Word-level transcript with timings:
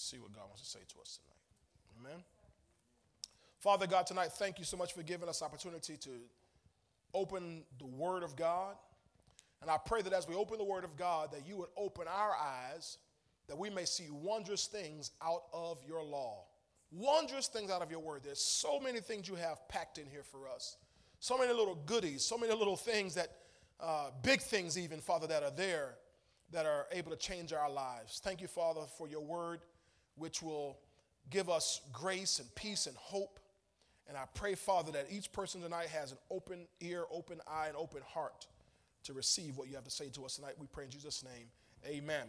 See 0.00 0.18
what 0.18 0.32
God 0.32 0.44
wants 0.46 0.62
to 0.62 0.68
say 0.68 0.80
to 0.94 1.00
us 1.02 1.18
tonight. 1.18 2.08
Amen. 2.10 2.24
Father 3.58 3.86
God, 3.86 4.06
tonight, 4.06 4.32
thank 4.32 4.58
you 4.58 4.64
so 4.64 4.78
much 4.78 4.94
for 4.94 5.02
giving 5.02 5.28
us 5.28 5.42
opportunity 5.42 5.98
to 5.98 6.10
open 7.12 7.64
the 7.78 7.84
Word 7.84 8.22
of 8.22 8.34
God. 8.34 8.76
And 9.60 9.70
I 9.70 9.76
pray 9.76 10.00
that 10.00 10.14
as 10.14 10.26
we 10.26 10.34
open 10.34 10.56
the 10.56 10.64
Word 10.64 10.84
of 10.84 10.96
God, 10.96 11.32
that 11.32 11.46
you 11.46 11.58
would 11.58 11.68
open 11.76 12.06
our 12.08 12.34
eyes, 12.34 12.96
that 13.46 13.58
we 13.58 13.68
may 13.68 13.84
see 13.84 14.06
wondrous 14.10 14.66
things 14.66 15.10
out 15.22 15.42
of 15.52 15.76
your 15.86 16.02
law. 16.02 16.44
Wondrous 16.90 17.48
things 17.48 17.70
out 17.70 17.82
of 17.82 17.90
your 17.90 18.00
Word. 18.00 18.22
There's 18.24 18.40
so 18.40 18.80
many 18.80 19.00
things 19.00 19.28
you 19.28 19.34
have 19.34 19.68
packed 19.68 19.98
in 19.98 20.06
here 20.06 20.24
for 20.24 20.48
us. 20.48 20.78
So 21.18 21.36
many 21.36 21.52
little 21.52 21.74
goodies, 21.74 22.24
so 22.24 22.38
many 22.38 22.54
little 22.54 22.78
things 22.78 23.16
that, 23.16 23.36
uh, 23.78 24.12
big 24.22 24.40
things 24.40 24.78
even, 24.78 25.00
Father, 25.00 25.26
that 25.26 25.42
are 25.42 25.50
there 25.50 25.96
that 26.52 26.64
are 26.64 26.86
able 26.90 27.10
to 27.10 27.18
change 27.18 27.52
our 27.52 27.70
lives. 27.70 28.18
Thank 28.24 28.40
you, 28.40 28.48
Father, 28.48 28.80
for 28.96 29.06
your 29.06 29.20
Word, 29.20 29.60
which 30.16 30.42
will 30.42 30.78
give 31.30 31.48
us 31.48 31.80
grace 31.92 32.38
and 32.38 32.54
peace 32.54 32.86
and 32.86 32.96
hope. 32.96 33.38
And 34.08 34.16
I 34.16 34.24
pray, 34.34 34.54
Father, 34.54 34.92
that 34.92 35.06
each 35.10 35.32
person 35.32 35.60
tonight 35.60 35.88
has 35.88 36.12
an 36.12 36.18
open 36.30 36.66
ear, 36.80 37.04
open 37.12 37.40
eye, 37.46 37.68
and 37.68 37.76
open 37.76 38.02
heart 38.04 38.46
to 39.04 39.12
receive 39.12 39.56
what 39.56 39.68
you 39.68 39.76
have 39.76 39.84
to 39.84 39.90
say 39.90 40.08
to 40.10 40.24
us 40.24 40.36
tonight. 40.36 40.54
We 40.58 40.66
pray 40.66 40.84
in 40.84 40.90
Jesus' 40.90 41.22
name. 41.22 41.46
Amen. 41.86 42.02
amen. 42.02 42.28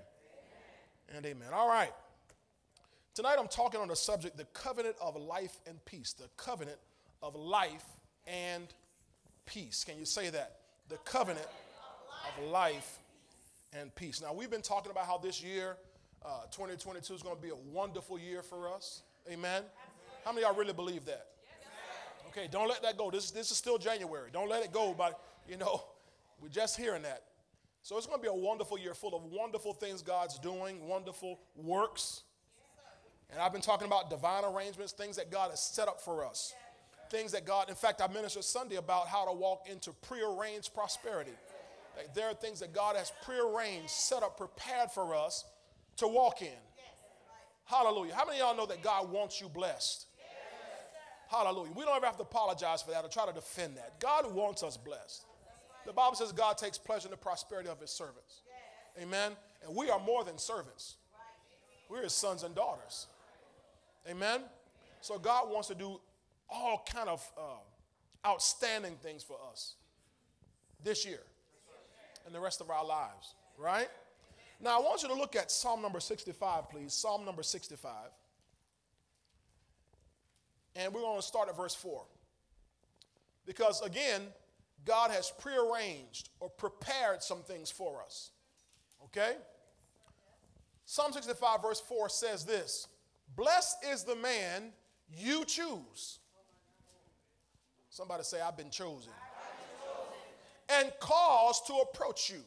And 1.16 1.26
amen. 1.26 1.50
All 1.54 1.68
right. 1.68 1.92
Tonight 3.14 3.36
I'm 3.40 3.48
talking 3.48 3.82
on 3.82 3.90
the 3.90 3.96
subject, 3.96 4.38
the 4.38 4.46
covenant 4.46 4.96
of 5.02 5.16
life 5.16 5.58
and 5.68 5.84
peace. 5.86 6.14
The 6.14 6.30
covenant 6.38 6.78
of 7.22 7.36
life 7.36 7.86
and 8.26 8.68
peace. 9.46 9.84
Can 9.84 9.98
you 9.98 10.06
say 10.06 10.30
that? 10.30 10.60
The 10.88 10.98
covenant 10.98 11.48
of 12.38 12.46
life 12.46 13.00
and 13.74 13.94
peace. 13.96 14.22
Now, 14.22 14.34
we've 14.34 14.50
been 14.50 14.62
talking 14.62 14.92
about 14.92 15.06
how 15.06 15.18
this 15.18 15.44
year, 15.44 15.78
uh, 16.24 16.44
2022, 16.52 17.14
is 17.14 17.24
going 17.24 17.36
to 17.36 17.42
be 17.42 17.50
a 17.50 17.56
wonderful 17.72 18.20
year 18.20 18.42
for 18.42 18.72
us. 18.72 19.04
Amen. 19.30 19.64
How 20.24 20.32
many 20.32 20.44
of 20.44 20.52
y'all 20.52 20.60
really 20.60 20.74
believe 20.74 21.06
that? 21.06 21.28
Okay, 22.28 22.48
don't 22.50 22.70
let 22.70 22.82
that 22.84 22.98
go. 22.98 23.12
This, 23.12 23.32
this 23.32 23.52
is 23.52 23.58
still 23.58 23.78
January. 23.78 24.30
Don't 24.32 24.50
let 24.50 24.64
it 24.64 24.72
go. 24.72 24.96
But, 24.98 25.20
you 25.48 25.58
know, 25.58 25.84
we're 26.42 26.50
just 26.50 26.78
hearing 26.78 27.02
that. 27.04 27.24
So 27.84 27.98
it's 27.98 28.06
going 28.06 28.20
to 28.20 28.22
be 28.22 28.30
a 28.30 28.34
wonderful 28.34 28.78
year 28.78 28.94
full 28.94 29.16
of 29.16 29.24
wonderful 29.26 29.74
things 29.74 30.02
God's 30.02 30.38
doing, 30.40 30.88
wonderful 30.88 31.40
works. 31.56 32.22
And 33.32 33.40
I've 33.40 33.52
been 33.52 33.62
talking 33.62 33.88
about 33.88 34.10
divine 34.10 34.44
arrangements, 34.46 34.94
things 34.94 35.16
that 35.18 35.32
God 35.32 35.50
has 35.50 35.62
set 35.62 35.88
up 35.88 36.00
for 36.00 36.26
us. 36.26 36.54
Things 37.10 37.32
that 37.32 37.46
God, 37.46 37.70
in 37.70 37.76
fact, 37.76 38.02
I 38.02 38.08
ministered 38.08 38.44
Sunday 38.44 38.76
about 38.76 39.08
how 39.08 39.26
to 39.26 39.34
walk 39.34 39.68
into 39.70 39.92
prearranged 39.92 40.74
prosperity. 40.74 41.32
Like 41.98 42.14
there 42.14 42.28
are 42.28 42.34
things 42.34 42.60
that 42.60 42.72
God 42.72 42.96
has 42.96 43.12
prearranged, 43.26 43.90
set 43.90 44.24
up, 44.24 44.38
prepared 44.38 44.92
for 44.92 45.16
us 45.16 45.44
to 46.02 46.08
walk 46.08 46.42
in. 46.42 46.50
Hallelujah. 47.66 48.14
How 48.14 48.26
many 48.26 48.42
of 48.42 48.48
y'all 48.48 48.58
know 48.58 48.66
that 48.66 48.84
God 48.84 49.10
wants 49.10 49.40
you 49.40 49.48
blessed? 49.48 50.06
Hallelujah. 51.30 51.72
We 51.74 51.86
don't 51.86 51.96
ever 51.96 52.06
have 52.06 52.18
to 52.18 52.24
apologize 52.24 52.82
for 52.82 52.92
that 52.92 53.06
or 53.06 53.08
try 53.08 53.26
to 53.26 53.34
defend 53.34 53.78
that. 53.78 54.00
God 54.00 54.34
wants 54.34 54.64
us 54.64 54.76
blessed. 54.76 55.26
The 55.86 55.94
Bible 55.94 56.16
says 56.16 56.34
God 56.34 56.58
takes 56.58 56.78
pleasure 56.78 57.08
in 57.08 57.12
the 57.12 57.18
prosperity 57.18 57.70
of 57.70 57.80
his 57.80 57.90
servants. 57.90 58.42
Amen. 59.02 59.32
And 59.66 59.76
we 59.76 59.90
are 59.90 60.00
more 60.00 60.26
than 60.26 60.38
servants. 60.38 60.96
We're 61.90 62.04
his 62.04 62.14
sons 62.14 62.44
and 62.44 62.54
daughters. 62.54 63.08
Amen. 64.10 64.42
So 65.00 65.18
God 65.18 65.50
wants 65.50 65.70
to 65.70 65.76
do 65.76 66.02
all 66.50 66.86
kind 66.92 67.08
of 67.08 67.26
uh, 67.38 68.28
outstanding 68.28 68.96
things 69.02 69.24
for 69.24 69.38
us 69.52 69.76
this 70.84 71.06
year 71.06 71.22
and 72.26 72.36
the 72.36 72.40
rest 72.40 72.60
of 72.60 72.70
our 72.70 72.86
lives, 72.86 73.36
right? 73.58 73.88
Now 74.62 74.80
I 74.80 74.82
want 74.82 75.02
you 75.02 75.10
to 75.10 75.16
look 75.16 75.36
at 75.36 75.50
Psalm 75.50 75.82
number 75.82 76.00
65, 76.00 76.70
please. 76.70 76.94
Psalm 76.94 77.26
number 77.26 77.44
65. 77.44 77.92
And 80.76 80.94
we're 80.94 81.02
going 81.02 81.20
to 81.20 81.26
start 81.26 81.50
at 81.50 81.58
verse 81.58 81.76
4. 81.76 82.04
Because 83.46 83.82
again, 83.82 84.22
God 84.86 85.12
has 85.12 85.32
prearranged 85.40 86.30
or 86.40 86.50
prepared 86.50 87.24
some 87.24 87.42
things 87.42 87.72
for 87.72 88.02
us. 88.04 88.32
Okay? 89.06 89.34
Psalm 90.86 91.12
65, 91.12 91.62
verse 91.62 91.82
4 91.82 92.10
says 92.10 92.46
this 92.46 92.88
Blessed 93.36 93.78
is 93.92 94.04
the 94.04 94.16
man 94.16 94.72
you 95.10 95.44
choose. 95.46 96.20
Somebody 97.90 98.24
say, 98.24 98.40
I've 98.40 98.56
been 98.56 98.70
chosen. 98.70 99.12
And 100.70 100.92
cause 101.02 101.62
to 101.68 101.74
approach 101.74 102.30
you, 102.30 102.42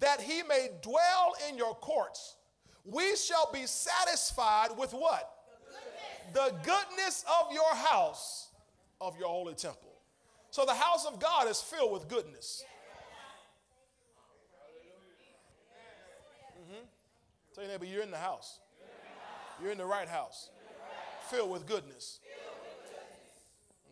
that 0.00 0.20
he 0.20 0.42
may 0.42 0.68
dwell 0.82 1.34
in 1.48 1.56
your 1.56 1.74
courts. 1.74 2.36
We 2.84 3.16
shall 3.16 3.50
be 3.52 3.66
satisfied 3.66 4.68
with 4.76 4.92
what? 4.92 5.36
the 6.32 6.54
goodness 6.62 7.24
of 7.40 7.52
your 7.52 7.74
house, 7.74 8.48
of 9.00 9.18
your 9.18 9.28
holy 9.28 9.54
temple. 9.54 9.92
So 10.50 10.64
the 10.64 10.74
house 10.74 11.06
of 11.06 11.20
God 11.20 11.48
is 11.48 11.60
filled 11.60 11.92
with 11.92 12.08
goodness. 12.08 12.64
Mm-hmm. 16.60 16.84
Tell 17.54 17.64
your 17.64 17.72
neighbor, 17.72 17.84
you're 17.84 18.02
in 18.02 18.10
the 18.10 18.16
house. 18.16 18.60
You're 19.62 19.72
in 19.72 19.78
the 19.78 19.86
right 19.86 20.08
house. 20.08 20.50
Filled 21.30 21.50
with 21.50 21.66
goodness. 21.66 22.20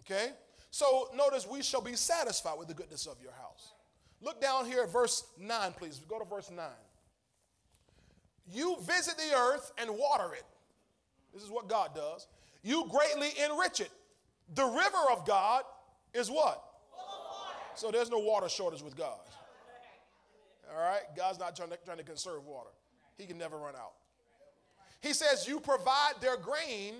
Okay? 0.00 0.30
So 0.70 1.08
notice 1.14 1.46
we 1.46 1.62
shall 1.62 1.80
be 1.80 1.94
satisfied 1.94 2.58
with 2.58 2.68
the 2.68 2.74
goodness 2.74 3.06
of 3.06 3.16
your 3.22 3.32
house. 3.32 3.73
Look 4.24 4.40
down 4.40 4.66
here 4.66 4.82
at 4.82 4.92
verse 4.92 5.24
9, 5.38 5.72
please. 5.72 6.00
Go 6.08 6.18
to 6.18 6.24
verse 6.24 6.50
9. 6.50 6.64
You 8.50 8.76
visit 8.80 9.16
the 9.16 9.36
earth 9.36 9.72
and 9.78 9.90
water 9.90 10.34
it 10.34 10.44
this 11.34 11.42
is 11.42 11.50
what 11.50 11.68
God 11.68 11.94
does. 11.94 12.28
You 12.62 12.88
greatly 12.88 13.30
enrich 13.44 13.80
it. 13.80 13.90
The 14.54 14.64
river 14.64 15.10
of 15.12 15.26
God 15.26 15.64
is 16.14 16.30
what? 16.30 16.62
So 17.74 17.90
there's 17.90 18.10
no 18.10 18.20
water 18.20 18.48
shortage 18.48 18.82
with 18.82 18.96
God. 18.96 19.18
All 20.72 20.80
right? 20.80 21.02
God's 21.16 21.40
not 21.40 21.56
trying 21.56 21.70
to, 21.70 21.78
trying 21.84 21.98
to 21.98 22.04
conserve 22.04 22.46
water, 22.46 22.70
He 23.18 23.26
can 23.26 23.36
never 23.36 23.58
run 23.58 23.74
out. 23.74 23.92
He 25.00 25.12
says, 25.12 25.46
You 25.46 25.58
provide 25.58 26.14
their 26.20 26.36
grain, 26.36 26.94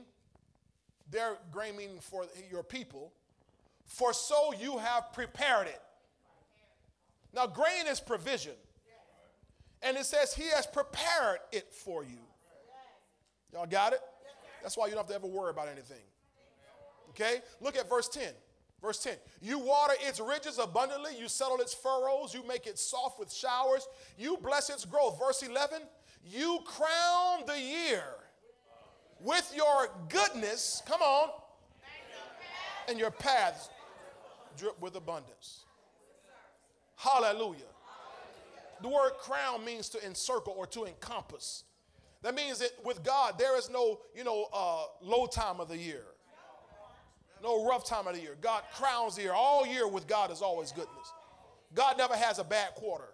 their 1.11 1.39
grain 1.53 1.77
meaning 1.77 2.01
for 2.01 2.27
your 2.51 2.65
people, 2.65 3.13
for 3.87 4.13
so 4.13 4.53
you 4.53 4.79
have 4.79 5.13
prepared 5.13 5.69
it. 5.69 5.81
Now, 7.35 7.47
grain 7.47 7.87
is 7.89 8.01
provision. 8.01 8.55
And 9.83 9.97
it 9.97 10.07
says, 10.07 10.35
He 10.35 10.49
has 10.55 10.67
prepared 10.67 11.41
it 11.53 11.73
for 11.73 12.05
you. 12.05 12.19
Y'all 13.53 13.67
got 13.67 13.93
it? 13.93 14.01
That's 14.63 14.77
why 14.77 14.87
you 14.87 14.93
don't 14.93 15.01
have 15.01 15.09
to 15.09 15.15
ever 15.15 15.27
worry 15.27 15.51
about 15.51 15.69
anything. 15.69 16.03
Okay? 17.11 17.43
Look 17.61 17.77
at 17.77 17.89
verse 17.89 18.09
10. 18.09 18.33
Verse 18.81 19.03
10 19.03 19.15
You 19.41 19.59
water 19.59 19.95
its 20.01 20.21
ridges 20.21 20.59
abundantly, 20.59 21.13
you 21.19 21.29
settle 21.29 21.59
its 21.59 21.73
furrows, 21.73 22.35
you 22.35 22.47
make 22.47 22.67
it 22.67 22.79
soft 22.79 23.19
with 23.19 23.33
showers, 23.33 23.87
you 24.19 24.37
bless 24.43 24.69
its 24.69 24.85
growth. 24.85 25.19
Verse 25.19 25.43
11 25.43 25.81
You 26.23 26.59
crown 26.65 27.45
the 27.47 27.59
year 27.59 28.05
with 29.21 29.51
your 29.57 29.91
goodness, 30.09 30.83
come 30.87 31.01
on, 31.01 31.31
and 32.89 32.99
your 32.99 33.11
paths 33.11 33.71
drip 34.59 34.79
with 34.83 34.97
abundance. 34.97 35.64
Hallelujah. 37.05 37.59
The 38.81 38.89
word 38.89 39.13
crown 39.19 39.65
means 39.65 39.91
to 39.91 40.05
encircle 40.05 40.55
or 40.57 40.67
to 40.69 40.87
encompass. 40.87 41.65
That 42.23 42.35
means 42.35 42.59
that 42.61 42.71
with 42.83 43.05
God, 43.05 43.39
there 43.39 43.59
is 43.59 43.69
no, 43.69 44.01
you 44.17 44.25
know, 44.25 44.49
uh, 44.53 44.85
low 45.03 45.27
time 45.27 45.61
of 45.61 45.69
the 45.69 45.77
year, 45.77 46.05
no 47.43 47.67
rough 47.69 47.85
time 47.87 48.07
of 48.07 48.15
the 48.15 48.23
year. 48.23 48.37
God 48.41 48.63
crowns 48.73 49.17
the 49.17 49.23
year. 49.23 49.35
All 49.35 49.67
year 49.67 49.87
with 49.87 50.07
God 50.07 50.33
is 50.33 50.41
always 50.41 50.73
goodness. 50.73 51.13
God 51.75 51.99
never 51.99 52.15
has 52.15 52.39
a 52.39 52.45
bad 52.45 52.75
quarter. 52.75 53.09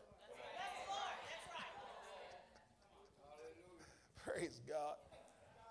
Praise 4.25 4.60
God. 4.69 4.94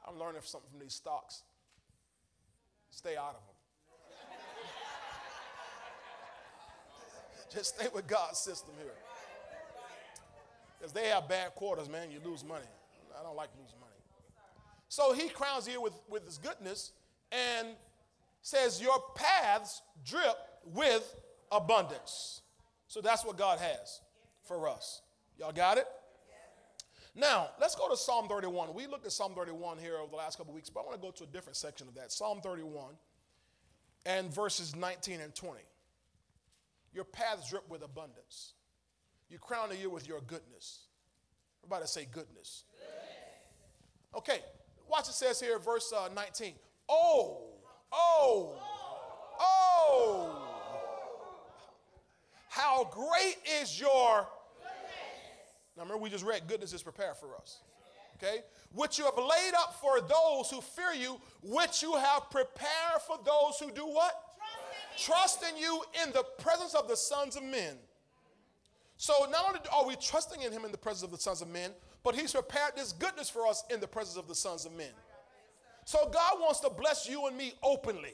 I'm 0.06 0.20
learning 0.20 0.42
something 0.44 0.70
from 0.70 0.82
these 0.82 0.94
stocks. 0.94 1.44
Stay 2.90 3.16
out 3.16 3.36
of 3.36 3.46
them. 3.46 3.49
Just 7.54 7.76
stay 7.76 7.88
with 7.94 8.08
God's 8.08 8.40
system 8.40 8.74
here. 8.82 8.94
Because 10.78 10.94
they 10.94 11.08
have 11.08 11.28
bad 11.28 11.56
quarters, 11.56 11.90
man, 11.90 12.10
you 12.12 12.20
lose 12.24 12.44
money. 12.44 12.66
I 13.20 13.24
don't 13.24 13.36
like 13.36 13.50
losing 13.60 13.80
money. 13.80 13.92
So 14.88 15.14
he 15.14 15.30
crowns 15.30 15.68
you 15.68 15.82
with, 15.82 15.94
with 16.10 16.26
his 16.26 16.38
goodness 16.38 16.94
and 17.32 17.70
says, 18.42 18.82
Your 18.82 18.98
paths 19.16 19.82
drip 20.06 20.38
with 20.64 21.16
abundance. 21.52 22.42
So 22.88 23.02
that's 23.02 23.26
what 23.26 23.38
God 23.38 23.60
has 23.60 24.02
for 24.44 24.68
us. 24.68 25.02
Y'all 25.38 25.52
got 25.52 25.78
it? 25.78 25.86
Now, 27.16 27.50
let's 27.60 27.76
go 27.76 27.90
to 27.90 27.98
Psalm 27.98 28.28
31. 28.28 28.74
We 28.74 28.88
looked 28.88 29.06
at 29.06 29.12
Psalm 29.12 29.34
31 29.36 29.78
here 29.78 29.98
over 29.98 30.10
the 30.10 30.18
last 30.18 30.38
couple 30.38 30.54
weeks, 30.54 30.70
but 30.70 30.82
I 30.82 30.84
want 30.84 30.96
to 30.96 31.02
go 31.02 31.12
to 31.12 31.24
a 31.24 31.28
different 31.28 31.58
section 31.58 31.88
of 31.88 31.96
that. 31.96 32.12
Psalm 32.12 32.40
31 32.42 32.94
and 34.06 34.34
verses 34.34 34.76
19 34.76 35.20
and 35.20 35.36
20. 35.36 35.60
Your 36.94 37.04
paths 37.04 37.50
drip 37.50 37.70
with 37.70 37.84
abundance. 37.84 38.54
You 39.30 39.38
crown 39.38 39.70
the 39.70 39.78
year 39.78 39.90
with 39.90 40.08
your 40.08 40.22
goodness. 40.22 40.88
Everybody 41.64 41.86
say 41.88 42.08
goodness. 42.12 42.64
Okay, 44.16 44.40
Watch 44.90 45.08
it 45.08 45.14
says 45.14 45.40
here, 45.40 45.60
verse 45.60 45.94
uh, 45.96 46.10
19. 46.16 46.54
Oh, 46.90 47.44
oh, 47.92 48.56
oh. 49.40 50.46
How 52.50 52.86
great 52.86 53.38
is 53.62 53.80
your 53.80 54.28
now 55.78 55.86
remember, 55.86 56.04
we 56.04 56.10
just 56.10 56.26
read 56.26 56.46
goodness 56.46 56.74
is 56.74 56.84
prepared 56.84 57.16
for 57.16 57.38
us. 57.38 57.60
Okay? 58.18 58.40
Which 58.74 58.98
you 58.98 59.06
have 59.06 59.16
laid 59.16 59.54
up 59.58 59.80
for 59.80 60.02
those 60.02 60.50
who 60.52 60.60
fear 60.60 60.92
you, 60.94 61.22
which 61.42 61.82
you 61.82 61.96
have 61.96 62.30
prepared 62.30 63.02
for 63.08 63.18
those 63.24 63.58
who 63.62 63.72
do 63.72 63.84
what? 63.84 64.12
Trust 65.00 65.44
in, 65.44 65.58
you 65.58 65.82
in 66.04 66.12
the 66.12 66.24
presence 66.40 66.76
of 66.76 66.88
the 66.88 66.98
sons 66.98 67.36
of 67.36 67.44
men. 67.44 67.76
So 68.98 69.14
not 69.32 69.46
only 69.48 69.60
are 69.74 69.88
we 69.88 69.96
trusting 69.96 70.42
in 70.42 70.52
him 70.52 70.66
in 70.66 70.72
the 70.72 70.78
presence 70.78 71.04
of 71.04 71.12
the 71.12 71.18
sons 71.18 71.42
of 71.42 71.48
men, 71.48 71.72
but 72.04 72.16
he's 72.16 72.34
prepared 72.34 72.74
this 72.76 72.92
goodness 72.92 73.30
for 73.30 73.48
us 73.48 73.64
in 73.70 73.80
the 73.80 73.88
presence 73.88 74.18
of 74.18 74.28
the 74.28 74.36
sons 74.36 74.66
of 74.66 74.74
men. 74.74 74.92
So 75.86 76.10
God 76.12 76.40
wants 76.40 76.60
to 76.62 76.70
bless 76.70 77.08
you 77.08 77.28
and 77.28 77.38
me 77.38 77.54
openly. 77.64 78.14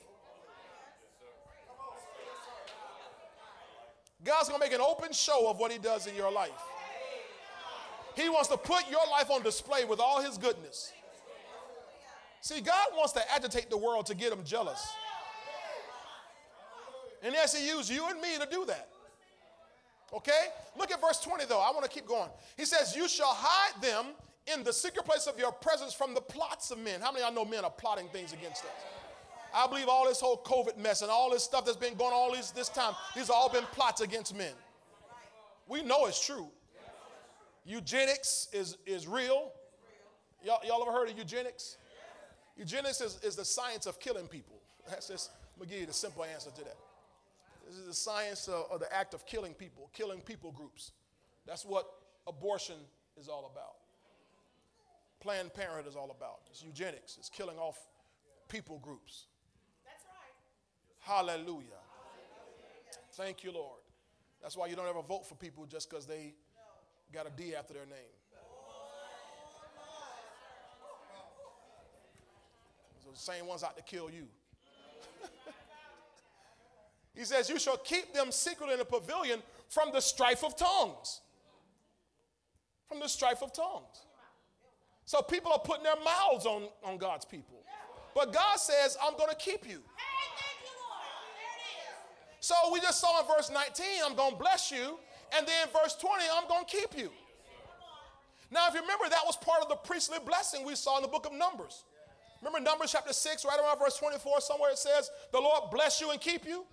God's 4.23 4.49
to 4.49 4.59
make 4.59 4.73
an 4.73 4.81
open 4.81 5.11
show 5.11 5.49
of 5.49 5.59
what 5.59 5.71
he 5.71 5.77
does 5.77 6.07
in 6.07 6.15
your 6.15 6.31
life. 6.31 6.51
He 8.15 8.29
wants 8.29 8.49
to 8.49 8.57
put 8.57 8.89
your 8.89 9.05
life 9.11 9.29
on 9.29 9.43
display 9.43 9.85
with 9.85 9.99
all 9.99 10.21
his 10.21 10.37
goodness. 10.37 10.93
See, 12.41 12.61
God 12.61 12.87
wants 12.95 13.13
to 13.13 13.31
agitate 13.33 13.69
the 13.69 13.77
world 13.77 14.05
to 14.07 14.15
get 14.15 14.29
them 14.29 14.43
jealous. 14.43 14.87
And 17.25 17.33
yes, 17.33 17.57
he 17.57 17.67
used 17.67 17.89
you 17.89 18.07
and 18.07 18.21
me 18.21 18.37
to 18.39 18.47
do 18.49 18.65
that. 18.65 18.87
Okay? 20.13 20.45
Look 20.77 20.91
at 20.91 21.01
verse 21.01 21.19
20 21.19 21.45
though. 21.45 21.59
I 21.59 21.71
want 21.71 21.83
to 21.83 21.89
keep 21.89 22.07
going. 22.07 22.29
He 22.55 22.65
says, 22.65 22.95
You 22.95 23.09
shall 23.09 23.33
hide 23.33 23.81
them 23.81 24.05
in 24.53 24.63
the 24.63 24.71
secret 24.71 25.05
place 25.05 25.25
of 25.25 25.39
your 25.39 25.51
presence 25.51 25.91
from 25.91 26.13
the 26.13 26.21
plots 26.21 26.69
of 26.69 26.77
men. 26.77 27.01
How 27.01 27.11
many 27.11 27.23
of 27.23 27.33
y'all 27.33 27.43
know 27.43 27.49
men 27.49 27.65
are 27.65 27.71
plotting 27.71 28.07
things 28.09 28.31
against 28.31 28.63
us? 28.63 28.71
I 29.55 29.65
believe 29.65 29.87
all 29.87 30.05
this 30.05 30.19
whole 30.19 30.37
COVID 30.37 30.77
mess 30.77 31.01
and 31.01 31.09
all 31.09 31.31
this 31.31 31.43
stuff 31.43 31.65
that's 31.65 31.77
been 31.77 31.95
going 31.95 32.13
on 32.13 32.13
all 32.13 32.31
this, 32.31 32.51
this 32.51 32.69
time, 32.69 32.93
these 33.15 33.27
have 33.27 33.35
all 33.35 33.49
been 33.49 33.63
plots 33.71 34.01
against 34.01 34.35
men. 34.35 34.53
We 35.67 35.81
know 35.81 36.05
it's 36.05 36.23
true. 36.23 36.47
Eugenics 37.65 38.49
is, 38.53 38.77
is 38.85 39.07
real. 39.07 39.51
Y'all, 40.43 40.59
y'all 40.63 40.79
ever 40.83 40.91
heard 40.91 41.09
of 41.09 41.17
eugenics? 41.17 41.77
Eugenics 42.55 43.01
is, 43.01 43.19
is 43.23 43.35
the 43.35 43.45
science 43.45 43.87
of 43.87 43.99
killing 43.99 44.27
people. 44.27 44.57
That's 44.89 45.07
just, 45.07 45.31
I'm 45.59 45.67
give 45.67 45.79
you 45.79 45.87
the 45.87 45.93
simple 45.93 46.23
answer 46.23 46.51
to 46.51 46.63
that. 46.65 46.75
This 47.65 47.75
is 47.75 47.87
the 47.87 47.93
science 47.93 48.47
of, 48.47 48.65
of 48.71 48.79
the 48.79 48.93
act 48.93 49.13
of 49.13 49.25
killing 49.25 49.53
people, 49.53 49.89
killing 49.93 50.21
people 50.21 50.51
groups. 50.51 50.91
That's 51.47 51.65
what 51.65 51.87
abortion 52.27 52.75
is 53.19 53.27
all 53.27 53.49
about. 53.51 53.75
Planned 55.19 55.53
Parenthood 55.53 55.87
is 55.87 55.95
all 55.95 56.11
about. 56.11 56.41
It's 56.51 56.63
eugenics, 56.63 57.17
it's 57.17 57.29
killing 57.29 57.57
off 57.57 57.77
people 58.47 58.79
groups. 58.79 59.25
That's 59.83 60.05
right. 60.05 61.15
Hallelujah. 61.15 61.81
Thank 63.13 63.43
you, 63.43 63.51
Lord. 63.51 63.79
That's 64.41 64.57
why 64.57 64.67
you 64.67 64.75
don't 64.75 64.87
ever 64.87 65.01
vote 65.01 65.25
for 65.25 65.35
people 65.35 65.65
just 65.65 65.89
because 65.89 66.05
they 66.05 66.35
got 67.13 67.25
a 67.25 67.31
D 67.35 67.55
after 67.55 67.73
their 67.73 67.85
name. 67.85 68.13
So 73.03 73.11
the 73.11 73.17
same 73.17 73.47
ones 73.47 73.63
out 73.63 73.77
to 73.77 73.83
kill 73.83 74.09
you. 74.09 74.27
he 77.15 77.23
says, 77.23 77.49
You 77.49 77.59
shall 77.59 77.77
keep 77.77 78.13
them 78.13 78.31
secret 78.31 78.71
in 78.71 78.79
a 78.79 78.85
pavilion 78.85 79.41
from 79.69 79.91
the 79.93 80.01
strife 80.01 80.43
of 80.43 80.55
tongues. 80.55 81.21
From 82.87 82.99
the 82.99 83.07
strife 83.07 83.41
of 83.41 83.53
tongues. 83.53 84.05
So 85.05 85.21
people 85.21 85.51
are 85.51 85.59
putting 85.59 85.83
their 85.83 85.95
mouths 86.03 86.45
on, 86.45 86.67
on 86.83 86.97
God's 86.97 87.25
people. 87.25 87.63
But 88.13 88.33
God 88.33 88.57
says, 88.57 88.97
I'm 89.03 89.15
going 89.17 89.29
to 89.29 89.35
keep 89.35 89.67
you. 89.67 89.81
So 92.39 92.55
we 92.71 92.79
just 92.79 92.99
saw 92.99 93.21
in 93.21 93.27
verse 93.27 93.49
19, 93.51 93.85
I'm 94.05 94.15
going 94.15 94.31
to 94.31 94.37
bless 94.37 94.71
you. 94.71 94.99
And 95.35 95.47
then 95.47 95.67
verse 95.73 95.95
20, 95.95 96.23
I'm 96.33 96.47
going 96.47 96.65
to 96.65 96.71
keep 96.71 96.97
you. 96.97 97.09
Now, 98.51 98.67
if 98.67 98.75
you 98.75 98.81
remember, 98.81 99.09
that 99.09 99.23
was 99.25 99.35
part 99.35 99.61
of 99.61 99.69
the 99.69 99.75
priestly 99.75 100.19
blessing 100.23 100.65
we 100.65 100.75
saw 100.75 100.97
in 100.97 101.01
the 101.01 101.07
book 101.07 101.25
of 101.25 101.33
Numbers. 101.33 101.83
Remember 102.41 102.59
Numbers 102.59 102.91
chapter 102.91 103.13
6, 103.13 103.45
right 103.45 103.59
around 103.59 103.79
verse 103.79 103.97
24, 103.97 104.41
somewhere 104.41 104.71
it 104.71 104.77
says, 104.77 105.09
The 105.31 105.39
Lord 105.39 105.71
bless 105.71 105.99
you 105.99 106.11
and 106.11 106.21
keep 106.21 106.45
you? 106.45 106.65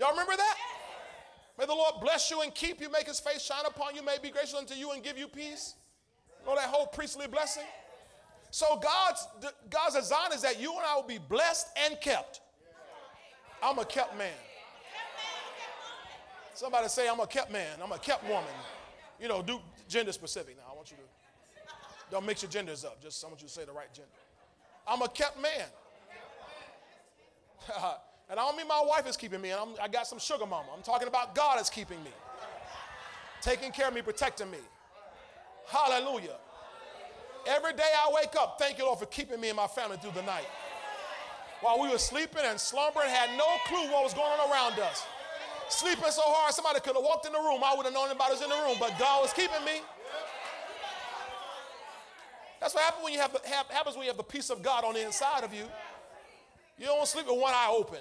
Y'all 0.00 0.12
remember 0.12 0.34
that? 0.34 0.56
May 1.58 1.66
the 1.66 1.74
Lord 1.74 1.96
bless 2.00 2.30
you 2.30 2.40
and 2.40 2.54
keep 2.54 2.80
you, 2.80 2.90
make 2.90 3.06
his 3.06 3.20
face 3.20 3.42
shine 3.42 3.66
upon 3.66 3.94
you, 3.94 4.02
may 4.02 4.16
be 4.22 4.30
gracious 4.30 4.54
unto 4.54 4.72
you 4.72 4.92
and 4.92 5.04
give 5.04 5.18
you 5.18 5.28
peace. 5.28 5.74
You 6.40 6.46
know 6.46 6.56
that 6.56 6.70
whole 6.70 6.86
priestly 6.86 7.26
blessing? 7.26 7.64
So 8.50 8.80
God's, 8.82 9.28
God's 9.68 9.96
design 9.96 10.32
is 10.32 10.40
that 10.40 10.58
you 10.58 10.72
and 10.72 10.86
I 10.86 10.96
will 10.96 11.02
be 11.02 11.18
blessed 11.18 11.66
and 11.86 12.00
kept. 12.00 12.40
I'm 13.62 13.78
a 13.78 13.84
kept 13.84 14.16
man. 14.16 14.32
Somebody 16.54 16.88
say, 16.88 17.06
I'm 17.06 17.20
a 17.20 17.26
kept 17.26 17.52
man. 17.52 17.78
I'm 17.82 17.92
a 17.92 17.98
kept 17.98 18.24
woman. 18.24 18.44
You 19.20 19.28
know, 19.28 19.42
do 19.42 19.60
gender 19.86 20.12
specific 20.12 20.56
now. 20.56 20.64
I 20.72 20.74
want 20.74 20.90
you 20.90 20.96
to, 20.96 21.02
don't 22.10 22.24
mix 22.24 22.42
your 22.42 22.50
genders 22.50 22.86
up. 22.86 23.02
Just 23.02 23.22
I 23.22 23.28
want 23.28 23.42
you 23.42 23.48
to 23.48 23.52
say 23.52 23.66
the 23.66 23.72
right 23.72 23.92
gender. 23.92 24.08
I'm 24.88 25.02
a 25.02 25.08
kept 25.08 25.40
man. 25.40 25.66
and 28.30 28.38
I 28.38 28.46
don't 28.46 28.56
mean 28.56 28.68
my 28.68 28.82
wife 28.86 29.06
is 29.08 29.16
keeping 29.16 29.40
me. 29.40 29.50
And 29.50 29.60
I'm, 29.60 29.68
I 29.82 29.88
got 29.88 30.06
some 30.06 30.18
sugar 30.18 30.46
mama. 30.46 30.68
I'm 30.74 30.82
talking 30.82 31.08
about 31.08 31.34
God 31.34 31.60
is 31.60 31.68
keeping 31.68 32.02
me, 32.04 32.10
taking 33.42 33.72
care 33.72 33.88
of 33.88 33.94
me, 33.94 34.02
protecting 34.02 34.50
me. 34.50 34.58
Hallelujah. 35.66 36.36
Every 37.46 37.72
day 37.72 37.90
I 37.94 38.10
wake 38.14 38.34
up, 38.38 38.56
thank 38.58 38.78
you, 38.78 38.84
Lord, 38.84 38.98
for 38.98 39.06
keeping 39.06 39.40
me 39.40 39.48
and 39.48 39.56
my 39.56 39.66
family 39.66 39.96
through 39.96 40.12
the 40.12 40.22
night. 40.22 40.46
While 41.62 41.80
we 41.80 41.88
were 41.88 41.98
sleeping 41.98 42.42
and 42.44 42.58
slumbering, 42.58 43.08
had 43.08 43.36
no 43.36 43.46
clue 43.66 43.90
what 43.92 44.04
was 44.04 44.14
going 44.14 44.30
on 44.40 44.50
around 44.50 44.78
us 44.78 45.04
sleeping 45.72 46.10
so 46.10 46.22
hard, 46.24 46.52
somebody 46.52 46.80
could 46.80 46.94
have 46.94 47.04
walked 47.04 47.26
in 47.26 47.32
the 47.32 47.38
room. 47.38 47.62
I 47.64 47.74
would 47.76 47.86
have 47.86 47.94
known 47.94 48.08
anybody 48.08 48.32
was 48.32 48.42
in 48.42 48.50
the 48.50 48.56
room, 48.56 48.76
but 48.78 48.98
God 48.98 49.22
was 49.22 49.32
keeping 49.32 49.64
me. 49.64 49.80
That's 52.60 52.74
what 52.74 52.84
happens 52.84 53.04
when 53.04 53.12
you 53.14 53.20
have, 53.20 53.36
happens 53.44 53.96
when 53.96 54.04
you 54.04 54.10
have 54.10 54.18
the 54.18 54.22
peace 54.22 54.50
of 54.50 54.62
God 54.62 54.84
on 54.84 54.94
the 54.94 55.04
inside 55.04 55.44
of 55.44 55.54
you. 55.54 55.64
You 56.76 56.86
don't 56.86 57.06
sleep 57.06 57.26
with 57.26 57.40
one 57.40 57.54
eye 57.54 57.70
open. 57.70 58.00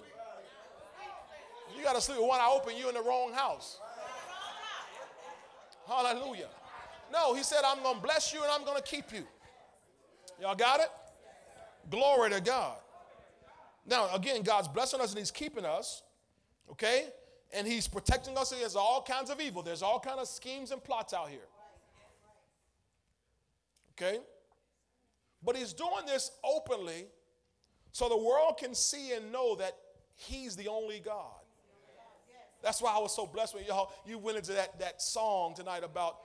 You 1.78 1.84
got 1.84 1.96
to 1.96 2.02
sleep 2.02 2.20
with 2.20 2.28
one 2.28 2.40
eye 2.40 2.50
open. 2.52 2.74
You're 2.78 2.90
in 2.90 2.96
the 2.96 3.02
wrong 3.02 3.34
house. 3.34 3.80
Hallelujah. 5.88 6.50
No, 7.12 7.34
he 7.34 7.44
said, 7.44 7.62
I'm 7.66 7.82
going 7.82 7.96
to 7.96 8.02
bless 8.02 8.34
you 8.34 8.42
and 8.44 8.52
I'm 8.52 8.64
going 8.64 8.78
to 8.78 8.84
keep 8.84 9.12
you. 9.12 9.24
Y'all 10.40 10.56
got 10.56 10.80
it? 10.80 10.90
Glory 11.90 12.30
to 12.32 12.42
God. 12.42 12.78
Now, 13.88 14.14
again, 14.14 14.44
God's 14.44 14.68
blessing 14.68 15.02
us 15.02 15.10
and 15.10 15.20
he's 15.20 15.32
keeping 15.32 15.66
us. 15.66 16.04
Okay? 16.72 17.08
and 17.52 17.66
he's 17.68 17.88
protecting 17.88 18.38
us 18.38 18.52
against 18.52 18.76
all 18.76 19.02
kinds 19.02 19.30
of 19.30 19.42
evil. 19.42 19.64
There's 19.64 19.82
all 19.82 20.00
kinds 20.00 20.20
of 20.20 20.28
schemes 20.28 20.72
and 20.72 20.84
plots 20.84 21.14
out 21.14 21.30
here. 21.30 21.40
Okay? 23.94 24.20
But 25.44 25.56
he's 25.56 25.74
doing 25.74 26.06
this 26.06 26.32
openly 26.44 27.08
so 27.92 28.08
the 28.08 28.18
world 28.18 28.58
can 28.58 28.76
see 28.76 29.14
and 29.14 29.32
know 29.32 29.56
that 29.56 29.76
he's 30.16 30.56
the 30.56 30.68
only 30.68 31.00
God. 31.00 31.39
That's 32.62 32.82
why 32.82 32.94
I 32.94 33.00
was 33.00 33.16
so 33.16 33.26
blessed 33.26 33.56
when 33.56 33.66
y'all 33.66 33.92
you 34.06 34.18
went 34.18 34.38
into 34.38 34.54
that, 34.54 34.80
that 34.80 35.02
song 35.02 35.54
tonight 35.56 35.84
about, 35.84 36.18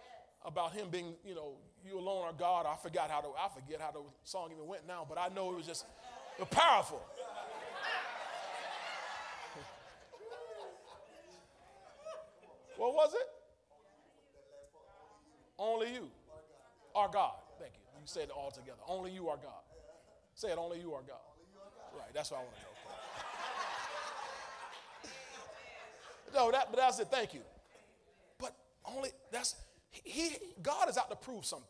about 0.44 0.72
him 0.72 0.88
being, 0.90 1.14
you 1.24 1.34
know, 1.34 1.52
you 1.86 1.98
alone 1.98 2.24
are 2.24 2.32
God. 2.32 2.66
I 2.66 2.76
forgot 2.82 3.10
how 3.10 3.20
to 3.20 3.28
I 3.38 3.48
forget 3.48 3.80
how 3.80 3.92
the 3.92 4.00
song 4.24 4.50
even 4.52 4.66
went 4.66 4.86
now, 4.86 5.06
but 5.08 5.18
I 5.18 5.28
know 5.34 5.52
it 5.52 5.56
was 5.56 5.66
just 5.66 5.86
powerful. 6.50 7.02
What 12.76 12.92
was 12.92 13.14
it? 13.14 13.28
Only 15.58 15.94
you 15.94 16.10
are 16.94 17.08
God. 17.08 17.34
Thank 17.60 17.74
you. 17.74 17.80
You 18.00 18.06
said 18.06 18.24
it 18.24 18.30
all 18.30 18.50
together. 18.50 18.80
Only 18.88 19.12
you 19.12 19.28
are 19.28 19.36
God. 19.36 19.62
Say 20.34 20.50
it, 20.50 20.58
only 20.58 20.80
you 20.80 20.92
are 20.94 21.02
God. 21.02 21.22
Right, 21.96 22.12
that's 22.12 22.32
what 22.32 22.40
I 22.40 22.42
want 22.42 22.56
to 22.56 22.62
know. 22.62 22.73
No, 26.34 26.50
that, 26.50 26.68
but 26.70 26.78
that's 26.78 26.98
it. 26.98 27.08
Thank 27.10 27.34
you. 27.34 27.40
But 28.38 28.54
only, 28.84 29.10
that's, 29.30 29.56
he, 29.90 30.36
God 30.62 30.88
is 30.88 30.98
out 30.98 31.10
to 31.10 31.16
prove 31.16 31.44
something. 31.44 31.68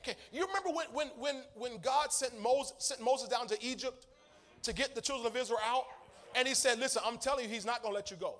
Okay, 0.00 0.14
you 0.32 0.46
remember 0.46 0.70
when, 0.70 0.86
when, 0.92 1.08
when, 1.18 1.42
when 1.54 1.78
God 1.78 2.12
sent 2.12 2.40
Moses, 2.40 2.72
sent 2.78 3.02
Moses 3.02 3.28
down 3.28 3.46
to 3.48 3.64
Egypt 3.64 4.06
to 4.62 4.72
get 4.72 4.94
the 4.94 5.00
children 5.00 5.26
of 5.26 5.36
Israel 5.36 5.60
out? 5.64 5.84
And 6.34 6.46
he 6.46 6.54
said, 6.54 6.78
listen, 6.78 7.02
I'm 7.04 7.18
telling 7.18 7.44
you, 7.44 7.50
he's 7.50 7.66
not 7.66 7.82
going 7.82 7.92
to 7.92 7.96
let 7.96 8.10
you 8.10 8.16
go. 8.16 8.36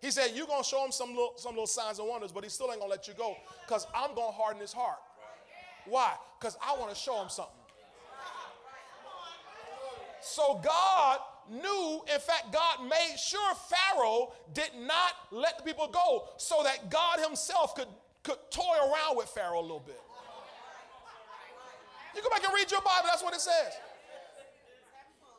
He 0.00 0.10
said, 0.10 0.30
You're 0.34 0.46
going 0.46 0.62
to 0.62 0.68
show 0.68 0.82
him 0.84 0.92
some 0.92 1.10
little, 1.10 1.34
some 1.36 1.52
little 1.52 1.66
signs 1.66 1.98
and 1.98 2.08
wonders, 2.08 2.32
but 2.32 2.42
he 2.42 2.48
still 2.48 2.70
ain't 2.70 2.80
going 2.80 2.90
to 2.90 2.96
let 2.96 3.06
you 3.06 3.14
go 3.14 3.36
because 3.66 3.86
I'm 3.94 4.14
going 4.14 4.28
to 4.28 4.32
harden 4.32 4.60
his 4.60 4.72
heart. 4.72 4.96
Why? 5.86 6.14
Because 6.38 6.56
I 6.66 6.76
want 6.78 6.90
to 6.90 6.96
show 6.96 7.20
him 7.20 7.28
something. 7.28 7.54
So 10.22 10.60
God 10.62 11.18
knew, 11.48 12.02
in 12.12 12.20
fact, 12.20 12.52
God 12.52 12.82
made 12.82 13.16
sure 13.18 13.54
Pharaoh 13.54 14.32
did 14.52 14.70
not 14.80 15.12
let 15.30 15.58
the 15.58 15.64
people 15.64 15.88
go 15.88 16.28
so 16.36 16.62
that 16.64 16.90
God 16.90 17.20
himself 17.20 17.74
could, 17.74 17.88
could 18.22 18.38
toy 18.50 18.76
around 18.80 19.16
with 19.16 19.28
Pharaoh 19.28 19.60
a 19.60 19.62
little 19.62 19.82
bit. 19.84 20.00
You 22.14 22.22
go 22.22 22.30
back 22.30 22.44
and 22.44 22.52
read 22.54 22.70
your 22.70 22.80
Bible, 22.80 23.06
that's 23.06 23.22
what 23.22 23.34
it 23.34 23.40
says. 23.40 23.72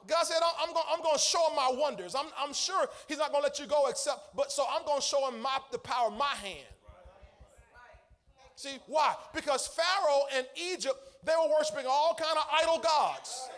God 0.07 0.23
said, 0.23 0.37
I'm, 0.59 0.73
going, 0.73 0.85
I'm 0.91 1.01
to 1.01 1.19
show 1.19 1.47
him 1.49 1.55
my 1.55 1.71
wonders. 1.71 2.15
I'm, 2.15 2.27
I'm 2.37 2.53
sure 2.53 2.87
he's 3.07 3.17
not 3.17 3.31
going 3.31 3.43
to 3.43 3.47
let 3.47 3.59
you 3.59 3.67
go 3.67 3.87
except, 3.87 4.35
but 4.35 4.51
so 4.51 4.65
I'm 4.69 4.85
going 4.85 4.99
to 4.99 5.05
show 5.05 5.29
him 5.29 5.41
my, 5.41 5.59
the 5.71 5.77
power 5.77 6.07
of 6.07 6.17
my 6.17 6.33
hand. 6.41 6.67
See, 8.55 8.77
why? 8.87 9.15
Because 9.33 9.67
Pharaoh 9.67 10.23
and 10.35 10.45
Egypt, 10.55 10.95
they 11.23 11.33
were 11.33 11.53
worshiping 11.57 11.85
all 11.87 12.15
kind 12.19 12.37
of 12.37 12.45
idol 12.61 12.79
gods. 12.79 13.49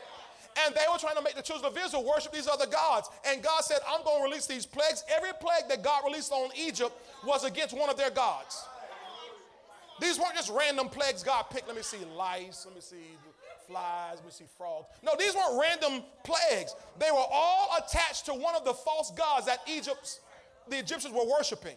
And 0.65 0.75
they 0.75 0.85
were 0.91 0.99
trying 0.99 1.15
to 1.15 1.21
make 1.21 1.35
the 1.35 1.41
children 1.41 1.71
of 1.71 1.77
Israel 1.77 2.03
worship 2.03 2.31
these 2.31 2.47
other 2.47 2.67
gods. 2.67 3.09
And 3.25 3.41
God 3.41 3.63
said, 3.63 3.79
I'm 3.87 4.03
going 4.03 4.19
to 4.19 4.23
release 4.23 4.45
these 4.45 4.65
plagues. 4.65 5.03
Every 5.15 5.31
plague 5.39 5.69
that 5.69 5.83
God 5.83 6.03
released 6.05 6.31
on 6.31 6.49
Egypt 6.55 6.91
was 7.25 7.43
against 7.43 7.75
one 7.75 7.89
of 7.89 7.97
their 7.97 8.11
gods. 8.11 8.65
These 9.99 10.19
weren't 10.19 10.35
just 10.35 10.51
random 10.51 10.89
plagues 10.89 11.23
God 11.23 11.43
picked. 11.49 11.67
Let 11.67 11.75
me 11.75 11.83
see 11.83 11.97
lice. 12.15 12.65
Let 12.65 12.75
me 12.75 12.81
see 12.81 13.17
flies, 13.67 14.17
let 14.17 14.25
me 14.25 14.31
see 14.31 14.45
frogs. 14.57 14.87
No, 15.01 15.13
these 15.17 15.33
weren't 15.33 15.59
random 15.59 16.03
plagues. 16.23 16.75
They 16.99 17.11
were 17.11 17.25
all 17.31 17.75
attached 17.77 18.25
to 18.25 18.33
one 18.33 18.55
of 18.55 18.65
the 18.65 18.73
false 18.73 19.11
gods 19.11 19.45
that 19.45 19.59
Egypt's, 19.67 20.19
the 20.69 20.77
Egyptians 20.77 21.13
were 21.13 21.25
worshiping. 21.25 21.75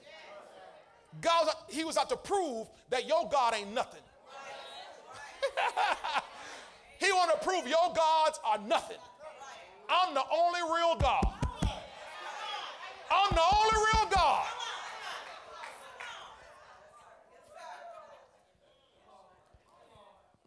God, 1.21 1.49
he 1.69 1.85
was 1.85 1.97
out 1.97 2.09
to 2.11 2.17
prove 2.17 2.69
that 2.91 3.07
your 3.07 3.29
God 3.31 3.55
ain't 3.55 3.73
nothing. 3.73 4.03
he 7.07 7.13
want 7.13 7.31
to 7.31 7.47
prove 7.47 7.67
your 7.67 7.93
gods 7.95 8.41
are 8.45 8.59
nothing. 8.67 8.99
I'm 9.89 10.15
the 10.15 10.23
only 10.33 10.61
real 10.63 10.97
God. 10.97 11.25
I'm 13.11 13.35
the 13.35 13.43
only 13.57 13.77
real 13.77 14.11
God. 14.11 14.47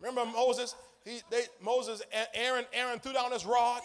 Remember 0.01 0.25
Moses? 0.25 0.75
He, 1.05 1.21
they, 1.29 1.43
Moses, 1.61 2.01
Aaron, 2.33 2.65
Aaron 2.73 2.99
threw 2.99 3.13
down 3.13 3.31
his 3.31 3.45
rod, 3.45 3.81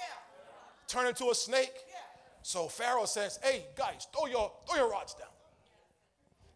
turned 0.86 1.08
into 1.08 1.30
a 1.30 1.34
snake. 1.34 1.74
So 2.42 2.68
Pharaoh 2.68 3.06
says, 3.06 3.38
"Hey 3.42 3.66
guys, 3.76 4.06
throw 4.12 4.26
your 4.26 4.52
throw 4.68 4.76
your 4.76 4.90
rods 4.90 5.14
down." 5.14 5.28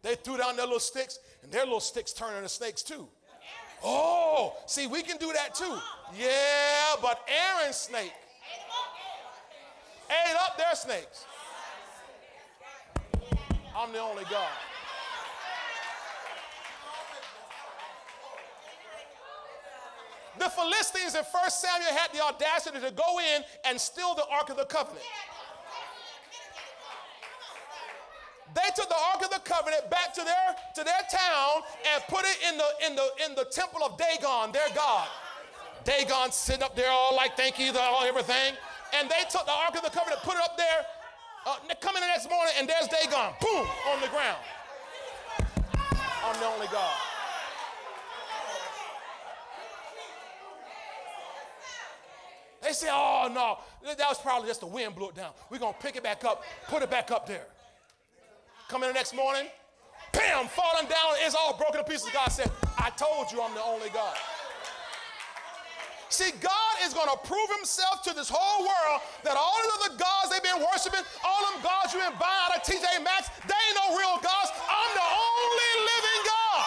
They 0.01 0.15
threw 0.15 0.37
down 0.37 0.55
their 0.55 0.65
little 0.65 0.79
sticks, 0.79 1.19
and 1.41 1.51
their 1.51 1.63
little 1.63 1.79
sticks 1.79 2.13
turned 2.13 2.37
into 2.37 2.49
snakes 2.49 2.83
too. 2.83 3.09
Oh, 3.83 4.57
see, 4.65 4.87
we 4.87 5.01
can 5.01 5.17
do 5.17 5.31
that 5.33 5.55
too. 5.55 5.77
Yeah, 6.17 6.95
but 7.01 7.21
Aaron's 7.27 7.75
snake 7.75 8.13
ate 10.09 10.35
up 10.35 10.57
their 10.57 10.75
snakes. 10.75 11.25
I'm 13.75 13.93
the 13.93 13.99
only 13.99 14.23
God. 14.29 14.49
The 20.37 20.49
Philistines 20.49 21.15
in 21.15 21.23
1 21.23 21.49
Samuel 21.51 21.91
had 21.91 22.13
the 22.13 22.23
audacity 22.23 22.79
to 22.79 22.91
go 22.91 23.19
in 23.19 23.43
and 23.65 23.79
steal 23.79 24.15
the 24.15 24.25
Ark 24.31 24.49
of 24.49 24.57
the 24.57 24.65
Covenant. 24.65 25.03
They 28.59 28.71
took 28.75 28.89
the 28.89 28.99
Ark 29.13 29.23
of 29.23 29.31
the 29.31 29.39
Covenant 29.39 29.89
back 29.89 30.13
to 30.15 30.23
their, 30.23 30.55
to 30.75 30.83
their 30.83 31.03
town 31.09 31.63
and 31.93 32.03
put 32.09 32.25
it 32.25 32.37
in 32.49 32.57
the, 32.57 32.69
in, 32.85 32.95
the, 32.95 33.07
in 33.25 33.35
the 33.35 33.45
temple 33.45 33.79
of 33.83 33.97
Dagon, 33.97 34.51
their 34.51 34.67
God. 34.75 35.07
Dagon 35.85 36.31
sitting 36.31 36.63
up 36.63 36.75
there 36.75 36.91
all 36.91 37.15
like, 37.15 37.37
thank 37.37 37.57
you, 37.57 37.71
all 37.77 38.03
everything. 38.03 38.55
And 38.93 39.09
they 39.09 39.23
took 39.29 39.45
the 39.45 39.51
Ark 39.51 39.75
of 39.75 39.83
the 39.83 39.89
Covenant, 39.89 40.21
put 40.23 40.35
it 40.35 40.43
up 40.43 40.57
there, 40.57 40.85
uh, 41.47 41.55
come 41.79 41.95
in 41.95 42.01
the 42.01 42.07
next 42.07 42.29
morning, 42.29 42.53
and 42.57 42.67
there's 42.67 42.87
Dagon, 42.87 43.31
boom, 43.39 43.67
on 43.93 44.01
the 44.01 44.07
ground. 44.07 44.43
I'm 46.25 46.39
the 46.39 46.45
only 46.45 46.67
God. 46.67 46.97
They 52.61 52.73
say, 52.73 52.89
oh 52.91 53.31
no, 53.33 53.59
that 53.87 54.09
was 54.09 54.19
probably 54.19 54.49
just 54.49 54.59
the 54.59 54.67
wind 54.67 54.95
blew 54.95 55.09
it 55.09 55.15
down. 55.15 55.31
We're 55.49 55.59
going 55.59 55.73
to 55.73 55.79
pick 55.79 55.95
it 55.95 56.03
back 56.03 56.25
up, 56.25 56.43
put 56.67 56.83
it 56.83 56.91
back 56.91 57.09
up 57.09 57.25
there. 57.25 57.45
Come 58.69 58.85
in 58.85 58.89
the 58.89 58.93
next 58.93 59.17
morning, 59.17 59.49
bam, 60.13 60.45
falling 60.45 60.85
down, 60.85 61.17
it's 61.25 61.33
all 61.33 61.57
broken 61.57 61.81
to 61.81 61.83
pieces. 61.89 62.13
God 62.13 62.29
said, 62.29 62.51
I 62.77 62.93
told 62.93 63.33
you 63.33 63.41
I'm 63.41 63.57
the 63.57 63.65
only 63.65 63.89
God. 63.89 64.13
See, 66.13 66.29
God 66.37 66.73
is 66.85 66.93
going 66.93 67.09
to 67.09 67.17
prove 67.25 67.49
himself 67.57 68.05
to 68.05 68.13
this 68.13 68.29
whole 68.29 68.61
world 68.61 69.01
that 69.25 69.33
all 69.33 69.57
the 69.57 69.73
other 69.81 69.97
gods 69.97 70.29
they've 70.29 70.45
been 70.45 70.61
worshiping, 70.61 71.01
all 71.25 71.41
them 71.49 71.65
gods 71.65 71.97
you've 71.97 72.05
been 72.05 72.13
buying 72.21 72.41
out 72.45 72.53
of 72.53 72.61
TJ 72.61 73.01
Maxx, 73.01 73.33
they 73.49 73.57
ain't 73.57 73.77
no 73.81 73.97
real 73.97 74.21
gods. 74.21 74.53
I'm 74.53 74.91
the 74.93 75.09
only 75.17 75.73
living 75.89 76.21
God. 76.29 76.61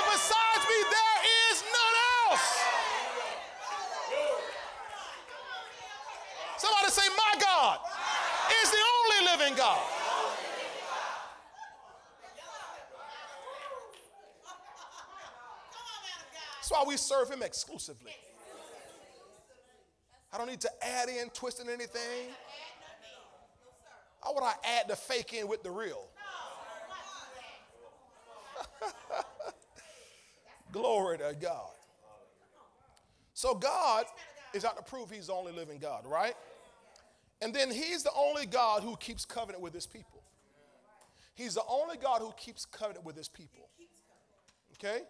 And 0.00 0.02
besides 0.16 0.62
me, 0.64 0.78
there 0.80 1.18
is 1.52 1.56
none 1.60 1.96
else. 2.24 2.46
Somebody 6.56 6.88
say, 6.88 7.04
My 7.12 7.32
God 7.36 7.84
is 8.64 8.68
the 8.72 8.80
only 8.80 9.20
living 9.36 9.60
God. 9.60 9.95
That's 16.66 16.80
why 16.80 16.84
we 16.84 16.96
serve 16.96 17.30
Him 17.30 17.44
exclusively. 17.44 18.10
I 20.32 20.38
don't 20.38 20.48
need 20.48 20.62
to 20.62 20.70
add 20.82 21.08
in, 21.08 21.30
twist 21.30 21.60
in 21.60 21.68
anything. 21.68 22.34
How 24.20 24.34
would 24.34 24.42
I 24.42 24.54
add 24.64 24.88
the 24.88 24.96
fake 24.96 25.32
in 25.32 25.46
with 25.46 25.62
the 25.62 25.70
real? 25.70 26.08
Glory 30.72 31.18
to 31.18 31.36
God. 31.40 31.70
So 33.32 33.54
God 33.54 34.06
is 34.52 34.64
out 34.64 34.76
to 34.76 34.82
prove 34.82 35.08
he's 35.08 35.28
the 35.28 35.34
only 35.34 35.52
living 35.52 35.78
God, 35.78 36.04
right? 36.04 36.34
And 37.40 37.54
then 37.54 37.70
he's 37.70 38.02
the 38.02 38.10
only 38.18 38.44
God 38.44 38.82
who 38.82 38.96
keeps 38.96 39.24
covenant 39.24 39.62
with 39.62 39.72
his 39.72 39.86
people. 39.86 40.24
He's 41.36 41.54
the 41.54 41.62
only 41.68 41.96
God 41.96 42.22
who 42.22 42.32
keeps 42.36 42.66
covenant 42.66 43.04
with 43.04 43.14
his 43.14 43.28
people. 43.28 43.68
Okay? 44.72 45.02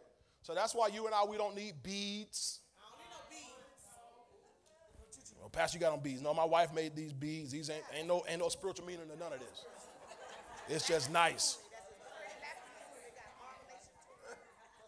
So 0.46 0.54
that's 0.54 0.76
why 0.76 0.86
you 0.86 1.04
and 1.06 1.12
I, 1.12 1.24
we 1.24 1.36
don't 1.36 1.56
need 1.56 1.74
beads. 1.82 2.60
Well, 5.40 5.48
Pastor, 5.50 5.76
you 5.76 5.80
got 5.80 5.92
on 5.92 5.98
beads. 5.98 6.22
No, 6.22 6.32
my 6.32 6.44
wife 6.44 6.72
made 6.72 6.94
these 6.94 7.12
beads. 7.12 7.50
These 7.50 7.68
ain't, 7.68 7.82
ain't, 7.92 8.06
no, 8.06 8.22
ain't 8.28 8.38
no 8.38 8.48
spiritual 8.48 8.86
meaning 8.86 9.08
to 9.12 9.18
none 9.18 9.32
of 9.32 9.40
this. 9.40 9.64
It's 10.68 10.86
just 10.86 11.10
nice. 11.10 11.58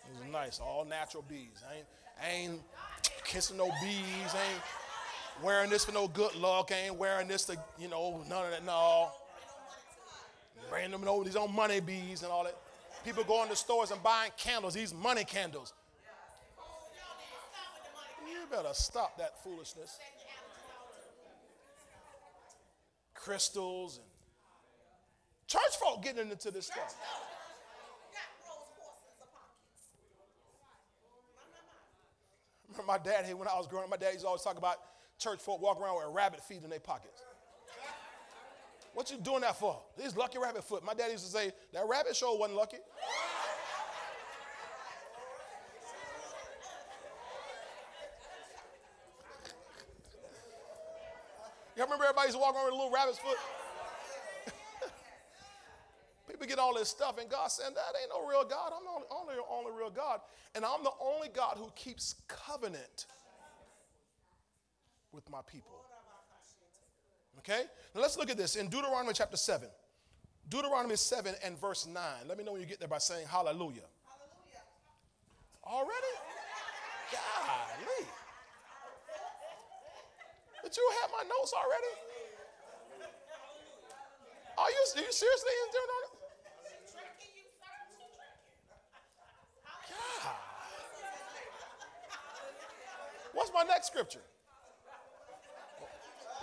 It's 0.04 0.30
nice, 0.30 0.60
all 0.60 0.84
natural 0.84 1.24
beads. 1.28 1.64
I 1.68 1.78
ain't, 1.78 1.86
I 2.22 2.28
ain't 2.28 2.62
kissing 3.24 3.56
no 3.56 3.66
bees. 3.82 4.34
ain't 4.36 4.62
wearing 5.42 5.70
this 5.70 5.84
for 5.84 5.90
no 5.92 6.06
good 6.06 6.36
luck. 6.36 6.70
ain't 6.70 6.94
wearing 6.94 7.26
this 7.26 7.46
to, 7.46 7.56
you 7.80 7.88
know, 7.88 8.24
none 8.28 8.44
of 8.44 8.52
that. 8.52 8.64
No. 8.64 9.10
Random, 10.72 11.02
know, 11.02 11.24
these 11.24 11.34
own 11.34 11.52
money 11.52 11.80
bees 11.80 12.22
and 12.22 12.30
all 12.30 12.44
that. 12.44 12.56
People 13.08 13.24
going 13.24 13.48
to 13.48 13.56
stores 13.56 13.90
and 13.90 14.02
buying 14.02 14.30
candles, 14.36 14.74
these 14.74 14.92
money 14.92 15.24
candles. 15.24 15.72
You 18.28 18.36
better 18.50 18.74
stop 18.74 19.16
that 19.16 19.42
foolishness. 19.42 19.98
Crystals 23.14 23.96
and 23.96 24.06
church 25.46 25.76
folk 25.80 26.04
getting 26.04 26.30
into 26.30 26.50
this 26.50 26.66
stuff. 26.66 26.94
Remember 32.68 32.92
my 32.92 32.98
dad, 32.98 33.24
hey, 33.24 33.32
when 33.32 33.48
I 33.48 33.56
was 33.56 33.66
growing 33.66 33.84
up, 33.84 33.90
my 33.90 33.96
dad 33.96 34.12
used 34.12 34.26
always 34.26 34.42
talk 34.42 34.58
about 34.58 34.76
church 35.18 35.40
folk 35.40 35.62
walking 35.62 35.82
around 35.82 35.96
with 35.96 36.04
a 36.04 36.10
rabbit 36.10 36.44
feet 36.44 36.62
in 36.62 36.68
their 36.68 36.78
pockets. 36.78 37.22
What 38.94 39.10
you 39.10 39.18
doing 39.18 39.42
that 39.42 39.58
for? 39.58 39.80
This 39.96 40.16
lucky 40.16 40.38
rabbit 40.38 40.64
foot. 40.64 40.84
My 40.84 40.94
dad 40.94 41.10
used 41.10 41.24
to 41.24 41.30
say, 41.30 41.52
that 41.72 41.86
rabbit 41.88 42.16
show 42.16 42.34
wasn't 42.34 42.56
lucky. 42.56 42.78
You 51.78 51.84
remember 51.84 52.06
everybody 52.06 52.26
used 52.26 52.36
to 52.36 52.40
walk 52.40 52.56
around 52.56 52.64
with 52.64 52.74
a 52.74 52.76
little 52.76 52.90
rabbit's 52.90 53.18
foot? 53.18 53.36
People 56.28 56.44
get 56.48 56.58
all 56.58 56.74
this 56.74 56.88
stuff, 56.88 57.18
and 57.20 57.30
God 57.30 57.52
said, 57.52 57.66
That 57.66 57.94
ain't 58.02 58.10
no 58.10 58.28
real 58.28 58.42
God. 58.42 58.72
I'm 58.76 58.82
the 58.82 58.90
only, 58.90 59.06
only, 59.12 59.34
only 59.48 59.78
real 59.78 59.90
God. 59.90 60.18
And 60.56 60.64
I'm 60.64 60.82
the 60.82 60.90
only 61.00 61.28
God 61.28 61.54
who 61.56 61.70
keeps 61.76 62.16
covenant 62.26 63.06
with 65.12 65.30
my 65.30 65.38
people. 65.46 65.84
Okay? 67.38 67.62
Now 67.94 68.02
let's 68.02 68.16
look 68.16 68.30
at 68.30 68.36
this 68.36 68.56
in 68.56 68.68
Deuteronomy 68.68 69.12
chapter 69.14 69.36
7. 69.36 69.68
Deuteronomy 70.48 70.96
7 70.96 71.34
and 71.44 71.58
verse 71.60 71.86
9. 71.86 72.02
Let 72.26 72.38
me 72.38 72.44
know 72.44 72.52
when 72.52 72.60
you 72.60 72.66
get 72.66 72.78
there 72.78 72.88
by 72.88 72.98
saying 72.98 73.26
hallelujah. 73.26 73.84
Hallelujah. 74.04 74.64
Already? 75.64 76.14
Golly. 77.12 78.06
Did 80.64 80.76
you 80.76 80.90
have 81.02 81.10
my 81.12 81.22
notes 81.28 81.52
already? 81.52 81.94
Are 84.58 84.70
you, 84.70 85.00
are 85.00 85.06
you 85.06 85.12
seriously 85.12 85.50
in 85.64 85.68
Deuteronomy? 85.70 86.18
God. 89.88 90.34
What's 93.32 93.52
my 93.54 93.62
next 93.62 93.86
scripture? 93.86 94.24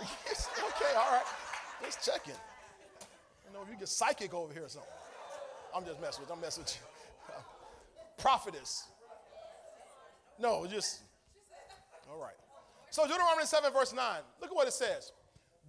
okay, 0.00 0.94
all 0.96 1.12
right. 1.12 1.24
Let's 1.82 2.04
check 2.04 2.24
checking. 2.24 2.40
You 3.46 3.54
know, 3.54 3.62
if 3.62 3.70
you 3.70 3.78
get 3.78 3.88
psychic 3.88 4.34
over 4.34 4.52
here 4.52 4.64
or 4.64 4.68
something. 4.68 4.90
I'm 5.74 5.84
just 5.84 6.00
messing 6.00 6.22
with 6.22 6.30
you. 6.30 6.34
I'm 6.34 6.40
messing 6.40 6.64
with 6.64 6.74
you. 6.76 7.34
prophetess. 8.18 8.84
No, 10.38 10.66
just, 10.66 11.00
all 12.10 12.20
right. 12.20 12.34
So 12.90 13.06
Deuteronomy 13.06 13.44
7, 13.44 13.72
verse 13.72 13.92
9. 13.92 14.04
Look 14.40 14.50
at 14.50 14.56
what 14.56 14.68
it 14.68 14.72
says. 14.72 15.12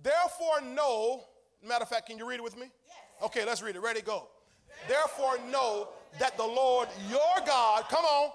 Therefore, 0.03 0.62
know, 0.62 1.24
matter 1.65 1.84
of 1.84 1.89
fact, 1.89 2.07
can 2.07 2.17
you 2.17 2.27
read 2.27 2.36
it 2.36 2.43
with 2.43 2.57
me? 2.57 2.67
Okay, 3.24 3.46
let's 3.46 3.62
read 3.62 3.75
it. 3.75 3.81
Ready, 3.81 4.01
go. 4.01 4.27
Therefore, 4.88 5.38
know 5.50 5.89
that 6.19 6.38
the 6.38 6.43
Lord 6.43 6.88
your 7.10 7.46
God, 7.46 7.86
come 7.89 8.05
on. 8.05 8.31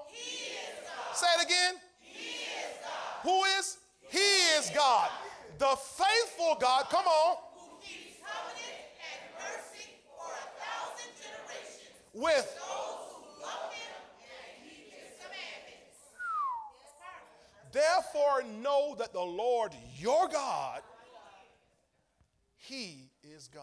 Say 1.15 1.27
it 1.39 1.47
again. 1.47 1.75
He 2.01 2.29
is 2.29 2.77
Who 3.23 3.45
is? 3.59 3.79
He 4.09 4.19
is 4.59 4.71
God. 4.75 5.09
The 5.59 5.77
faithful 5.77 6.57
God, 6.61 6.87
come 6.91 7.07
on. 7.07 7.37
Who 7.55 7.79
keeps 7.83 8.19
covenant 8.19 8.83
and 8.99 9.21
mercy 9.39 9.89
for 10.07 10.27
a 10.27 10.47
thousand 10.59 11.13
generations. 11.19 11.95
With 12.15 12.49
Those 12.59 13.13
who 13.13 13.43
love 13.43 13.73
him 13.73 13.95
and 14.27 14.69
keep 14.69 14.91
his 14.91 15.15
commandments. 15.21 15.99
Therefore, 17.71 18.43
know 18.63 18.95
that 18.99 19.13
the 19.13 19.21
Lord 19.21 19.73
your 19.99 20.29
God, 20.29 20.83
He 22.57 23.11
is 23.23 23.49
God. 23.49 23.63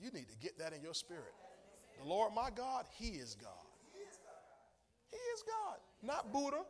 You 0.00 0.10
need 0.10 0.28
to 0.28 0.36
get 0.36 0.58
that 0.58 0.72
in 0.72 0.82
your 0.82 0.94
spirit. 0.94 1.34
The 2.00 2.08
Lord 2.08 2.32
my 2.34 2.50
God, 2.50 2.86
He 2.96 3.08
is 3.08 3.34
God. 3.34 3.50
He 5.10 5.16
is 5.16 5.42
God. 5.42 5.78
Not 6.02 6.32
Buddha, 6.32 6.62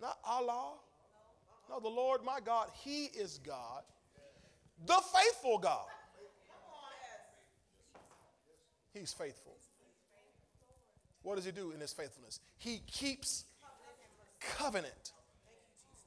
not 0.00 0.18
Allah. 0.24 0.74
No, 1.68 1.80
the 1.80 1.88
Lord 1.88 2.22
my 2.24 2.38
God, 2.44 2.68
He 2.84 3.04
is 3.06 3.38
God, 3.44 3.82
the 4.86 5.00
faithful 5.14 5.58
God. 5.58 5.86
He's 8.92 9.12
faithful. 9.12 9.56
What 11.22 11.36
does 11.36 11.44
He 11.44 11.52
do 11.52 11.70
in 11.72 11.80
His 11.80 11.92
faithfulness? 11.92 12.40
He 12.58 12.82
keeps 12.86 13.44
covenant. 14.40 15.12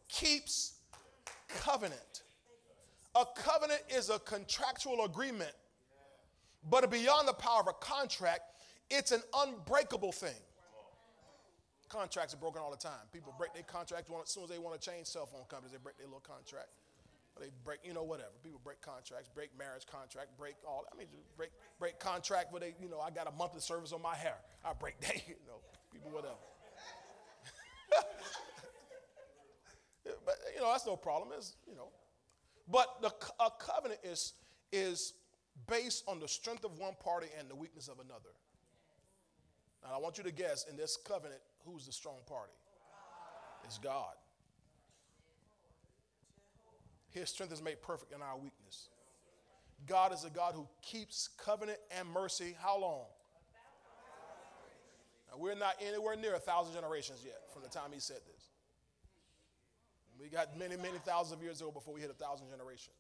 Keeps 0.08 0.74
covenant. 1.48 2.24
A 3.16 3.26
covenant 3.36 3.82
is 3.90 4.10
a 4.10 4.20
contractual 4.20 5.06
agreement, 5.06 5.54
but 6.70 6.90
beyond 6.92 7.28
the 7.28 7.34
power 7.34 7.62
of 7.62 7.68
a 7.68 7.74
contract, 7.74 8.42
it's 8.90 9.12
an 9.12 9.22
unbreakable 9.34 10.12
thing. 10.12 10.36
Contracts 11.90 12.34
are 12.34 12.38
broken 12.38 12.62
all 12.62 12.72
the 12.72 12.78
time. 12.78 13.06
People 13.14 13.34
break 13.38 13.54
their 13.54 13.64
contract 13.64 14.10
as 14.10 14.30
soon 14.30 14.44
as 14.44 14.50
they 14.50 14.58
want 14.58 14.80
to 14.80 14.82
change 14.82 15.08
cell 15.08 15.26
phone 15.26 15.46
companies. 15.50 15.72
They 15.72 15.78
break 15.82 15.98
their 15.98 16.08
little 16.08 16.26
contract. 16.26 16.70
Or 17.36 17.44
they 17.44 17.52
break, 17.64 17.80
you 17.84 17.94
know, 17.94 18.04
whatever. 18.04 18.32
People 18.44 18.62
break 18.64 18.82
contracts, 18.82 19.30
break 19.34 19.50
marriage 19.58 19.86
contract, 19.86 20.38
break 20.38 20.56
all. 20.68 20.86
I 20.92 20.98
mean, 20.98 21.08
break 21.38 21.52
break 21.80 22.00
contract 22.00 22.52
where 22.52 22.62
they, 22.62 22.74
you 22.82 22.90
know, 22.90 23.00
I 23.00 23.12
got 23.12 23.28
a 23.28 23.32
monthly 23.32 23.62
service 23.62 23.92
on 23.92 24.02
my 24.02 24.16
hair. 24.16 24.38
I 24.64 24.74
break 24.74 25.00
that, 25.02 25.28
you 25.28 25.36
know, 25.46 25.60
people 25.92 26.12
whatever. 26.12 26.36
but 30.26 30.36
you 30.54 30.62
know 30.62 30.72
that's 30.72 30.86
no 30.86 30.96
problem. 30.96 31.30
It's 31.38 31.56
you 31.68 31.76
know, 31.76 31.90
but 32.72 33.02
the 33.02 33.14
a 33.44 33.50
covenant 33.60 34.00
is 34.04 34.34
is 34.72 35.14
based 35.68 36.04
on 36.08 36.20
the 36.20 36.28
strength 36.28 36.64
of 36.64 36.80
one 36.80 36.94
party 37.04 37.28
and 37.38 37.50
the 37.50 37.56
weakness 37.56 37.88
of 37.88 38.00
another. 38.00 38.34
Now 39.84 39.96
I 39.96 40.00
want 40.00 40.18
you 40.18 40.24
to 40.24 40.32
guess 40.32 40.66
in 40.70 40.78
this 40.78 40.98
covenant 40.98 41.42
who's 41.66 41.86
the 41.86 41.92
strong 41.92 42.18
party. 42.28 42.54
It's 43.64 43.78
God. 43.78 44.14
His 47.12 47.30
strength 47.30 47.54
is 47.54 47.62
made 47.62 47.82
perfect 47.82 48.12
in 48.14 48.22
our 48.22 48.38
weakness. 48.38 48.90
God 49.88 50.14
is 50.14 50.24
a 50.24 50.30
God 50.30 50.54
who 50.54 50.68
keeps 50.82 51.30
covenant 51.38 51.80
and 51.98 52.08
mercy. 52.10 52.56
How 52.62 52.80
long? 52.80 53.06
Now, 55.32 55.38
we're 55.38 55.56
not 55.56 55.76
anywhere 55.86 56.16
near 56.16 56.36
a 56.36 56.40
thousand 56.40 56.74
generations 56.74 57.22
yet 57.24 57.42
from 57.54 57.62
the 57.62 57.70
time 57.70 57.92
he 57.94 58.00
said 58.00 58.18
this. 58.18 58.50
We 60.20 60.28
got 60.30 60.58
many, 60.58 60.76
many 60.78 60.98
thousands 61.06 61.38
of 61.38 61.44
years 61.44 61.62
ago 61.62 61.72
before 61.72 61.94
we 61.94 62.02
hit 62.02 62.10
a 62.10 62.14
thousand 62.14 62.48
generations. 62.50 62.96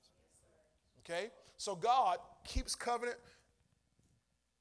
Okay? 1.04 1.30
So 1.58 1.76
God 1.76 2.18
keeps 2.46 2.76
covenant 2.76 3.18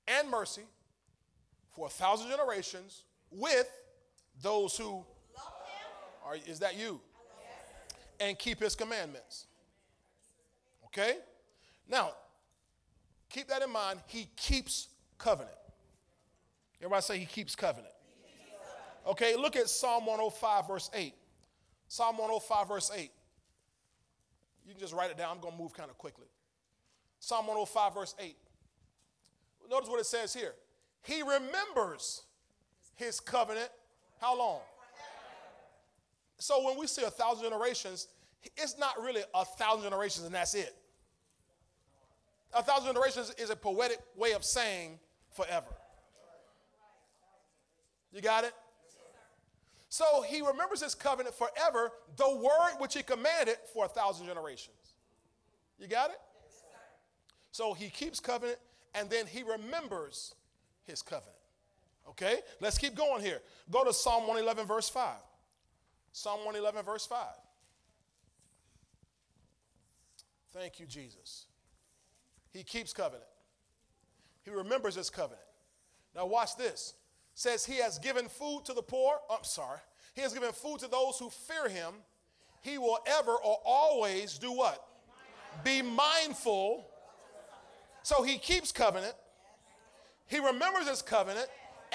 and 0.06 0.30
mercy 0.30 0.62
for 1.72 1.86
a 1.86 1.90
thousand 1.90 2.30
generations 2.30 3.02
with 3.30 3.70
those 4.42 4.76
who 4.76 4.84
love 4.84 5.04
him 5.66 6.26
are, 6.26 6.36
is 6.46 6.60
that 6.60 6.76
you? 6.78 7.00
And 8.20 8.38
keep 8.38 8.60
his 8.60 8.76
commandments. 8.76 9.46
Okay? 10.86 11.16
Now, 11.88 12.10
keep 13.28 13.48
that 13.48 13.62
in 13.62 13.70
mind. 13.70 14.00
He 14.06 14.28
keeps 14.36 14.88
covenant. 15.18 15.56
Everybody 16.80 17.02
say 17.02 17.18
he 17.18 17.26
keeps 17.26 17.54
covenant. 17.56 17.92
Okay, 19.06 19.36
look 19.36 19.56
at 19.56 19.68
Psalm 19.68 20.06
105, 20.06 20.68
verse 20.68 20.90
8. 20.94 21.14
Psalm 21.88 22.16
105, 22.16 22.68
verse 22.68 22.90
8. 22.94 23.10
You 24.64 24.72
can 24.72 24.80
just 24.80 24.94
write 24.94 25.10
it 25.10 25.18
down. 25.18 25.36
I'm 25.36 25.40
going 25.40 25.54
to 25.54 25.60
move 25.60 25.74
kind 25.74 25.90
of 25.90 25.98
quickly. 25.98 26.26
Psalm 27.20 27.46
105, 27.46 27.94
verse 27.94 28.14
8. 28.18 28.36
Notice 29.70 29.88
what 29.88 30.00
it 30.00 30.06
says 30.06 30.32
here. 30.32 30.54
He 31.02 31.22
remembers 31.22 32.22
his 32.94 33.20
covenant. 33.20 33.68
How 34.24 34.38
long? 34.38 34.60
So 36.38 36.64
when 36.64 36.78
we 36.78 36.86
say 36.86 37.02
a 37.02 37.10
thousand 37.10 37.44
generations, 37.44 38.08
it's 38.56 38.78
not 38.78 38.98
really 38.98 39.20
a 39.34 39.44
thousand 39.44 39.82
generations 39.82 40.24
and 40.24 40.34
that's 40.34 40.54
it. 40.54 40.74
A 42.54 42.62
thousand 42.62 42.94
generations 42.94 43.34
is 43.36 43.50
a 43.50 43.56
poetic 43.56 43.98
way 44.16 44.32
of 44.32 44.42
saying 44.42 44.98
forever. 45.36 45.66
You 48.14 48.22
got 48.22 48.44
it? 48.44 48.54
So 49.90 50.22
he 50.26 50.40
remembers 50.40 50.82
his 50.82 50.94
covenant 50.94 51.34
forever, 51.34 51.92
the 52.16 52.34
word 52.34 52.78
which 52.78 52.94
he 52.94 53.02
commanded 53.02 53.56
for 53.74 53.84
a 53.84 53.88
thousand 53.88 54.26
generations. 54.26 54.94
You 55.78 55.86
got 55.86 56.08
it? 56.08 56.20
So 57.52 57.74
he 57.74 57.90
keeps 57.90 58.20
covenant 58.20 58.58
and 58.94 59.10
then 59.10 59.26
he 59.26 59.42
remembers 59.42 60.34
his 60.86 61.02
covenant. 61.02 61.36
Okay? 62.08 62.36
Let's 62.60 62.78
keep 62.78 62.94
going 62.94 63.22
here. 63.22 63.40
Go 63.70 63.84
to 63.84 63.92
Psalm 63.92 64.22
111, 64.22 64.66
verse 64.66 64.88
5. 64.88 65.16
Psalm 66.12 66.38
111, 66.44 66.84
verse 66.84 67.06
5. 67.06 67.18
Thank 70.52 70.78
you, 70.78 70.86
Jesus. 70.86 71.46
He 72.52 72.62
keeps 72.62 72.92
covenant. 72.92 73.24
He 74.44 74.50
remembers 74.50 74.94
his 74.94 75.10
covenant. 75.10 75.42
Now 76.14 76.26
watch 76.26 76.56
this. 76.56 76.94
Says 77.34 77.66
he 77.66 77.78
has 77.78 77.98
given 77.98 78.28
food 78.28 78.64
to 78.66 78.72
the 78.72 78.82
poor. 78.82 79.16
Oh, 79.28 79.36
I'm 79.36 79.44
sorry. 79.44 79.80
He 80.14 80.20
has 80.20 80.32
given 80.32 80.52
food 80.52 80.78
to 80.80 80.88
those 80.88 81.18
who 81.18 81.30
fear 81.30 81.68
him. 81.68 81.94
He 82.62 82.78
will 82.78 82.98
ever 83.06 83.32
or 83.32 83.58
always 83.64 84.38
do 84.38 84.52
what? 84.52 84.86
Be 85.64 85.82
mindful. 85.82 86.86
So 88.04 88.22
he 88.22 88.38
keeps 88.38 88.70
covenant. 88.70 89.14
He 90.26 90.38
remembers 90.38 90.88
his 90.88 91.02
covenant. 91.02 91.48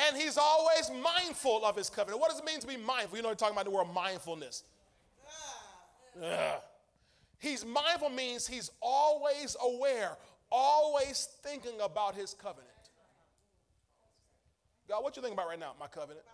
And 0.07 0.15
he's 0.15 0.37
always 0.37 0.91
mindful 1.03 1.65
of 1.65 1.75
his 1.75 1.89
covenant. 1.89 2.21
What 2.21 2.29
does 2.29 2.39
it 2.39 2.45
mean 2.45 2.59
to 2.59 2.67
be 2.67 2.77
mindful? 2.77 3.17
You 3.17 3.23
know, 3.23 3.29
we're 3.29 3.35
talking 3.35 3.55
about 3.55 3.65
the 3.65 3.71
word 3.71 3.87
mindfulness. 3.93 4.63
Ugh. 6.23 6.61
He's 7.39 7.65
mindful 7.65 8.09
means 8.09 8.45
he's 8.47 8.69
always 8.81 9.55
aware, 9.63 10.17
always 10.51 11.29
thinking 11.41 11.79
about 11.81 12.15
his 12.15 12.33
covenant. 12.33 12.67
God, 14.89 15.03
what 15.03 15.15
you 15.15 15.21
think 15.21 15.33
about 15.33 15.47
right 15.47 15.59
now? 15.59 15.73
My 15.79 15.87
covenant. 15.87 16.25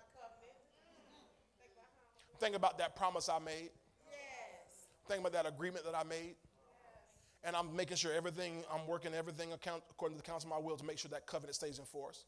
Think 2.39 2.55
about 2.55 2.77
that 2.79 2.95
promise 2.95 3.29
I 3.29 3.39
made. 3.39 3.69
Think 5.07 5.19
about 5.19 5.33
that 5.33 5.45
agreement 5.45 5.85
that 5.85 5.95
I 5.95 6.03
made. 6.03 6.35
And 7.43 7.55
I'm 7.55 7.75
making 7.75 7.97
sure 7.97 8.11
everything, 8.11 8.63
I'm 8.73 8.87
working 8.87 9.13
everything 9.13 9.53
account, 9.53 9.83
according 9.91 10.17
to 10.17 10.23
the 10.23 10.29
counsel 10.29 10.51
of 10.51 10.59
my 10.59 10.65
will 10.65 10.77
to 10.77 10.83
make 10.85 10.97
sure 10.97 11.09
that 11.11 11.27
covenant 11.27 11.55
stays 11.55 11.77
in 11.77 11.85
force. 11.85 12.25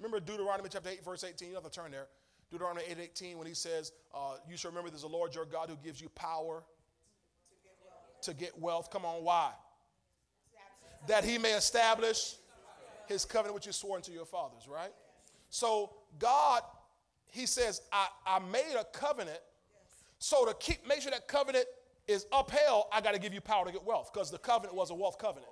Remember 0.00 0.18
Deuteronomy 0.18 0.70
chapter 0.72 0.88
8, 0.88 1.04
verse 1.04 1.24
18? 1.24 1.48
You 1.48 1.54
don't 1.54 1.62
have 1.62 1.70
to 1.70 1.80
turn 1.80 1.90
there. 1.90 2.06
Deuteronomy 2.50 2.82
8, 2.88 2.96
18, 2.98 3.38
when 3.38 3.46
he 3.46 3.52
says, 3.54 3.92
uh, 4.14 4.36
You 4.48 4.56
shall 4.56 4.70
remember 4.70 4.88
there's 4.88 5.02
a 5.02 5.08
Lord 5.08 5.34
your 5.34 5.44
God 5.44 5.68
who 5.68 5.76
gives 5.76 6.00
you 6.00 6.08
power 6.10 6.64
to 8.22 8.34
get 8.34 8.58
wealth. 8.58 8.90
Come 8.90 9.04
on, 9.04 9.22
why? 9.22 9.52
That 11.06 11.24
he 11.24 11.36
may 11.36 11.52
establish 11.52 12.36
his 13.06 13.24
covenant 13.26 13.54
which 13.54 13.66
you 13.66 13.72
swore 13.72 13.96
unto 13.96 14.10
your 14.10 14.24
fathers, 14.24 14.66
right? 14.66 14.92
So 15.50 15.90
God, 16.18 16.62
he 17.26 17.44
says, 17.44 17.82
I, 17.92 18.08
I 18.26 18.38
made 18.38 18.74
a 18.78 18.84
covenant. 18.84 19.40
So 20.18 20.46
to 20.46 20.54
keep 20.54 20.86
make 20.86 21.02
sure 21.02 21.10
that 21.10 21.28
covenant 21.28 21.66
is 22.06 22.26
upheld, 22.32 22.84
I 22.92 23.00
got 23.00 23.14
to 23.14 23.20
give 23.20 23.34
you 23.34 23.40
power 23.40 23.66
to 23.66 23.72
get 23.72 23.84
wealth 23.84 24.10
because 24.12 24.30
the 24.30 24.38
covenant 24.38 24.74
was 24.74 24.90
a 24.90 24.94
wealth 24.94 25.18
covenant. 25.18 25.50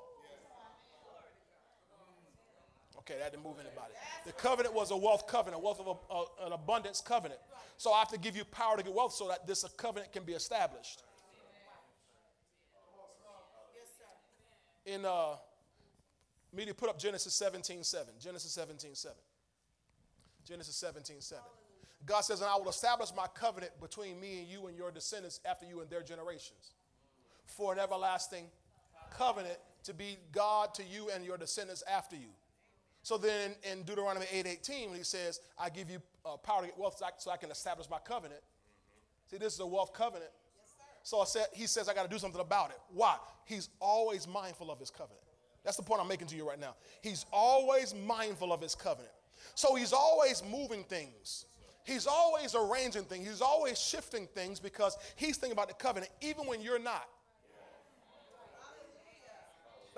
Okay, 3.08 3.18
that 3.18 3.30
didn't 3.32 3.44
move 3.44 3.56
anybody. 3.58 3.92
The 4.26 4.32
covenant 4.32 4.74
was 4.74 4.90
a 4.90 4.96
wealth 4.96 5.26
covenant, 5.26 5.62
a 5.62 5.64
wealth 5.64 5.80
of 5.80 5.86
a, 5.86 6.14
a- 6.14 6.46
an 6.46 6.52
abundance 6.52 7.00
covenant. 7.00 7.40
So 7.78 7.92
I 7.92 8.00
have 8.00 8.08
to 8.08 8.18
give 8.18 8.36
you 8.36 8.44
power 8.44 8.76
to 8.76 8.82
get 8.82 8.92
wealth 8.92 9.14
so 9.14 9.28
that 9.28 9.46
this 9.46 9.64
covenant 9.76 10.12
can 10.12 10.24
be 10.24 10.34
established. 10.34 11.02
In 14.84 15.04
uh, 15.04 15.36
media, 16.52 16.74
put 16.74 16.90
up 16.90 16.98
Genesis 16.98 17.32
17 17.34 17.82
7. 17.82 18.14
Genesis 18.20 18.52
17 18.52 18.94
7. 18.94 19.16
Genesis 20.46 20.76
17 20.76 21.20
7. 21.20 21.42
God 22.06 22.20
says, 22.22 22.40
And 22.40 22.50
I 22.50 22.56
will 22.56 22.68
establish 22.68 23.10
my 23.16 23.26
covenant 23.34 23.72
between 23.80 24.20
me 24.20 24.40
and 24.40 24.48
you 24.48 24.66
and 24.66 24.76
your 24.76 24.90
descendants 24.90 25.40
after 25.48 25.66
you 25.66 25.80
and 25.80 25.90
their 25.90 26.02
generations 26.02 26.72
for 27.46 27.72
an 27.72 27.78
everlasting 27.78 28.44
covenant 29.16 29.58
to 29.84 29.94
be 29.94 30.18
God 30.32 30.74
to 30.74 30.82
you 30.84 31.10
and 31.10 31.24
your 31.24 31.36
descendants 31.38 31.82
after 31.90 32.16
you. 32.16 32.28
So 33.08 33.16
then 33.16 33.52
in 33.62 33.84
Deuteronomy 33.84 34.26
8:18, 34.26 34.88
when 34.88 34.98
he 34.98 35.02
says, 35.02 35.40
I 35.58 35.70
give 35.70 35.88
you 35.88 35.98
uh, 36.26 36.36
power 36.36 36.60
to 36.60 36.66
get 36.66 36.78
wealth 36.78 36.98
so 36.98 37.06
I, 37.06 37.10
so 37.16 37.30
I 37.30 37.38
can 37.38 37.50
establish 37.50 37.88
my 37.88 37.96
covenant. 38.00 38.42
See, 39.30 39.38
this 39.38 39.54
is 39.54 39.60
a 39.60 39.66
wealth 39.66 39.94
covenant. 39.94 40.30
So 41.04 41.18
I 41.22 41.24
said, 41.24 41.46
he 41.54 41.66
says, 41.66 41.88
I 41.88 41.94
got 41.94 42.02
to 42.02 42.10
do 42.10 42.18
something 42.18 42.42
about 42.42 42.68
it. 42.68 42.76
Why? 42.92 43.16
He's 43.46 43.70
always 43.80 44.28
mindful 44.28 44.70
of 44.70 44.78
his 44.78 44.90
covenant. 44.90 45.24
That's 45.64 45.78
the 45.78 45.82
point 45.84 46.02
I'm 46.02 46.08
making 46.08 46.26
to 46.26 46.36
you 46.36 46.46
right 46.46 46.60
now. 46.60 46.74
He's 47.00 47.24
always 47.32 47.94
mindful 47.94 48.52
of 48.52 48.60
his 48.60 48.74
covenant. 48.74 49.14
So 49.54 49.74
he's 49.74 49.94
always 49.94 50.42
moving 50.44 50.84
things. 50.84 51.46
He's 51.84 52.06
always 52.06 52.54
arranging 52.54 53.04
things. 53.04 53.26
He's 53.26 53.40
always 53.40 53.80
shifting 53.80 54.26
things 54.34 54.60
because 54.60 54.98
he's 55.16 55.38
thinking 55.38 55.56
about 55.56 55.68
the 55.68 55.82
covenant, 55.82 56.12
even 56.20 56.46
when 56.46 56.60
you're 56.60 56.78
not. 56.78 57.08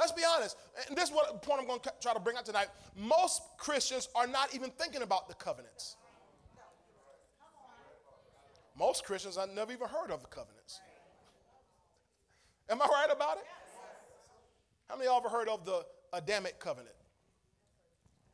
Let's 0.01 0.13
be 0.13 0.23
honest. 0.25 0.57
And 0.89 0.97
this 0.97 1.11
is 1.11 1.15
what 1.15 1.43
point 1.43 1.61
I'm 1.61 1.67
going 1.67 1.81
to 1.81 1.93
try 2.01 2.15
to 2.15 2.21
bring 2.21 2.39
out 2.39 2.47
tonight. 2.47 2.69
Most 2.97 3.43
Christians 3.59 4.09
are 4.15 4.27
not 4.27 4.55
even 4.55 4.71
thinking 4.71 5.03
about 5.03 5.29
the 5.29 5.35
covenants. 5.35 5.97
Most 8.79 9.05
Christians 9.05 9.37
I've 9.37 9.51
never 9.51 9.73
even 9.73 9.87
heard 9.87 10.11
of 10.11 10.23
the 10.23 10.29
covenants. 10.29 10.81
Am 12.71 12.81
I 12.81 12.87
right 12.87 13.09
about 13.13 13.37
it? 13.37 13.45
How 14.89 14.97
many 14.97 15.07
of 15.07 15.13
y'all 15.13 15.21
ever 15.21 15.29
heard 15.29 15.49
of 15.49 15.67
the 15.67 15.85
Adamic 16.15 16.59
covenant? 16.59 16.95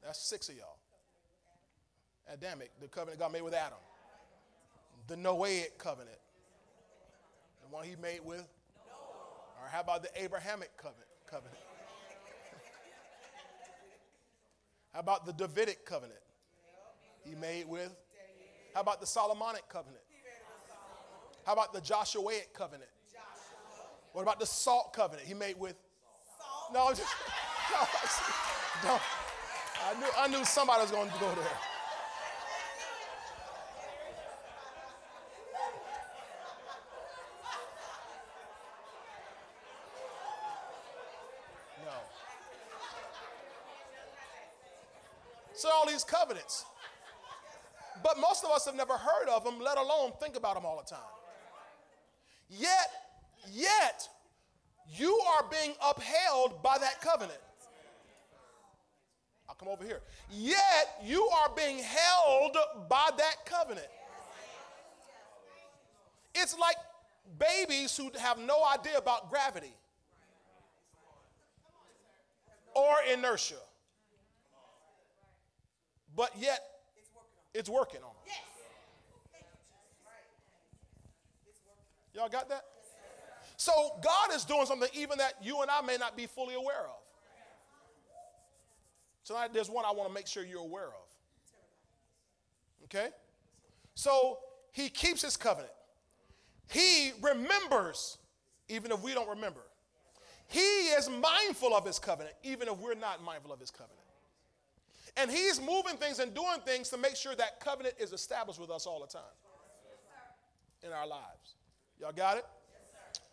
That's 0.05 0.21
six 0.21 0.49
of 0.49 0.55
y'all. 0.55 0.79
Adamic, 2.33 2.71
the 2.81 2.87
covenant 2.87 3.19
God 3.19 3.33
made 3.33 3.43
with 3.43 3.55
Adam. 3.55 3.79
The 5.09 5.17
Noahic 5.17 5.79
covenant, 5.79 6.19
the 7.63 7.75
one 7.75 7.85
he 7.85 7.97
made 8.01 8.21
with. 8.25 8.47
Or 9.61 9.69
how 9.69 9.81
about 9.81 10.03
the 10.03 10.11
Abrahamic 10.23 10.77
covenant? 10.77 11.06
Covenant? 11.27 11.59
how 14.93 15.01
about 15.01 15.27
the 15.27 15.33
Davidic 15.33 15.85
covenant 15.85 16.21
he 17.25 17.35
made 17.35 17.69
with? 17.69 17.95
How 18.75 18.81
about 18.81 19.01
the 19.01 19.07
Solomonic 19.07 19.69
covenant? 19.69 20.03
How 21.45 21.53
about 21.53 21.73
the 21.73 21.81
Joshuaic 21.81 22.53
covenant? 22.55 22.91
What 24.13 24.23
about 24.23 24.41
the 24.41 24.47
salt 24.47 24.93
covenant 24.93 25.29
he 25.29 25.35
made 25.35 25.61
with? 25.61 25.77
No, 26.73 26.89
I'm 26.89 26.97
just, 26.97 27.13
no. 28.85 28.99
I 29.85 30.01
knew, 30.01 30.07
I 30.19 30.29
knew 30.29 30.45
somebody 30.45 30.83
was 30.83 30.91
going 30.91 31.11
to 31.11 31.19
go 31.19 31.35
there. 31.35 31.76
Covenants. 46.07 46.65
But 48.03 48.19
most 48.19 48.45
of 48.45 48.51
us 48.51 48.67
have 48.67 48.75
never 48.75 48.95
heard 48.95 49.29
of 49.29 49.45
them, 49.45 49.59
let 49.61 49.79
alone 49.79 50.13
think 50.21 50.37
about 50.37 50.55
them 50.55 50.65
all 50.65 50.77
the 50.77 50.89
time. 50.89 51.01
Yet, 52.49 52.91
yet, 53.53 54.09
you 54.95 55.19
are 55.37 55.45
being 55.51 55.75
upheld 55.83 56.63
by 56.63 56.79
that 56.79 57.01
covenant. 57.01 57.41
I'll 59.49 59.55
come 59.55 59.69
over 59.69 59.85
here. 59.85 60.01
Yet, 60.31 61.01
you 61.05 61.27
are 61.29 61.51
being 61.57 61.79
held 61.79 62.57
by 62.89 63.11
that 63.17 63.37
covenant. 63.45 63.87
It's 66.35 66.57
like 66.59 66.77
babies 67.39 67.97
who 67.97 68.11
have 68.19 68.39
no 68.39 68.65
idea 68.65 68.99
about 68.99 69.31
gravity 69.31 69.73
or 72.75 72.95
inertia. 73.13 73.55
But 76.17 76.33
yet, 76.39 76.61
it's 77.55 77.69
working 77.69 78.01
on 78.01 78.11
them. 78.25 78.35
Y'all 82.15 82.31
got 82.31 82.49
that? 82.49 82.65
So 83.59 83.73
God 84.03 84.35
is 84.35 84.45
doing 84.45 84.65
something 84.67 84.89
even 84.95 85.19
that 85.19 85.35
you 85.43 85.61
and 85.61 85.71
I 85.71 85.83
may 85.83 85.99
not 85.99 86.17
be 86.17 86.27
fully 86.27 86.55
aware 86.55 86.85
of. 86.85 87.03
Tonight, 89.25 89.53
there's 89.53 89.69
one 89.69 89.85
I 89.85 89.93
want 89.93 90.09
to 90.09 90.15
make 90.15 90.27
sure 90.27 90.45
you're 90.45 90.61
aware 90.61 90.87
of. 90.87 91.07
Okay? 92.85 93.09
So 93.95 94.39
he 94.73 94.89
keeps 94.89 95.23
his 95.23 95.37
covenant. 95.37 95.73
He 96.71 97.13
remembers, 97.21 98.19
even 98.69 98.93
if 98.93 99.03
we 99.03 99.15
don't 99.15 99.29
remember. 99.29 99.61
He 100.49 100.61
is 100.61 101.11
mindful 101.11 101.75
of 101.75 101.85
his 101.85 101.99
covenant, 101.99 102.37
even 102.45 102.69
if 102.69 102.79
we're 102.79 102.95
not 102.95 103.23
mindful 103.23 103.53
of 103.53 103.61
his 103.61 103.71
covenant. 103.71 104.06
And 105.17 105.31
he's 105.31 105.61
moving 105.61 105.97
things 105.97 106.19
and 106.19 106.35
doing 106.35 106.61
things 106.65 106.91
to 106.91 106.99
make 106.99 107.17
sure 107.17 107.35
that 107.37 107.59
covenant 107.61 107.95
is 107.99 108.13
established 108.13 108.61
with 108.61 108.71
us 108.71 108.87
all 108.87 109.01
the 109.01 109.07
time 109.07 109.23
in 110.85 110.93
our 110.93 111.07
lives. 111.07 111.55
Y'all 111.99 112.13
got 112.13 112.37
it? 112.37 112.45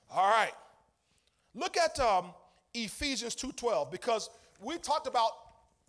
All 0.10 0.30
right. 0.30 0.54
Look 1.54 1.78
at 1.78 2.00
um, 2.00 2.34
Ephesians 2.74 3.36
2.12 3.36 3.92
because 3.92 4.30
we 4.62 4.78
talked 4.78 5.08
about, 5.08 5.32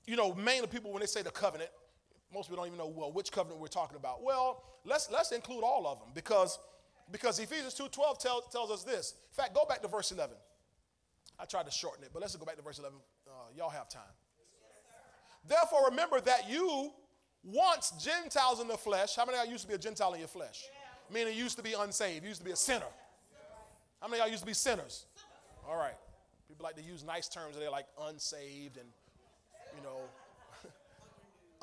you 0.06 0.16
know, 0.16 0.34
mainly 0.34 0.66
people 0.66 0.92
when 0.92 1.00
they 1.00 1.06
say 1.06 1.22
the 1.22 1.30
covenant, 1.30 1.70
most 2.32 2.48
people 2.48 2.56
don't 2.64 2.66
even 2.66 2.78
know, 2.78 2.88
well, 2.88 3.12
which 3.12 3.30
covenant 3.30 3.60
we're 3.60 3.68
talking 3.68 3.96
about. 3.96 4.22
Well, 4.22 4.64
let's, 4.84 5.10
let's 5.12 5.30
include 5.30 5.62
all 5.62 5.86
of 5.86 6.00
them 6.00 6.08
because, 6.14 6.58
because 7.12 7.38
Ephesians 7.38 7.74
2.12 7.74 8.18
tell, 8.18 8.40
tells 8.42 8.70
us 8.70 8.82
this. 8.82 9.14
In 9.30 9.34
fact, 9.42 9.54
go 9.54 9.64
back 9.68 9.80
to 9.82 9.88
verse 9.88 10.10
11. 10.10 10.34
I 11.38 11.44
tried 11.44 11.66
to 11.66 11.72
shorten 11.72 12.02
it, 12.04 12.10
but 12.12 12.20
let's 12.20 12.34
go 12.36 12.44
back 12.44 12.56
to 12.56 12.62
verse 12.62 12.78
11. 12.78 12.98
Uh, 13.26 13.30
y'all 13.56 13.70
have 13.70 13.88
time. 13.88 14.02
Therefore, 15.46 15.86
remember 15.90 16.20
that 16.20 16.48
you 16.48 16.90
once 17.42 17.92
Gentiles 18.02 18.60
in 18.60 18.68
the 18.68 18.76
flesh. 18.76 19.16
How 19.16 19.24
many 19.24 19.38
of 19.38 19.44
y'all 19.44 19.52
used 19.52 19.64
to 19.64 19.68
be 19.68 19.74
a 19.74 19.78
Gentile 19.78 20.12
in 20.14 20.20
your 20.20 20.28
flesh? 20.28 20.64
Meaning 21.12 21.34
you 21.34 21.42
used 21.42 21.56
to 21.56 21.62
be 21.62 21.74
unsaved. 21.74 22.22
You 22.22 22.28
used 22.28 22.40
to 22.40 22.46
be 22.46 22.52
a 22.52 22.56
sinner. 22.56 22.86
How 24.00 24.08
many 24.08 24.20
of 24.20 24.26
y'all 24.26 24.30
used 24.30 24.42
to 24.42 24.46
be 24.46 24.54
sinners? 24.54 25.06
All 25.68 25.76
right. 25.76 25.94
People 26.48 26.64
like 26.64 26.76
to 26.76 26.82
use 26.82 27.04
nice 27.04 27.28
terms. 27.28 27.56
They're 27.58 27.70
like 27.70 27.86
unsaved 28.02 28.78
and, 28.78 28.88
you 29.76 29.82
know, 29.82 30.00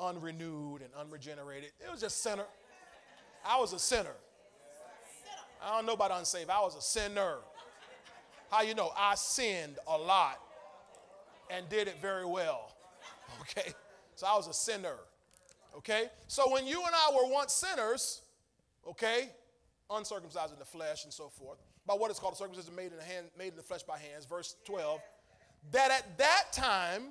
unrenewed 0.00 0.82
and 0.82 0.90
unregenerated. 0.98 1.70
It 1.84 1.90
was 1.90 2.00
just 2.00 2.22
sinner. 2.22 2.46
I 3.44 3.58
was 3.58 3.72
a 3.72 3.78
sinner. 3.78 4.14
I 5.64 5.76
don't 5.76 5.86
know 5.86 5.92
about 5.92 6.10
unsaved. 6.12 6.50
I 6.50 6.60
was 6.60 6.76
a 6.76 6.82
sinner. 6.82 7.36
How 8.50 8.62
you 8.62 8.74
know? 8.74 8.92
I 8.96 9.14
sinned 9.14 9.78
a 9.86 9.96
lot 9.96 10.40
and 11.50 11.68
did 11.68 11.88
it 11.88 12.00
very 12.00 12.26
well. 12.26 12.71
Okay? 13.40 13.72
So 14.14 14.26
I 14.26 14.36
was 14.36 14.46
a 14.46 14.52
sinner. 14.52 14.96
Okay? 15.76 16.04
So 16.28 16.50
when 16.50 16.66
you 16.66 16.78
and 16.84 16.94
I 16.94 17.14
were 17.14 17.32
once 17.32 17.52
sinners, 17.52 18.22
okay, 18.86 19.30
uncircumcised 19.90 20.52
in 20.52 20.58
the 20.58 20.64
flesh 20.64 21.04
and 21.04 21.12
so 21.12 21.28
forth, 21.28 21.58
by 21.86 21.94
what 21.94 22.10
is 22.10 22.18
called 22.18 22.36
circumcision 22.36 22.74
made 22.74 22.92
in 22.92 22.98
the 22.98 23.04
hand, 23.04 23.26
made 23.38 23.48
in 23.48 23.56
the 23.56 23.62
flesh 23.62 23.82
by 23.82 23.98
hands, 23.98 24.26
verse 24.26 24.56
12, 24.64 25.00
that 25.72 25.90
at 25.90 26.18
that 26.18 26.52
time, 26.52 27.08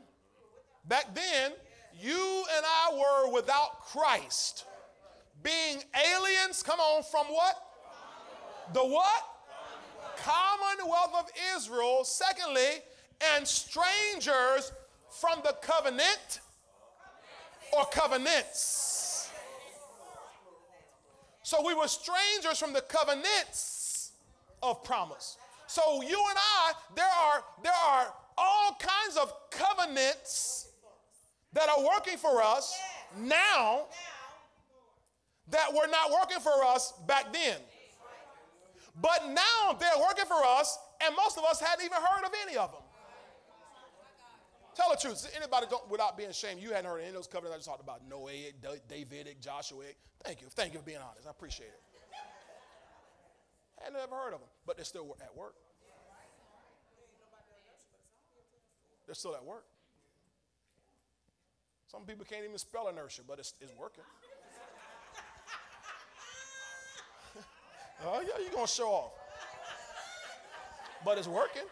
back 0.87 1.13
then, 1.13 1.51
you 1.99 2.43
and 2.55 2.65
I 2.65 2.93
were 2.93 3.33
without 3.33 3.81
Christ, 3.81 4.65
being 5.43 5.83
aliens, 6.15 6.63
come 6.63 6.79
on, 6.79 7.03
from 7.03 7.25
what? 7.27 7.55
The 8.73 8.79
what? 8.79 9.23
Commonwealth 10.17 11.13
of 11.17 11.25
Israel. 11.55 12.03
Secondly, 12.03 12.83
and 13.35 13.47
strangers 13.47 14.71
from 15.11 15.39
the 15.43 15.55
covenant 15.61 16.39
or 17.77 17.85
covenants. 17.85 19.29
So 21.43 21.65
we 21.65 21.73
were 21.73 21.87
strangers 21.87 22.57
from 22.57 22.73
the 22.73 22.81
covenants 22.81 24.11
of 24.63 24.83
promise. 24.83 25.37
So 25.67 26.01
you 26.01 26.23
and 26.29 26.37
I, 26.37 26.73
there 26.95 27.05
are 27.05 27.43
there 27.63 27.73
are 27.85 28.13
all 28.37 28.77
kinds 28.79 29.17
of 29.17 29.33
covenants 29.51 30.67
that 31.53 31.67
are 31.69 31.83
working 31.83 32.17
for 32.17 32.41
us 32.41 32.79
now 33.19 33.87
that 35.49 35.73
were 35.73 35.87
not 35.87 36.11
working 36.11 36.39
for 36.39 36.63
us 36.65 36.93
back 37.07 37.33
then. 37.33 37.57
But 39.01 39.27
now 39.27 39.73
they're 39.79 40.01
working 40.01 40.25
for 40.25 40.45
us, 40.45 40.77
and 41.05 41.15
most 41.15 41.37
of 41.37 41.43
us 41.43 41.59
hadn't 41.59 41.85
even 41.85 41.97
heard 41.97 42.25
of 42.25 42.31
any 42.45 42.57
of 42.57 42.71
them. 42.71 42.80
Tell 44.81 44.89
the 44.89 44.97
truth. 44.97 45.31
Anybody 45.37 45.67
don't, 45.69 45.87
without 45.91 46.17
being 46.17 46.31
ashamed, 46.31 46.59
you 46.59 46.71
hadn't 46.71 46.89
heard 46.89 46.99
any 46.99 47.09
of 47.09 47.13
those 47.13 47.27
covenants 47.27 47.53
I 47.53 47.57
just 47.57 47.67
talked 47.67 47.83
about, 47.83 48.01
Noahic, 48.09 48.53
Davidic, 48.89 49.39
Joshuaic. 49.39 49.95
Thank 50.23 50.41
you. 50.41 50.47
Thank 50.49 50.73
you 50.73 50.79
for 50.79 50.85
being 50.85 50.97
honest. 50.97 51.27
I 51.27 51.29
appreciate 51.29 51.67
it. 51.67 51.81
I 53.79 53.83
had 53.83 53.93
never 53.93 54.15
heard 54.15 54.33
of 54.33 54.39
them, 54.39 54.49
but 54.65 54.77
they're 54.77 54.85
still 54.85 55.15
at 55.21 55.37
work. 55.37 55.53
They're 59.05 59.13
still 59.13 59.35
at 59.35 59.45
work. 59.45 59.65
Some 61.85 62.03
people 62.05 62.25
can't 62.25 62.43
even 62.43 62.57
spell 62.57 62.87
inertia, 62.87 63.21
but 63.27 63.37
it's, 63.37 63.53
it's 63.61 63.73
working. 63.77 64.03
oh, 68.05 68.21
yeah, 68.21 68.41
you're 68.41 68.51
going 68.51 68.65
to 68.65 68.71
show 68.71 68.89
off. 68.89 69.11
But 71.05 71.19
it's 71.19 71.27
working. 71.27 71.67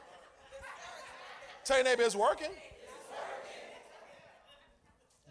Tell 1.63 1.77
your 1.77 1.85
neighbor 1.85 2.03
it's 2.03 2.15
working. 2.15 2.49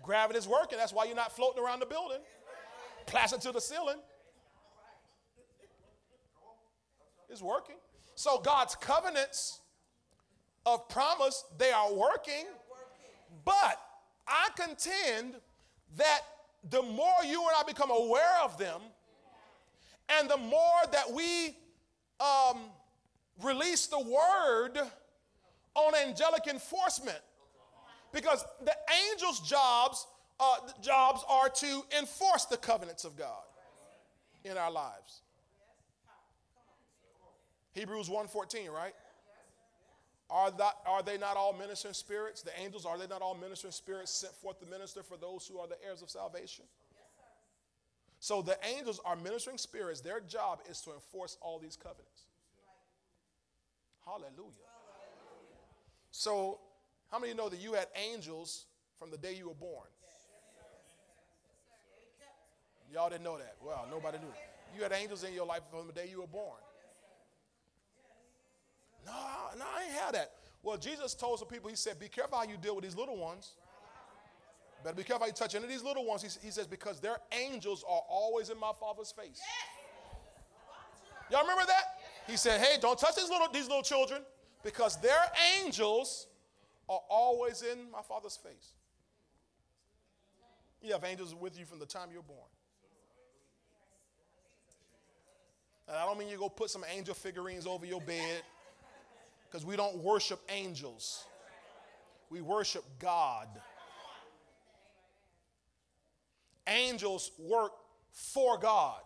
Gravity's 0.09 0.49
working. 0.49 0.79
That's 0.79 0.94
why 0.94 1.05
you're 1.05 1.14
not 1.14 1.37
floating 1.37 1.62
around 1.62 1.81
the 1.81 1.87
building, 1.87 2.16
plastered 3.05 3.42
to 3.42 3.53
the 3.53 3.61
ceiling. 3.61 3.99
It's 7.29 7.42
working. 7.42 7.77
So 8.14 8.40
God's 8.40 8.75
covenants 8.75 9.61
of 10.64 10.88
promise, 10.88 11.44
they 11.59 11.73
are 11.73 11.92
working. 11.92 12.47
But 13.44 13.79
I 14.27 14.49
contend 14.57 15.35
that 15.99 16.21
the 16.71 16.81
more 16.81 17.23
you 17.23 17.42
and 17.42 17.51
I 17.59 17.62
become 17.66 17.90
aware 17.90 18.42
of 18.42 18.57
them, 18.57 18.81
and 20.18 20.31
the 20.31 20.38
more 20.38 20.81
that 20.90 21.12
we 21.12 21.55
um, 22.18 22.61
release 23.42 23.88
the 23.88 24.01
word 24.01 24.81
on 25.75 25.94
angelic 25.94 26.47
enforcement, 26.47 27.21
because 28.12 28.44
the 28.64 28.75
angels' 29.11 29.40
jobs, 29.40 30.07
uh, 30.40 30.57
jobs 30.81 31.25
are 31.29 31.49
to 31.49 31.85
enforce 31.99 32.44
the 32.47 32.57
covenants 32.57 33.05
of 33.05 33.16
God 33.16 33.42
in 34.44 34.57
our 34.57 34.71
lives. 34.71 35.23
Hebrews 37.73 38.09
1:14, 38.09 38.71
right? 38.71 38.94
Are, 40.31 40.51
that, 40.51 40.75
are 40.85 41.03
they 41.03 41.16
not 41.16 41.37
all 41.38 41.55
ministering 41.55 41.94
spirits? 41.94 42.42
The 42.42 42.59
angels, 42.61 42.85
are 42.85 42.99
they 42.99 43.07
not 43.07 43.23
all 43.23 43.35
ministering 43.35 43.73
spirits 43.73 44.11
sent 44.11 44.35
forth 44.35 44.61
to 44.61 44.66
minister 44.66 45.03
for 45.03 45.16
those 45.16 45.47
who 45.47 45.59
are 45.59 45.66
the 45.66 45.83
heirs 45.83 46.03
of 46.03 46.11
salvation? 46.11 46.66
So 48.21 48.42
the 48.42 48.59
angels 48.77 49.01
are 49.05 49.16
ministering 49.16 49.59
spirits. 49.59 50.01
Their 50.01 50.21
job 50.21 50.61
is 50.68 50.81
to 50.83 50.92
enforce 50.92 51.38
all 51.40 51.59
these 51.59 51.77
covenants. 51.77 52.25
Hallelujah. 54.05 54.53
So, 56.11 56.59
how 57.11 57.18
many 57.18 57.35
know 57.35 57.49
that 57.49 57.61
you 57.61 57.73
had 57.73 57.87
angels 57.94 58.66
from 58.99 59.11
the 59.11 59.18
day 59.18 59.35
you 59.35 59.49
were 59.49 59.55
born? 59.55 59.87
Y'all 62.92 63.11
didn't 63.11 63.25
know 63.25 63.38
that. 63.38 63.57
Well, 63.62 63.87
nobody 63.90 64.18
knew. 64.18 64.33
You 64.77 64.83
had 64.83 64.92
angels 64.92 65.25
in 65.25 65.35
your 65.35 65.47
life 65.47 65.62
from 65.71 65.87
the 65.87 65.92
day 65.92 66.09
you 66.11 66.21
were 66.21 66.27
born. 66.27 66.59
No, 69.05 69.12
no, 69.59 69.64
I 69.64 69.85
ain't 69.85 69.92
had 69.92 70.14
that. 70.14 70.33
Well, 70.62 70.77
Jesus 70.77 71.14
told 71.14 71.38
some 71.38 71.49
people, 71.49 71.71
he 71.71 71.77
said, 71.77 71.99
be 71.99 72.09
careful 72.09 72.38
how 72.38 72.44
you 72.44 72.57
deal 72.57 72.75
with 72.75 72.85
these 72.85 72.97
little 72.97 73.16
ones. 73.16 73.53
Better 74.85 74.97
be 74.97 75.03
careful 75.03 75.25
how 75.25 75.27
you 75.27 75.33
touch 75.33 75.55
any 75.55 75.64
of 75.64 75.71
these 75.71 75.83
little 75.83 76.07
ones. 76.07 76.23
He, 76.23 76.47
he 76.47 76.51
says, 76.51 76.66
because 76.66 77.01
their 77.01 77.16
angels 77.33 77.85
are 77.88 78.03
always 78.09 78.51
in 78.51 78.59
my 78.59 78.73
Father's 78.79 79.12
face. 79.12 79.40
Y'all 81.31 81.42
remember 81.42 81.64
that? 81.66 81.85
He 82.27 82.37
said, 82.37 82.61
hey, 82.61 82.79
don't 82.81 82.99
touch 82.99 83.16
these 83.16 83.29
little, 83.29 83.49
these 83.53 83.66
little 83.66 83.83
children 83.83 84.23
because 84.62 85.01
their 85.01 85.21
angels 85.59 86.28
are 86.88 87.01
always 87.09 87.62
in 87.62 87.90
my 87.90 88.03
Father's 88.03 88.37
face. 88.37 88.72
You 90.83 90.92
have 90.92 91.05
angels 91.05 91.35
with 91.35 91.59
you 91.59 91.64
from 91.64 91.79
the 91.79 91.87
time 91.87 92.09
you're 92.12 92.22
born. 92.22 92.38
And 95.88 95.96
I 95.96 96.05
don't 96.05 96.18
mean 96.18 96.29
you 96.29 96.37
go 96.37 96.48
put 96.48 96.70
some 96.70 96.85
angel 96.94 97.14
figurines 97.14 97.66
over 97.66 97.87
your 97.87 98.01
bed 98.01 98.42
because 99.46 99.64
we 99.64 99.77
don't 99.77 99.96
worship 99.98 100.40
angels, 100.48 101.24
we 102.31 102.40
worship 102.40 102.85
God. 102.98 103.48
Angels 106.66 107.31
work 107.38 107.72
for 108.12 108.59
God. 108.59 109.01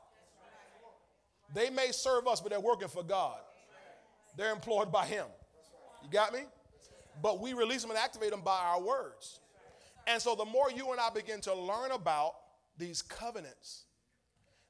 They 1.55 1.71
may 1.71 1.92
serve 1.92 2.27
us, 2.27 2.40
but 2.40 2.51
they're 2.51 2.59
working 2.59 2.88
for 2.88 3.05
God. 3.05 3.38
They're 4.37 4.53
employed 4.53 4.90
by 4.90 5.07
Him. 5.07 5.27
You 6.03 6.11
got 6.11 6.33
me? 6.33 6.40
But 7.20 7.40
we 7.40 7.53
release 7.53 7.83
them 7.83 7.90
and 7.90 7.98
activate 7.98 8.31
them 8.31 8.42
by 8.42 8.59
our 8.59 8.81
words. 8.81 9.40
And 10.07 10.20
so 10.20 10.35
the 10.35 10.44
more 10.44 10.70
you 10.70 10.92
and 10.92 11.01
I 11.01 11.11
begin 11.11 11.40
to 11.42 11.55
learn 11.55 11.92
about 11.92 12.35
these 12.79 13.03
covenants, 13.03 13.85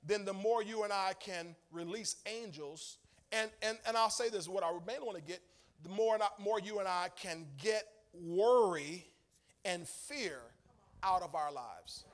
then 0.05 0.25
the 0.25 0.33
more 0.33 0.63
you 0.63 0.83
and 0.83 0.93
I 0.93 1.13
can 1.19 1.55
release 1.71 2.17
angels. 2.27 2.99
And, 3.31 3.51
and, 3.63 3.79
and 3.87 3.97
I'll 3.97 4.11
say 4.11 4.29
this 4.29 4.49
what 4.49 4.65
I 4.65 4.71
mainly 4.87 5.07
want 5.07 5.19
to 5.19 5.25
get 5.25 5.41
the 5.83 5.89
more, 5.89 6.17
I, 6.21 6.29
more 6.43 6.61
you 6.61 6.79
and 6.79 6.89
I 6.89 7.09
can 7.17 7.47
get 7.59 7.85
worry 8.13 9.07
and 9.65 9.87
fear 9.87 10.39
out 11.03 11.23
of 11.23 11.35
our 11.35 11.53
lives. 11.53 12.05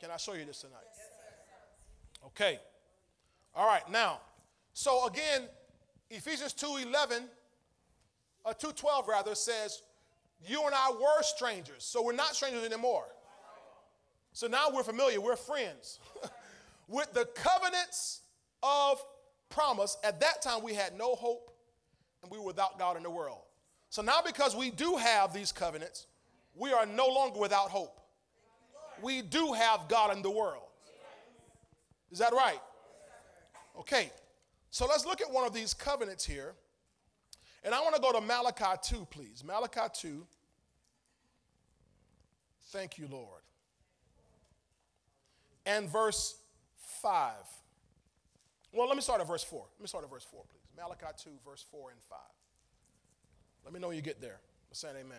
Can 0.00 0.10
I 0.10 0.16
show 0.16 0.34
you 0.34 0.44
this 0.44 0.60
tonight? 0.60 0.82
Okay. 2.26 2.58
All 3.54 3.66
right, 3.66 3.88
now, 3.90 4.20
so 4.72 5.06
again, 5.06 5.42
Ephesians 6.12 6.54
2.11, 6.54 7.22
or 8.44 8.52
2.12 8.52 9.06
rather, 9.06 9.34
says, 9.34 9.82
you 10.46 10.64
and 10.66 10.74
I 10.74 10.90
were 10.90 11.22
strangers, 11.22 11.84
so 11.84 12.02
we're 12.02 12.12
not 12.12 12.34
strangers 12.34 12.64
anymore. 12.64 13.06
So 14.32 14.46
now 14.46 14.68
we're 14.72 14.82
familiar, 14.82 15.20
we're 15.20 15.36
friends. 15.36 16.00
With 16.88 17.12
the 17.12 17.26
covenants 17.34 18.22
of 18.62 19.02
promise, 19.48 19.96
at 20.02 20.20
that 20.20 20.42
time 20.42 20.62
we 20.62 20.74
had 20.74 20.96
no 20.96 21.14
hope 21.14 21.52
and 22.22 22.30
we 22.30 22.38
were 22.38 22.46
without 22.46 22.78
God 22.78 22.96
in 22.96 23.02
the 23.02 23.10
world. 23.10 23.40
So 23.90 24.00
now, 24.00 24.20
because 24.24 24.56
we 24.56 24.70
do 24.70 24.96
have 24.96 25.34
these 25.34 25.52
covenants, 25.52 26.06
we 26.54 26.72
are 26.72 26.86
no 26.86 27.06
longer 27.08 27.38
without 27.38 27.70
hope. 27.70 28.00
We 29.02 29.22
do 29.22 29.52
have 29.52 29.88
God 29.88 30.16
in 30.16 30.22
the 30.22 30.30
world. 30.30 30.62
Is 32.10 32.18
that 32.18 32.32
right? 32.32 32.60
Okay, 33.78 34.10
so 34.72 34.86
let's 34.86 35.04
look 35.04 35.20
at 35.20 35.30
one 35.30 35.46
of 35.46 35.52
these 35.52 35.74
covenants 35.74 36.24
here. 36.24 36.54
And 37.62 37.74
I 37.74 37.80
want 37.82 37.94
to 37.94 38.00
go 38.00 38.10
to 38.10 38.22
Malachi 38.22 38.78
2, 38.82 39.06
please. 39.10 39.44
Malachi 39.46 39.82
2. 39.92 40.26
Thank 42.70 42.96
you, 42.96 43.06
Lord. 43.06 43.42
And 45.66 45.90
verse 45.90 46.36
5. 47.02 47.34
Well, 48.72 48.88
let 48.88 48.96
me 48.96 49.02
start 49.02 49.20
at 49.20 49.28
verse 49.28 49.44
4. 49.44 49.62
Let 49.78 49.82
me 49.82 49.88
start 49.88 50.04
at 50.04 50.10
verse 50.10 50.24
4, 50.24 50.42
please. 50.50 50.62
Malachi 50.74 51.14
2, 51.22 51.30
verse 51.46 51.66
4 51.70 51.90
and 51.90 52.00
5. 52.08 52.18
Let 53.66 53.74
me 53.74 53.78
know 53.78 53.88
when 53.88 53.96
you 53.96 54.02
get 54.02 54.22
there. 54.22 54.40
Let's 54.70 54.80
say 54.80 54.88
amen. 54.88 55.18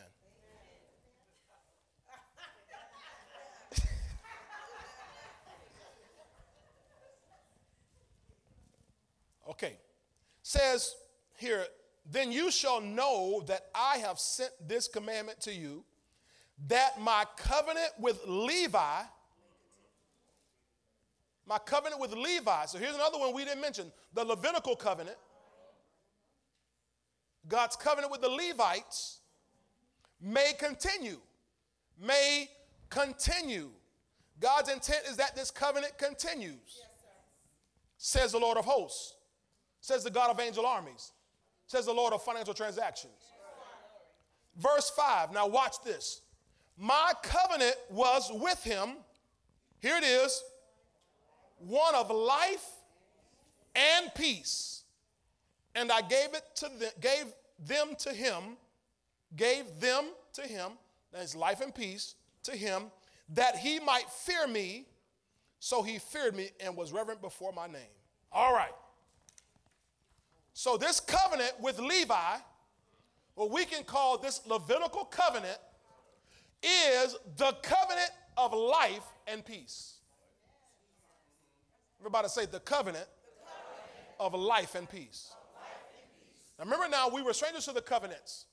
Okay. 9.50 9.78
Says 10.42 10.96
here, 11.38 11.66
then 12.10 12.32
you 12.32 12.52
shall 12.52 12.82
know 12.82 13.44
that 13.48 13.66
I 13.74 13.98
have 14.00 14.20
sent 14.20 14.52
this 14.68 14.88
commandment 14.88 15.40
to 15.42 15.54
you, 15.54 15.84
that 16.68 17.00
my 17.00 17.26
covenant 17.38 17.92
with 18.00 18.20
Levi 18.28 19.04
my 21.46 21.58
covenant 21.60 22.00
with 22.00 22.14
Levi. 22.14 22.66
So 22.66 22.78
here's 22.78 22.96
another 22.96 23.20
one 23.20 23.34
we 23.34 23.44
didn't 23.44 23.62
mention 23.62 23.92
the 24.14 24.24
Levitical 24.24 24.76
covenant. 24.76 25.18
God's 27.48 27.76
covenant 27.76 28.12
with 28.12 28.22
the 28.22 28.30
Levites 28.30 29.20
may 30.22 30.54
continue. 30.58 31.20
May 32.02 32.50
continue. 32.90 33.70
God's 34.40 34.70
intent 34.70 35.02
is 35.10 35.18
that 35.18 35.36
this 35.36 35.52
covenant 35.52 35.98
continues, 35.98 36.80
yes, 36.80 36.90
says 37.98 38.32
the 38.32 38.40
Lord 38.40 38.58
of 38.58 38.66
hosts, 38.66 39.16
says 39.84 40.06
the 40.06 40.10
God 40.10 40.32
of 40.32 40.39
angel 40.39 40.65
armies, 40.65 41.12
says 41.67 41.86
the 41.86 41.91
Lord 41.91 42.13
of 42.13 42.24
financial 42.24 42.54
transactions. 42.54 43.34
Verse 44.56 44.89
5, 44.96 45.34
now 45.34 45.46
watch 45.46 45.76
this. 45.84 46.22
My 46.78 47.12
covenant 47.22 47.76
was 47.89 48.32
with 48.34 48.63
him. 48.63 48.93
Here 49.82 49.98
it 49.98 50.06
is 50.06 50.41
one 51.58 51.93
of 51.96 52.10
life 52.10 52.65
and 53.76 54.10
peace. 54.15 54.86
And 55.76 55.91
I 55.91 56.00
gave 56.00 56.34
it 56.34 56.43
to 56.56 56.69
them, 56.80 56.91
gave 57.02 57.26
them 57.60 57.89
to 58.00 58.13
him, 58.13 58.56
gave 59.36 59.65
them 59.82 60.06
to 60.32 60.43
him, 60.43 60.72
that 61.12 61.24
is 61.24 61.36
life 61.36 61.60
and 61.60 61.76
peace, 61.76 62.15
to 62.43 62.54
him, 62.54 62.84
that 63.34 63.58
he 63.58 63.82
might 63.82 64.10
fear 64.10 64.48
me. 64.48 64.86
So 65.60 65.84
he 65.84 66.00
feared 66.00 66.38
me 66.38 66.52
and 66.62 66.78
was 66.78 66.93
reverent 66.93 67.22
before 67.22 67.52
my 67.52 67.67
name. 67.67 67.91
All 68.32 68.54
right. 68.54 68.72
So 70.54 70.78
this 70.78 71.00
covenant 71.00 71.54
with 71.60 71.80
Levi 71.80 72.38
what 73.36 73.50
we 73.50 73.66
can 73.66 73.84
call 73.84 74.18
this 74.18 74.42
Levitical 74.46 75.06
covenant 75.06 75.58
is 76.62 77.16
the 77.38 77.56
covenant 77.63 78.12
of 78.38 78.54
life 78.54 79.04
and 79.28 79.44
peace. 79.44 79.96
Everybody 82.00 82.28
say 82.28 82.46
the 82.46 82.60
covenant, 82.60 83.08
of 84.20 84.34
life 84.34 84.76
and 84.76 84.88
peace. 84.89 85.34
Now 86.58 86.66
remember 86.66 86.88
now, 86.88 87.10
we 87.10 87.22
were 87.24 87.34
strangers 87.34 87.66
to 87.66 87.72
the 87.72 87.82
covenants. 87.82 88.46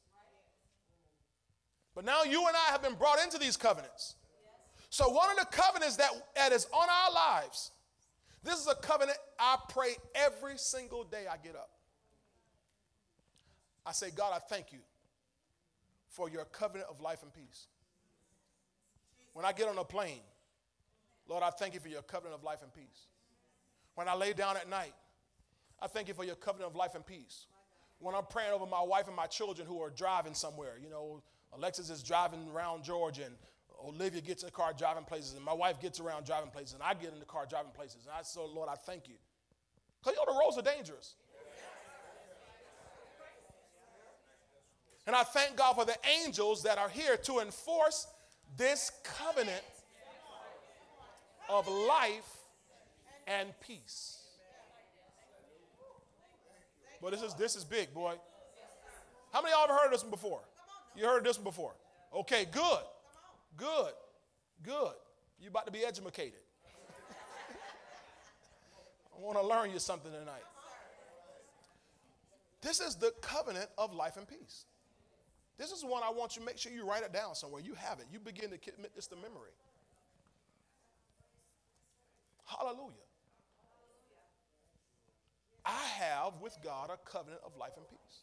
But 1.94 2.04
now 2.04 2.22
you 2.22 2.46
and 2.46 2.56
I 2.56 2.72
have 2.72 2.82
been 2.82 2.94
brought 2.94 3.22
into 3.22 3.36
these 3.38 3.56
covenants. 3.56 4.14
So 4.88 5.08
one 5.10 5.30
of 5.30 5.36
the 5.36 5.44
covenants 5.44 5.96
that, 5.96 6.10
that 6.34 6.52
is 6.52 6.66
on 6.72 6.88
our 6.88 7.12
lives, 7.12 7.72
this 8.42 8.58
is 8.58 8.66
a 8.66 8.74
covenant 8.74 9.18
I 9.38 9.58
pray 9.68 9.96
every 10.14 10.56
single 10.56 11.04
day 11.04 11.26
I 11.30 11.36
get 11.36 11.54
up. 11.54 11.70
I 13.86 13.92
say, 13.92 14.10
God, 14.10 14.32
I 14.34 14.38
thank 14.38 14.72
you 14.72 14.80
for 16.08 16.28
your 16.28 16.44
covenant 16.44 16.88
of 16.90 17.00
life 17.00 17.22
and 17.22 17.32
peace. 17.32 17.66
When 19.32 19.44
I 19.44 19.52
get 19.52 19.68
on 19.68 19.78
a 19.78 19.84
plane, 19.84 20.20
Lord, 21.28 21.42
I 21.42 21.50
thank 21.50 21.74
you 21.74 21.80
for 21.80 21.88
your 21.88 22.02
covenant 22.02 22.34
of 22.38 22.44
life 22.44 22.62
and 22.62 22.72
peace. 22.74 23.06
When 23.94 24.08
I 24.08 24.14
lay 24.14 24.32
down 24.32 24.56
at 24.56 24.68
night, 24.68 24.94
I 25.80 25.86
thank 25.86 26.08
you 26.08 26.14
for 26.14 26.24
your 26.24 26.34
covenant 26.34 26.70
of 26.70 26.76
life 26.76 26.94
and 26.94 27.06
peace. 27.06 27.46
When 28.00 28.14
I'm 28.14 28.26
praying 28.26 28.52
over 28.52 28.66
my 28.66 28.82
wife 28.82 29.06
and 29.06 29.16
my 29.16 29.26
children 29.26 29.66
who 29.66 29.80
are 29.80 29.90
driving 29.90 30.34
somewhere, 30.34 30.74
you 30.82 30.90
know, 30.90 31.22
Alexis 31.52 31.90
is 31.90 32.02
driving 32.02 32.48
around 32.52 32.84
Georgia 32.84 33.24
and 33.24 33.34
Olivia 33.84 34.20
gets 34.20 34.42
in 34.42 34.46
the 34.46 34.52
car 34.52 34.72
driving 34.76 35.04
places, 35.04 35.34
and 35.34 35.44
my 35.44 35.52
wife 35.52 35.80
gets 35.80 36.00
around 36.00 36.26
driving 36.26 36.50
places, 36.50 36.74
and 36.74 36.82
I 36.82 36.94
get 36.94 37.12
in 37.12 37.18
the 37.18 37.24
car 37.24 37.46
driving 37.48 37.72
places. 37.72 38.06
And 38.06 38.14
I 38.18 38.22
say, 38.22 38.40
Lord, 38.40 38.68
I 38.70 38.74
thank 38.74 39.08
you. 39.08 39.14
Because 40.00 40.16
you 40.18 40.26
know 40.26 40.32
the 40.32 40.38
roads 40.38 40.58
are 40.58 40.74
dangerous. 40.74 41.14
And 45.10 45.16
I 45.16 45.24
thank 45.24 45.56
God 45.56 45.74
for 45.74 45.84
the 45.84 45.96
angels 46.22 46.62
that 46.62 46.78
are 46.78 46.88
here 46.88 47.16
to 47.16 47.40
enforce 47.40 48.06
this 48.56 48.92
covenant 49.02 49.64
of 51.48 51.66
life 51.66 52.32
and 53.26 53.48
peace. 53.60 54.18
But 57.02 57.10
this 57.10 57.22
is 57.22 57.34
this 57.34 57.56
is 57.56 57.64
big, 57.64 57.92
boy. 57.92 58.14
How 59.32 59.42
many 59.42 59.52
of 59.52 59.58
y'all 59.58 59.68
ever 59.68 59.82
heard 59.82 59.92
this 59.92 60.02
one 60.02 60.12
before? 60.12 60.42
You 60.94 61.06
heard 61.06 61.24
this 61.24 61.38
one 61.38 61.44
before? 61.44 61.72
Okay, 62.14 62.46
good. 62.48 62.84
Good. 63.56 63.92
Good. 64.62 64.92
You 65.40 65.48
about 65.48 65.66
to 65.66 65.72
be 65.72 65.84
educated. 65.84 66.38
I 69.18 69.20
want 69.20 69.40
to 69.40 69.44
learn 69.44 69.72
you 69.72 69.80
something 69.80 70.12
tonight. 70.12 70.44
This 72.62 72.78
is 72.78 72.94
the 72.94 73.12
covenant 73.20 73.70
of 73.76 73.92
life 73.92 74.16
and 74.16 74.28
peace. 74.28 74.66
This 75.60 75.72
is 75.72 75.84
one 75.84 76.02
I 76.02 76.10
want 76.10 76.36
you 76.36 76.40
to 76.40 76.46
make 76.46 76.56
sure 76.56 76.72
you 76.72 76.88
write 76.88 77.02
it 77.02 77.12
down 77.12 77.34
somewhere. 77.34 77.60
You 77.60 77.74
have 77.74 77.98
it. 77.98 78.06
You 78.10 78.18
begin 78.18 78.48
to 78.48 78.56
commit 78.56 78.96
this 78.96 79.06
to 79.08 79.16
memory. 79.16 79.52
Hallelujah. 82.46 82.94
I 85.66 85.82
have 85.98 86.40
with 86.40 86.56
God 86.64 86.88
a 86.88 86.96
covenant 87.06 87.42
of 87.44 87.54
life 87.58 87.72
and 87.76 87.86
peace. 87.90 88.20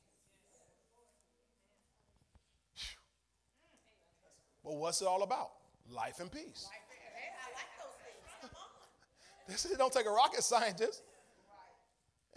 But 4.63 4.75
what's 4.77 5.03
it 5.03 5.07
all 5.07 5.21
about? 5.21 5.51
Life 5.91 6.19
and 6.19 6.31
peace. 6.31 6.67
This 9.47 9.63
it 9.63 9.77
don't 9.77 9.93
take 9.93 10.07
a 10.07 10.11
rocket 10.11 10.43
scientist. 10.43 11.03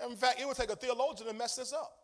In 0.09 0.15
fact, 0.15 0.41
it 0.41 0.47
would 0.47 0.57
take 0.57 0.71
a 0.71 0.77
theologian 0.77 1.27
to 1.27 1.35
mess 1.35 1.57
this 1.57 1.73
up. 1.73 2.00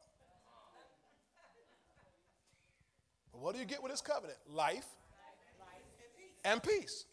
But 3.37 3.44
what 3.44 3.55
do 3.55 3.61
you 3.61 3.66
get 3.66 3.83
with 3.83 3.92
this 3.92 4.01
covenant? 4.01 4.38
Life 4.49 4.87
and 6.44 6.62
peace. 6.62 7.05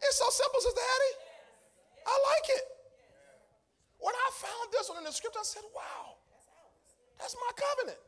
It's 0.00 0.16
so 0.16 0.26
simple, 0.30 0.60
Sister 0.60 0.80
Hattie. 0.80 1.16
I 2.06 2.10
like 2.30 2.58
it. 2.58 2.62
When 3.98 4.14
I 4.14 4.30
found 4.34 4.72
this 4.72 4.88
one 4.88 4.98
in 4.98 5.04
the 5.04 5.10
script, 5.10 5.36
I 5.38 5.42
said, 5.42 5.62
wow, 5.74 6.14
that's 7.18 7.34
my 7.34 7.50
covenant. 7.56 7.98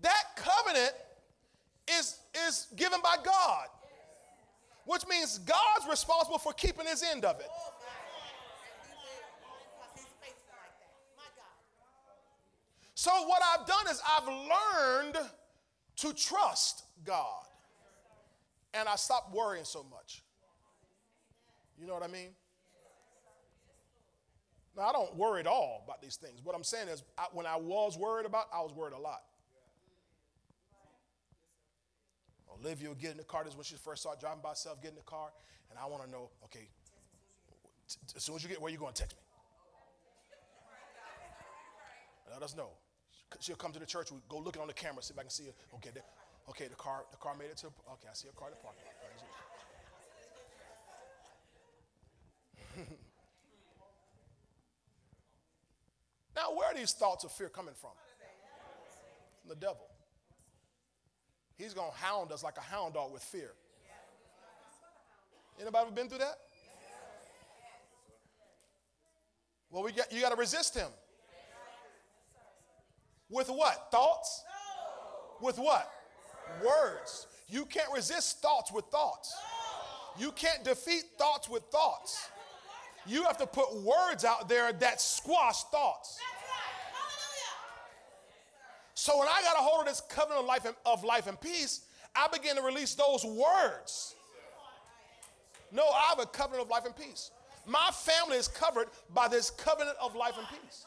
That 0.00 0.24
covenant 0.36 0.92
is, 1.88 2.20
is 2.46 2.68
given 2.76 3.00
by 3.02 3.16
God, 3.24 3.66
which 4.84 5.08
means 5.08 5.38
God's 5.38 5.88
responsible 5.90 6.38
for 6.38 6.52
keeping 6.52 6.86
his 6.86 7.02
end 7.02 7.24
of 7.24 7.40
it. 7.40 7.48
So, 13.04 13.10
what 13.26 13.42
I've 13.52 13.66
done 13.66 13.86
is 13.90 14.00
I've 14.16 14.26
learned 14.26 15.18
to 15.96 16.14
trust 16.14 16.84
God 17.04 17.44
and 18.72 18.88
I 18.88 18.96
stopped 18.96 19.34
worrying 19.34 19.66
so 19.66 19.84
much. 19.90 20.22
You 21.78 21.86
know 21.86 21.92
what 21.92 22.02
I 22.02 22.06
mean? 22.06 22.30
Now, 24.74 24.84
I 24.84 24.92
don't 24.92 25.14
worry 25.16 25.40
at 25.40 25.46
all 25.46 25.82
about 25.84 26.00
these 26.00 26.16
things. 26.16 26.40
What 26.42 26.56
I'm 26.56 26.64
saying 26.64 26.88
is, 26.88 27.02
I, 27.18 27.26
when 27.34 27.44
I 27.44 27.56
was 27.56 27.98
worried 27.98 28.24
about, 28.24 28.46
I 28.54 28.62
was 28.62 28.72
worried 28.72 28.94
a 28.94 28.98
lot. 28.98 29.20
Olivia 32.58 32.88
would 32.88 33.00
get 33.00 33.10
in 33.10 33.18
the 33.18 33.24
car. 33.24 33.44
This 33.44 33.52
is 33.52 33.58
when 33.58 33.64
she 33.64 33.76
first 33.76 34.00
started 34.00 34.18
driving 34.18 34.40
by 34.42 34.48
herself, 34.48 34.80
get 34.80 34.92
in 34.92 34.96
the 34.96 35.02
car, 35.02 35.28
and 35.68 35.78
I 35.78 35.84
want 35.84 36.06
to 36.06 36.10
know, 36.10 36.30
okay, 36.44 36.70
as 38.16 38.22
soon 38.22 38.36
as 38.36 38.42
you 38.42 38.48
get 38.48 38.62
where 38.62 38.72
you 38.72 38.78
going, 38.78 38.94
text 38.94 39.14
me. 39.14 39.22
Let 42.32 42.42
us 42.42 42.56
know. 42.56 42.70
She'll 43.40 43.56
come 43.56 43.72
to 43.72 43.78
the 43.78 43.86
church. 43.86 44.10
We 44.12 44.18
go 44.28 44.38
looking 44.38 44.62
on 44.62 44.68
the 44.68 44.74
camera, 44.74 45.02
see 45.02 45.12
if 45.12 45.18
I 45.18 45.22
can 45.22 45.30
see 45.30 45.46
her. 45.46 45.52
Okay, 45.76 45.90
there. 45.92 46.04
Okay, 46.48 46.68
the 46.68 46.74
car, 46.76 47.04
the 47.10 47.16
car 47.16 47.34
made 47.38 47.50
it 47.50 47.56
to. 47.58 47.66
Okay, 47.66 48.08
I 48.10 48.14
see 48.14 48.28
a 48.28 48.32
car 48.32 48.48
in 48.48 48.54
the 48.54 48.60
parking 48.62 48.82
lot. 48.84 48.94
now, 56.36 56.54
where 56.56 56.68
are 56.68 56.74
these 56.74 56.92
thoughts 56.92 57.24
of 57.24 57.32
fear 57.32 57.48
coming 57.48 57.74
from? 57.80 57.92
From 59.40 59.48
the 59.48 59.56
devil. 59.56 59.86
He's 61.56 61.72
gonna 61.72 61.92
hound 61.92 62.32
us 62.32 62.42
like 62.42 62.58
a 62.58 62.62
hound 62.62 62.94
dog 62.94 63.12
with 63.12 63.22
fear. 63.22 63.52
Anybody 65.60 65.86
ever 65.86 65.94
been 65.94 66.08
through 66.08 66.18
that? 66.18 66.38
Well, 69.70 69.82
we 69.82 69.92
got, 69.92 70.12
you 70.12 70.20
got 70.20 70.30
to 70.30 70.36
resist 70.36 70.74
him. 70.74 70.90
With 73.30 73.48
what? 73.48 73.88
Thoughts? 73.90 74.42
With 75.40 75.58
what? 75.58 75.90
Words. 76.64 77.26
You 77.48 77.64
can't 77.64 77.92
resist 77.92 78.40
thoughts 78.40 78.72
with 78.72 78.84
thoughts. 78.86 79.34
You 80.18 80.30
can't 80.32 80.62
defeat 80.64 81.04
thoughts 81.18 81.48
with 81.48 81.62
thoughts. 81.64 82.28
You 83.06 83.24
have 83.24 83.36
to 83.38 83.46
put 83.46 83.74
words 83.82 84.24
out 84.24 84.48
there 84.48 84.72
that 84.72 85.00
squash 85.00 85.64
thoughts. 85.64 86.18
That's 86.18 86.42
right. 86.48 86.92
Hallelujah. 86.92 87.54
So 88.94 89.18
when 89.18 89.28
I 89.28 89.42
got 89.42 89.56
a 89.56 89.62
hold 89.62 89.80
of 89.80 89.86
this 89.86 90.00
covenant 90.08 90.40
of 90.40 90.46
life 90.46 90.64
and, 90.64 90.74
of 90.86 91.04
life 91.04 91.26
and 91.26 91.38
peace, 91.40 91.82
I 92.14 92.28
began 92.28 92.56
to 92.56 92.62
release 92.62 92.94
those 92.94 93.24
words. 93.24 94.14
No, 95.72 95.82
I 95.82 96.08
have 96.10 96.20
a 96.20 96.26
covenant 96.26 96.62
of 96.62 96.70
life 96.70 96.84
and 96.86 96.96
peace. 96.96 97.30
My 97.66 97.90
family 97.92 98.36
is 98.36 98.46
covered 98.46 98.88
by 99.12 99.26
this 99.28 99.50
covenant 99.50 99.96
of 100.00 100.14
life 100.14 100.34
and 100.38 100.46
peace. 100.48 100.86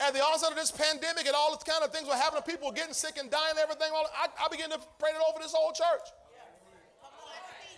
At 0.00 0.12
the 0.12 0.20
onset 0.20 0.50
of 0.50 0.56
this 0.56 0.70
pandemic 0.70 1.26
and 1.26 1.34
all 1.34 1.56
the 1.56 1.64
kind 1.64 1.84
of 1.84 1.92
things 1.92 2.08
were 2.08 2.14
happening, 2.14 2.42
people 2.42 2.68
were 2.68 2.74
getting 2.74 2.94
sick 2.94 3.16
and 3.18 3.30
dying 3.30 3.54
everything, 3.60 3.88
I, 3.92 4.26
I 4.44 4.48
began 4.48 4.70
to 4.70 4.78
pray 4.98 5.10
it 5.10 5.22
over 5.28 5.38
this 5.40 5.52
whole 5.54 5.72
church. 5.72 6.08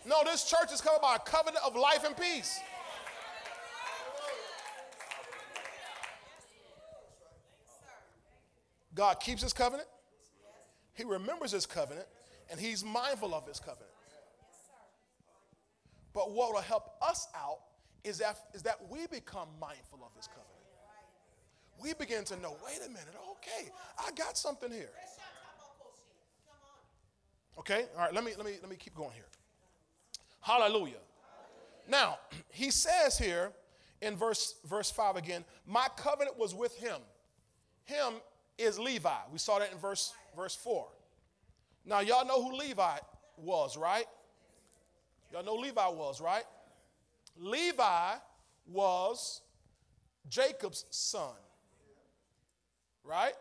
No, 0.06 0.22
this 0.24 0.44
church 0.44 0.72
is 0.72 0.80
covered 0.80 1.02
by 1.02 1.16
a 1.16 1.18
covenant 1.18 1.64
of 1.66 1.74
life 1.74 2.04
and 2.04 2.16
peace. 2.16 2.60
God 8.94 9.20
keeps 9.20 9.42
his 9.42 9.52
covenant, 9.52 9.88
he 10.94 11.04
remembers 11.04 11.52
his 11.52 11.66
covenant, 11.66 12.06
and 12.50 12.58
he's 12.58 12.82
mindful 12.82 13.34
of 13.34 13.46
his 13.46 13.60
covenant. 13.60 13.90
But 16.14 16.30
what 16.30 16.54
will 16.54 16.62
help 16.62 16.94
us 17.02 17.28
out 17.34 17.58
is 18.02 18.18
that, 18.18 18.38
is 18.54 18.62
that 18.62 18.78
we 18.88 19.06
become 19.08 19.48
mindful 19.60 20.00
of 20.02 20.16
his 20.16 20.26
covenant. 20.28 20.45
We 21.82 21.94
begin 21.94 22.24
to 22.24 22.36
know, 22.36 22.56
wait 22.64 22.78
a 22.84 22.88
minute, 22.88 23.14
okay, 23.32 23.70
I 23.98 24.10
got 24.12 24.36
something 24.38 24.70
here. 24.70 24.90
Okay, 27.58 27.86
all 27.96 28.04
right, 28.04 28.14
let 28.14 28.24
me 28.24 28.32
let 28.36 28.44
me 28.44 28.52
let 28.60 28.70
me 28.70 28.76
keep 28.76 28.94
going 28.94 29.12
here. 29.12 29.24
Hallelujah. 30.40 31.00
Now, 31.88 32.18
he 32.50 32.70
says 32.70 33.18
here 33.18 33.52
in 34.02 34.16
verse 34.16 34.56
verse 34.64 34.90
5 34.90 35.16
again, 35.16 35.44
my 35.66 35.88
covenant 35.96 36.38
was 36.38 36.54
with 36.54 36.76
him. 36.76 37.00
Him 37.84 38.14
is 38.58 38.78
Levi. 38.78 39.10
We 39.32 39.38
saw 39.38 39.58
that 39.58 39.72
in 39.72 39.78
verse 39.78 40.12
verse 40.36 40.54
4. 40.54 40.86
Now 41.84 42.00
y'all 42.00 42.26
know 42.26 42.42
who 42.42 42.56
Levi 42.56 42.98
was, 43.36 43.76
right? 43.76 44.06
Y'all 45.32 45.44
know 45.44 45.54
Levi 45.54 45.88
was, 45.88 46.20
right? 46.20 46.44
Levi 47.38 48.14
was 48.66 49.42
Jacob's 50.28 50.84
son, 50.90 51.34
right? 53.08 53.34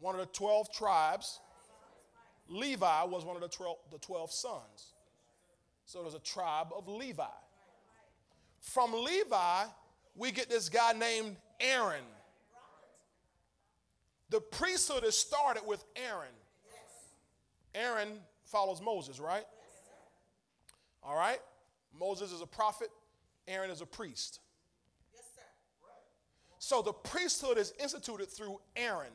One 0.00 0.14
of 0.14 0.20
the 0.20 0.26
12 0.26 0.72
tribes. 0.72 1.40
Levi 2.48 3.04
was 3.04 3.24
one 3.24 3.36
of 3.36 3.42
the 3.42 3.48
12, 3.48 3.76
the 3.90 3.98
12 3.98 4.32
sons. 4.32 4.92
So 5.86 6.02
there's 6.02 6.14
a 6.14 6.20
tribe 6.20 6.68
of 6.76 6.88
Levi. 6.88 7.24
From 8.60 8.92
Levi, 8.92 9.64
we 10.16 10.30
get 10.30 10.48
this 10.48 10.68
guy 10.68 10.92
named 10.92 11.36
Aaron. 11.60 12.04
The 14.30 14.40
priesthood 14.40 15.04
is 15.04 15.16
started 15.16 15.62
with 15.66 15.84
Aaron. 15.96 16.32
Aaron 17.74 18.08
follows 18.44 18.80
Moses, 18.80 19.20
right? 19.20 19.44
All 21.02 21.16
right? 21.16 21.38
Moses 21.98 22.32
is 22.32 22.40
a 22.40 22.46
prophet, 22.46 22.88
Aaron 23.48 23.70
is 23.70 23.80
a 23.80 23.86
priest. 23.86 24.40
So 26.64 26.80
the 26.80 26.92
priesthood 26.92 27.58
is 27.58 27.74
instituted 27.80 28.30
through 28.30 28.60
Aaron 28.76 29.10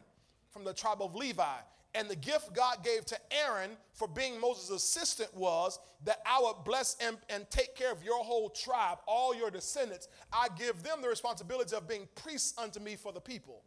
from 0.50 0.66
the 0.66 0.74
tribe 0.74 1.02
of 1.02 1.16
Levi. 1.16 1.56
And 1.96 2.10
the 2.10 2.16
gift 2.18 2.54
God 2.54 2.84
gave 2.84 3.06
to 3.06 3.18
Aaron 3.32 3.78
for 3.94 4.06
being 4.06 4.38
Moses' 4.38 4.70
assistant 4.70 5.34
was 5.34 5.80
that 6.04 6.20
I 6.26 6.42
would 6.42 6.66
bless 6.66 6.98
and, 7.00 7.16
and 7.30 7.50
take 7.50 7.74
care 7.74 7.90
of 7.90 8.04
your 8.04 8.22
whole 8.22 8.50
tribe, 8.50 8.98
all 9.08 9.34
your 9.34 9.50
descendants. 9.50 10.10
I 10.34 10.50
give 10.58 10.84
them 10.84 11.02
the 11.02 11.08
responsibility 11.08 11.74
of 11.74 11.88
being 11.88 12.10
priests 12.16 12.54
unto 12.58 12.82
me 12.82 12.98
for 12.98 13.14
the 13.14 13.22
people. 13.22 13.62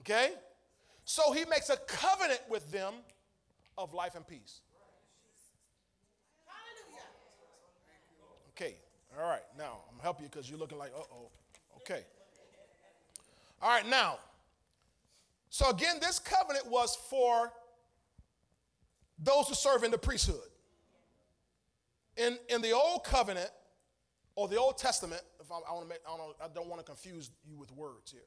Okay? 0.00 0.34
So 1.06 1.32
he 1.32 1.46
makes 1.46 1.70
a 1.70 1.78
covenant 1.78 2.42
with 2.50 2.70
them 2.70 2.92
of 3.78 3.94
life 3.94 4.14
and 4.14 4.26
peace. 4.26 4.60
Okay, 8.50 8.76
all 9.18 9.28
right, 9.28 9.42
now 9.56 9.80
I'm 9.88 9.96
gonna 9.96 10.02
help 10.02 10.20
you 10.20 10.28
because 10.28 10.48
you're 10.48 10.58
looking 10.58 10.78
like, 10.78 10.92
uh 10.96 11.02
oh. 11.12 11.30
Okay. 11.78 12.02
All 13.62 13.70
right, 13.70 13.88
now. 13.88 14.18
So 15.50 15.70
again, 15.70 15.96
this 16.00 16.18
covenant 16.18 16.66
was 16.66 16.96
for 17.08 17.52
those 19.18 19.48
who 19.48 19.54
serve 19.54 19.84
in 19.84 19.90
the 19.90 19.98
priesthood. 19.98 20.36
In, 22.16 22.38
in 22.48 22.60
the 22.62 22.72
old 22.72 23.04
covenant 23.04 23.50
or 24.34 24.48
the 24.48 24.56
Old 24.56 24.78
Testament, 24.78 25.22
if 25.40 25.50
I, 25.50 25.56
I 25.68 25.72
want 25.72 25.84
to 25.84 25.88
make, 25.88 26.00
I 26.06 26.16
don't, 26.16 26.36
I 26.42 26.48
don't 26.54 26.68
want 26.68 26.80
to 26.80 26.84
confuse 26.84 27.30
you 27.46 27.56
with 27.56 27.72
words 27.72 28.10
here. 28.10 28.26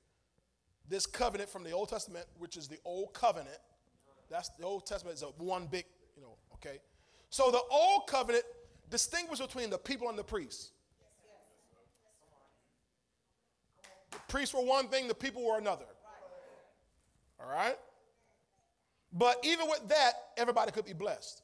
This 0.87 1.05
covenant 1.05 1.49
from 1.49 1.63
the 1.63 1.71
Old 1.71 1.89
Testament, 1.89 2.25
which 2.37 2.57
is 2.57 2.67
the 2.67 2.77
old 2.85 3.13
covenant, 3.13 3.57
that's 4.29 4.49
the 4.49 4.65
Old 4.65 4.85
Testament 4.85 5.15
is 5.15 5.23
a 5.23 5.27
one 5.37 5.67
big, 5.67 5.85
you 6.15 6.21
know, 6.21 6.35
okay. 6.53 6.79
So 7.29 7.51
the 7.51 7.61
old 7.71 8.07
covenant 8.07 8.43
distinguished 8.89 9.41
between 9.41 9.69
the 9.69 9.77
people 9.77 10.09
and 10.09 10.17
the 10.17 10.23
priests. 10.23 10.71
The 14.11 14.17
priests 14.27 14.53
were 14.53 14.61
one 14.63 14.87
thing, 14.87 15.07
the 15.07 15.15
people 15.15 15.45
were 15.45 15.57
another. 15.57 15.85
All 17.39 17.49
right? 17.49 17.77
But 19.11 19.37
even 19.43 19.67
with 19.67 19.87
that, 19.89 20.13
everybody 20.37 20.71
could 20.71 20.85
be 20.85 20.93
blessed. 20.93 21.41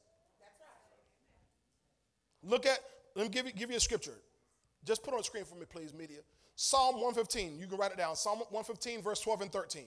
Look 2.44 2.66
at, 2.66 2.80
let 3.16 3.24
me 3.24 3.30
give 3.30 3.48
you, 3.48 3.54
give 3.54 3.72
you 3.72 3.78
a 3.78 3.80
scripture. 3.80 4.14
Just 4.84 5.04
put 5.04 5.14
on 5.14 5.20
the 5.20 5.24
screen 5.24 5.46
for 5.46 5.56
me, 5.56 5.66
please, 5.68 5.94
media. 5.94 6.20
Psalm 6.56 6.96
115. 6.96 7.58
You 7.60 7.68
can 7.68 7.78
write 7.78 7.92
it 7.92 7.98
down. 7.98 8.16
Psalm 8.16 8.38
115, 8.38 9.02
verse 9.02 9.20
12 9.20 9.42
and 9.42 9.52
13. 9.52 9.86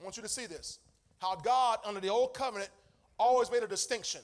I 0.00 0.02
want 0.02 0.16
you 0.16 0.22
to 0.22 0.28
see 0.28 0.46
this. 0.46 0.80
How 1.20 1.36
God, 1.36 1.78
under 1.86 2.00
the 2.00 2.08
old 2.08 2.34
covenant, 2.34 2.70
always 3.18 3.50
made 3.50 3.62
a 3.62 3.68
distinction. 3.68 4.20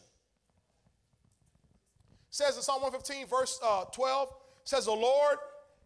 Says 2.31 2.57
in 2.57 2.63
Psalm 2.63 2.83
115, 2.83 3.27
verse 3.27 3.59
uh, 3.63 3.85
12, 3.87 4.33
says, 4.65 4.85
The 4.85 4.93
Lord 4.93 5.39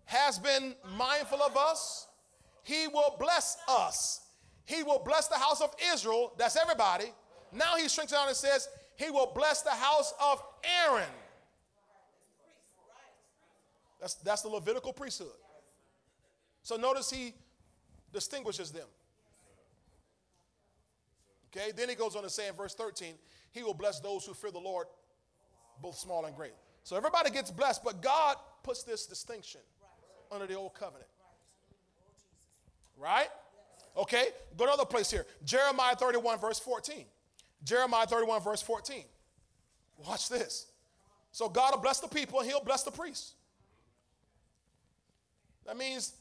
has 0.05 0.39
been 0.39 0.75
mindful 0.97 1.43
of 1.43 1.57
us. 1.57 2.07
He 2.63 2.87
will 2.89 3.17
bless 3.19 3.57
us. 3.69 4.21
He 4.65 4.83
will 4.83 5.03
bless 5.05 5.29
the 5.29 5.37
house 5.37 5.61
of 5.61 5.75
Israel. 5.93 6.33
That's 6.39 6.57
everybody. 6.57 7.07
Now 7.53 7.77
he 7.77 7.89
shrinks 7.89 8.13
down 8.13 8.29
and 8.29 8.37
says, 8.37 8.69
He 8.97 9.11
will 9.11 9.33
bless 9.35 9.63
the 9.63 9.71
house 9.71 10.13
of 10.21 10.43
Aaron. 10.87 11.09
That's, 14.01 14.15
that's 14.17 14.43
the 14.43 14.49
Levitical 14.49 14.93
priesthood. 14.93 15.29
So 16.63 16.77
notice 16.77 17.11
he 17.11 17.35
distinguishes 18.13 18.71
them. 18.71 18.87
Okay, 21.55 21.73
then 21.75 21.89
he 21.89 21.95
goes 21.95 22.17
on 22.17 22.23
to 22.23 22.31
say 22.31 22.49
in 22.49 22.55
verse 22.55 22.75
13, 22.75 23.15
He 23.53 23.63
will 23.63 23.75
bless 23.75 24.01
those 24.01 24.27
who 24.27 24.35
fear 24.35 24.51
the 24.51 24.59
Lord, 24.59 24.87
both 25.85 25.99
small 25.99 26.25
and 26.25 26.35
great. 26.35 26.55
So 26.83 26.97
everybody 26.97 27.31
gets 27.31 27.51
blessed, 27.51 27.85
but 27.85 28.01
God 28.01 28.37
puts 28.63 28.85
this 28.85 29.05
distinction 29.05 29.61
under 30.33 30.47
the 30.47 30.55
old 30.55 30.73
covenant. 30.73 31.11
Right? 32.99 33.29
Okay, 33.95 34.29
go 34.57 34.65
to 34.65 34.73
another 34.73 34.87
place 34.87 35.11
here. 35.11 35.27
Jeremiah 35.45 35.95
31, 35.95 36.39
verse 36.39 36.59
14. 36.59 37.05
Jeremiah 37.65 38.07
31, 38.07 38.41
verse 38.41 38.63
14. 38.63 39.05
Watch 39.99 40.31
this. 40.31 40.69
So 41.33 41.51
God 41.51 41.75
will 41.75 41.83
bless 41.83 42.01
the 42.01 42.09
people 42.09 42.41
and 42.41 42.49
he'll 42.49 42.65
bless 42.65 42.83
the 42.83 42.91
priests. 42.91 43.35
That 45.67 45.77
means 45.77 46.15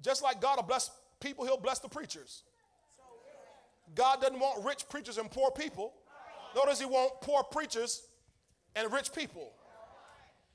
just 0.00 0.22
like 0.22 0.40
God 0.40 0.58
will 0.58 0.62
bless 0.62 0.92
people, 1.18 1.44
he'll 1.44 1.56
bless 1.56 1.80
the 1.80 1.88
preachers. 1.88 2.44
God 3.96 4.20
doesn't 4.20 4.38
want 4.38 4.64
rich 4.64 4.88
preachers 4.88 5.18
and 5.18 5.28
poor 5.28 5.50
people. 5.50 5.92
Does 6.54 6.78
he 6.78 6.86
want 6.86 7.20
poor 7.20 7.42
preachers 7.42 8.07
and 8.74 8.92
rich 8.92 9.12
people. 9.12 9.52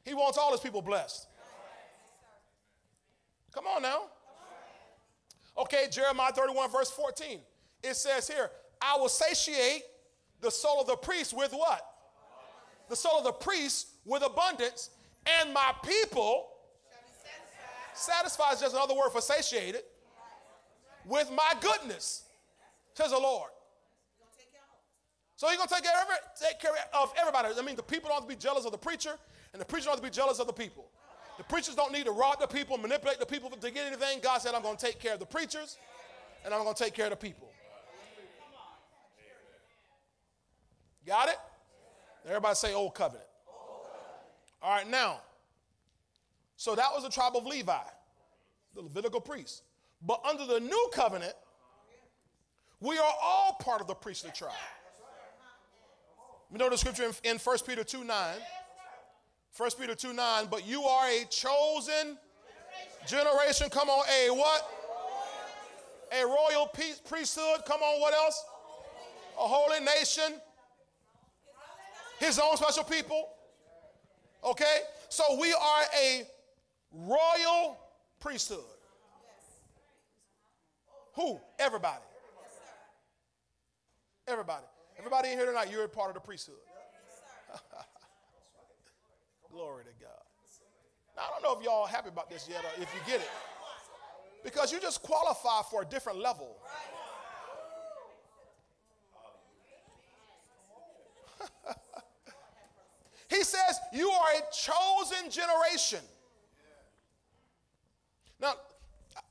He 0.05 0.13
wants 0.13 0.37
all 0.37 0.51
his 0.51 0.59
people 0.59 0.81
blessed. 0.81 1.27
Come 3.53 3.65
on 3.67 3.81
now. 3.81 4.03
Okay, 5.57 5.85
Jeremiah 5.91 6.31
31, 6.31 6.71
verse 6.71 6.89
14. 6.89 7.39
It 7.83 7.95
says 7.95 8.27
here, 8.27 8.49
I 8.81 8.97
will 8.97 9.09
satiate 9.09 9.83
the 10.41 10.49
soul 10.49 10.81
of 10.81 10.87
the 10.87 10.95
priest 10.95 11.35
with 11.35 11.51
what? 11.53 11.85
The 12.89 12.95
soul 12.95 13.19
of 13.19 13.23
the 13.23 13.31
priest 13.31 13.87
with 14.05 14.23
abundance, 14.23 14.89
and 15.39 15.53
my 15.53 15.73
people 15.85 16.49
satisfies 17.93 18.59
just 18.59 18.75
another 18.75 18.95
word 18.95 19.11
for 19.11 19.21
satiated 19.21 19.83
with 21.05 21.29
my 21.31 21.53
goodness, 21.61 22.23
says 22.93 23.11
the 23.11 23.17
Lord. 23.17 23.49
So 25.35 25.47
he's 25.49 25.57
gonna 25.57 25.69
take 25.69 25.83
care, 25.83 25.93
of 25.93 26.01
every, 26.03 26.15
take 26.39 26.59
care 26.59 26.71
of 26.93 27.13
everybody. 27.19 27.49
I 27.57 27.61
mean, 27.61 27.75
the 27.75 27.83
people 27.83 28.09
don't 28.09 28.21
have 28.21 28.29
to 28.29 28.35
be 28.35 28.39
jealous 28.39 28.65
of 28.65 28.71
the 28.71 28.77
preacher, 28.77 29.15
and 29.51 29.61
the 29.61 29.65
preacher 29.65 29.85
don't 29.85 29.95
have 29.95 30.03
to 30.03 30.09
be 30.09 30.13
jealous 30.13 30.39
of 30.39 30.47
the 30.47 30.53
people. 30.53 30.87
The 31.37 31.43
preachers 31.43 31.75
don't 31.75 31.91
need 31.91 32.05
to 32.05 32.11
rob 32.11 32.39
the 32.39 32.47
people, 32.47 32.77
manipulate 32.77 33.19
the 33.19 33.25
people 33.25 33.49
to 33.49 33.71
get 33.71 33.87
anything. 33.87 34.19
God 34.21 34.39
said, 34.39 34.53
I'm 34.53 34.61
going 34.61 34.77
to 34.77 34.85
take 34.85 34.99
care 34.99 35.13
of 35.13 35.19
the 35.19 35.25
preachers 35.25 35.77
and 36.45 36.53
I'm 36.53 36.63
going 36.63 36.75
to 36.75 36.83
take 36.83 36.93
care 36.93 37.05
of 37.05 37.11
the 37.11 37.17
people. 37.17 37.49
Got 41.05 41.29
it? 41.29 41.37
Everybody 42.27 42.55
say 42.55 42.73
Old 42.73 42.95
Covenant. 42.95 43.25
All 44.61 44.75
right, 44.75 44.87
now. 44.89 45.21
So 46.55 46.75
that 46.75 46.87
was 46.93 47.03
the 47.03 47.09
tribe 47.09 47.35
of 47.35 47.45
Levi, 47.45 47.73
the 48.73 48.81
Levitical 48.81 49.19
priests. 49.19 49.63
But 50.01 50.21
under 50.25 50.45
the 50.45 50.59
new 50.59 50.89
covenant, 50.93 51.33
we 52.79 52.97
are 52.97 53.13
all 53.21 53.57
part 53.59 53.81
of 53.81 53.87
the 53.87 53.95
priestly 53.95 54.31
tribe. 54.31 54.53
We 56.53 56.59
know 56.59 56.69
the 56.69 56.77
scripture 56.77 57.05
in, 57.05 57.13
in 57.23 57.37
1 57.39 57.57
Peter 57.65 57.83
2 57.83 58.03
9. 58.03 58.35
1 59.57 59.69
Peter 59.79 59.95
2 59.95 60.13
9, 60.13 60.47
but 60.51 60.67
you 60.67 60.83
are 60.83 61.09
a 61.09 61.25
chosen 61.25 62.15
generation. 63.07 63.69
Come 63.71 63.89
on, 63.89 64.05
a 64.07 64.31
what? 64.31 64.69
A 66.11 66.23
royal 66.23 66.67
priesthood. 67.07 67.65
Come 67.65 67.81
on, 67.81 67.99
what 67.99 68.13
else? 68.13 68.45
A 69.35 69.47
holy 69.47 69.79
nation. 69.79 70.39
His 72.19 72.37
own 72.37 72.55
special 72.55 72.83
people. 72.83 73.29
Okay? 74.43 74.81
So 75.09 75.23
we 75.41 75.51
are 75.53 75.83
a 75.99 76.27
royal 76.91 77.79
priesthood. 78.19 78.59
Who? 81.15 81.39
Everybody. 81.57 82.03
Everybody. 84.27 84.65
Everybody 85.03 85.33
in 85.33 85.37
here 85.37 85.47
tonight, 85.47 85.67
you're 85.69 85.83
a 85.83 85.89
part 85.89 86.07
of 86.11 86.13
the 86.13 86.21
priesthood. 86.21 86.55
Glory 89.51 89.83
to 89.83 89.89
God. 90.01 90.23
Now, 91.17 91.23
I 91.23 91.29
don't 91.29 91.43
know 91.43 91.59
if 91.59 91.65
y'all 91.65 91.85
happy 91.85 92.07
about 92.07 92.29
this 92.29 92.47
yet 92.49 92.63
or 92.63 92.69
if 92.81 92.87
you 92.93 93.01
get 93.05 93.19
it. 93.19 93.27
Because 94.45 94.71
you 94.71 94.79
just 94.79 95.01
qualify 95.01 95.61
for 95.69 95.81
a 95.81 95.85
different 95.85 96.19
level. 96.19 96.55
he 103.29 103.43
says, 103.43 103.77
You 103.91 104.09
are 104.09 104.29
a 104.37 104.43
chosen 104.53 105.29
generation. 105.29 105.99
Now, 108.39 108.53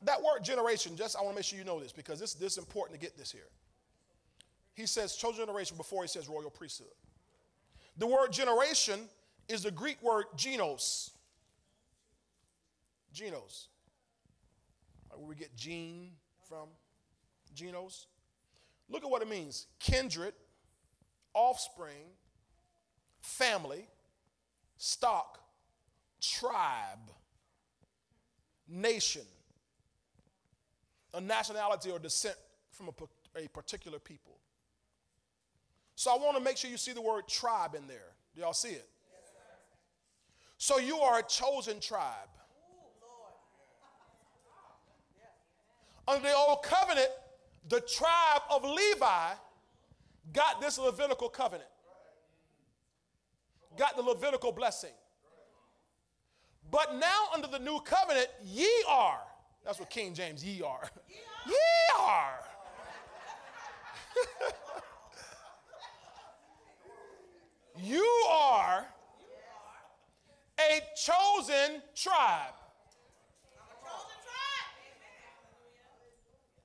that 0.03 0.21
word 0.21 0.45
generation, 0.45 0.97
just 0.97 1.17
I 1.17 1.23
want 1.23 1.33
to 1.33 1.37
make 1.37 1.47
sure 1.47 1.59
you 1.59 1.65
know 1.65 1.81
this 1.81 1.93
because 1.93 2.21
this, 2.21 2.35
this 2.35 2.53
is 2.53 2.59
important 2.59 3.01
to 3.01 3.07
get 3.07 3.17
this 3.17 3.33
here. 3.33 3.49
He 4.75 4.87
says 4.87 5.15
chosen 5.15 5.47
generation 5.47 5.77
before 5.77 6.03
he 6.03 6.09
says 6.09 6.29
royal 6.29 6.51
priesthood. 6.51 6.89
The 7.99 8.07
word 8.07 8.33
generation 8.33 9.01
is 9.49 9.63
the 9.63 9.71
Greek 9.71 10.03
word 10.03 10.27
genos. 10.37 11.11
Genos. 13.15 13.67
Like 15.11 15.19
where 15.19 15.29
we 15.29 15.35
get 15.35 15.55
gene 15.57 16.13
from. 16.49 16.69
Genos. 17.55 18.07
Look 18.89 19.05
at 19.05 19.11
what 19.11 19.23
it 19.23 19.29
means 19.29 19.67
kindred, 19.79 20.33
offspring, 21.35 22.13
family, 23.21 23.87
stock, 24.77 25.39
tribe, 26.21 27.11
nation, 28.69 29.23
a 31.15 31.21
nationality 31.21 31.91
or 31.91 31.99
descent 31.99 32.37
from 32.71 32.89
a, 32.89 33.45
a 33.45 33.49
particular 33.49 33.99
people. 33.99 34.39
So 36.03 36.11
I 36.11 36.17
want 36.17 36.37
to 36.37 36.43
make 36.43 36.57
sure 36.57 36.69
you 36.69 36.79
see 36.79 36.91
the 36.91 37.01
word 37.01 37.29
tribe 37.29 37.77
in 37.77 37.87
there. 37.87 38.11
Do 38.35 38.41
y'all 38.41 38.53
see 38.53 38.71
it? 38.71 38.89
so 40.59 40.79
you 40.79 40.99
are 40.99 41.21
a 41.21 41.23
chosen 41.23 41.79
tribe. 41.79 42.29
Under 46.09 46.29
the 46.29 46.35
old 46.35 46.65
covenant, 46.65 47.07
the 47.69 47.79
tribe 47.83 48.43
of 48.51 48.65
Levi 48.65 49.31
got 50.33 50.61
this 50.61 50.77
Levitical 50.77 51.29
covenant, 51.29 51.71
got 53.79 53.95
the 53.95 54.03
Levitical 54.03 54.51
blessing. 54.51 54.95
But 56.69 56.97
now, 56.97 57.29
under 57.33 57.47
the 57.47 57.61
new 57.61 57.79
covenant, 57.79 58.27
ye 58.43 58.69
are. 58.89 59.21
That's 59.65 59.79
what 59.79 59.89
King 59.89 60.15
James, 60.15 60.45
ye 60.45 60.63
are. 60.63 60.83
Ye 61.47 61.55
are. 62.01 62.41
you 67.83 68.07
are 68.31 68.85
a 70.59 70.81
chosen 70.97 71.83
tribe. 71.95 72.55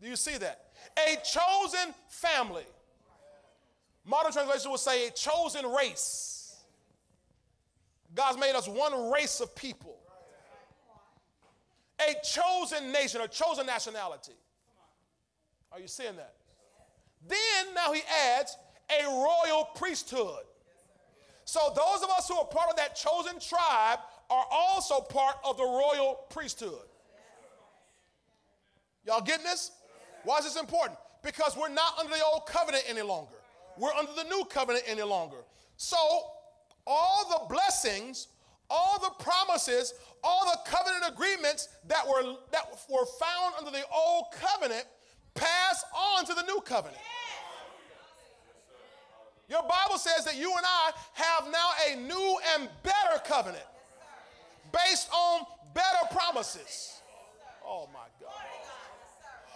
Do 0.02 0.08
you 0.08 0.16
see 0.16 0.38
that? 0.38 0.66
A 0.98 1.16
chosen 1.18 1.94
family. 2.08 2.66
Modern 4.06 4.32
translation 4.32 4.70
will 4.70 4.78
say 4.78 5.08
a 5.08 5.12
chosen 5.12 5.66
race. 5.66 6.56
God's 8.14 8.38
made 8.38 8.56
us 8.56 8.68
one 8.68 9.12
race 9.12 9.40
of 9.42 9.56
people. 9.56 9.98
A 12.00 12.14
chosen 12.24 12.92
nation, 12.92 13.22
a 13.22 13.28
chosen 13.28 13.66
nationality. 13.66 14.34
Are 15.72 15.80
you 15.80 15.88
seeing 15.88 16.16
that? 16.16 16.36
Then 17.28 17.74
now 17.74 17.92
he 17.92 18.02
adds 18.38 18.56
a 18.90 19.06
royal 19.08 19.66
priesthood. 19.76 20.44
So 21.48 21.62
those 21.74 22.04
of 22.04 22.10
us 22.10 22.28
who 22.28 22.38
are 22.38 22.46
part 22.46 22.70
of 22.70 22.76
that 22.76 22.94
chosen 22.94 23.40
tribe 23.40 24.00
are 24.30 24.46
also 24.52 25.00
part 25.00 25.38
of 25.46 25.56
the 25.56 25.64
royal 25.64 26.20
priesthood. 26.30 26.84
Y'all 29.06 29.22
getting 29.22 29.46
this? 29.46 29.72
Why 30.26 30.40
is 30.40 30.44
this 30.44 30.58
important? 30.58 31.00
Because 31.24 31.56
we're 31.56 31.70
not 31.70 31.98
under 32.00 32.12
the 32.12 32.22
old 32.22 32.48
covenant 32.48 32.84
any 32.90 33.02
longer. 33.02 33.38
We're 33.78 33.94
under 33.94 34.12
the 34.12 34.26
new 34.26 34.44
covenant 34.50 34.84
any 34.90 35.04
longer. 35.04 35.38
So 35.78 35.96
all 36.86 37.30
the 37.30 37.54
blessings, 37.54 38.28
all 38.70 39.00
the 39.00 39.24
promises, 39.24 39.94
all 40.26 40.52
the 40.52 40.70
covenant 40.70 41.06
agreements 41.08 41.70
that 41.88 42.06
were 42.06 42.36
that 42.52 42.66
were 42.90 43.06
found 43.06 43.54
under 43.58 43.72
the 43.72 43.86
old 43.96 44.26
covenant 44.38 44.84
pass 45.34 45.86
on 45.96 46.26
to 46.26 46.34
the 46.34 46.44
new 46.44 46.60
covenant. 46.66 47.02
Your 49.50 49.62
Bible 49.62 49.98
says 49.98 50.26
that 50.26 50.36
you 50.36 50.52
and 50.56 50.66
I 50.66 50.92
have 51.14 51.52
now 51.52 51.70
a 51.90 51.96
new 51.96 52.38
and 52.56 52.70
better 52.84 53.22
covenant 53.26 53.64
based 54.72 55.10
on 55.14 55.46
better 55.74 56.08
promises. 56.12 57.00
Oh 57.66 57.88
my 57.94 58.08
God. 58.22 58.34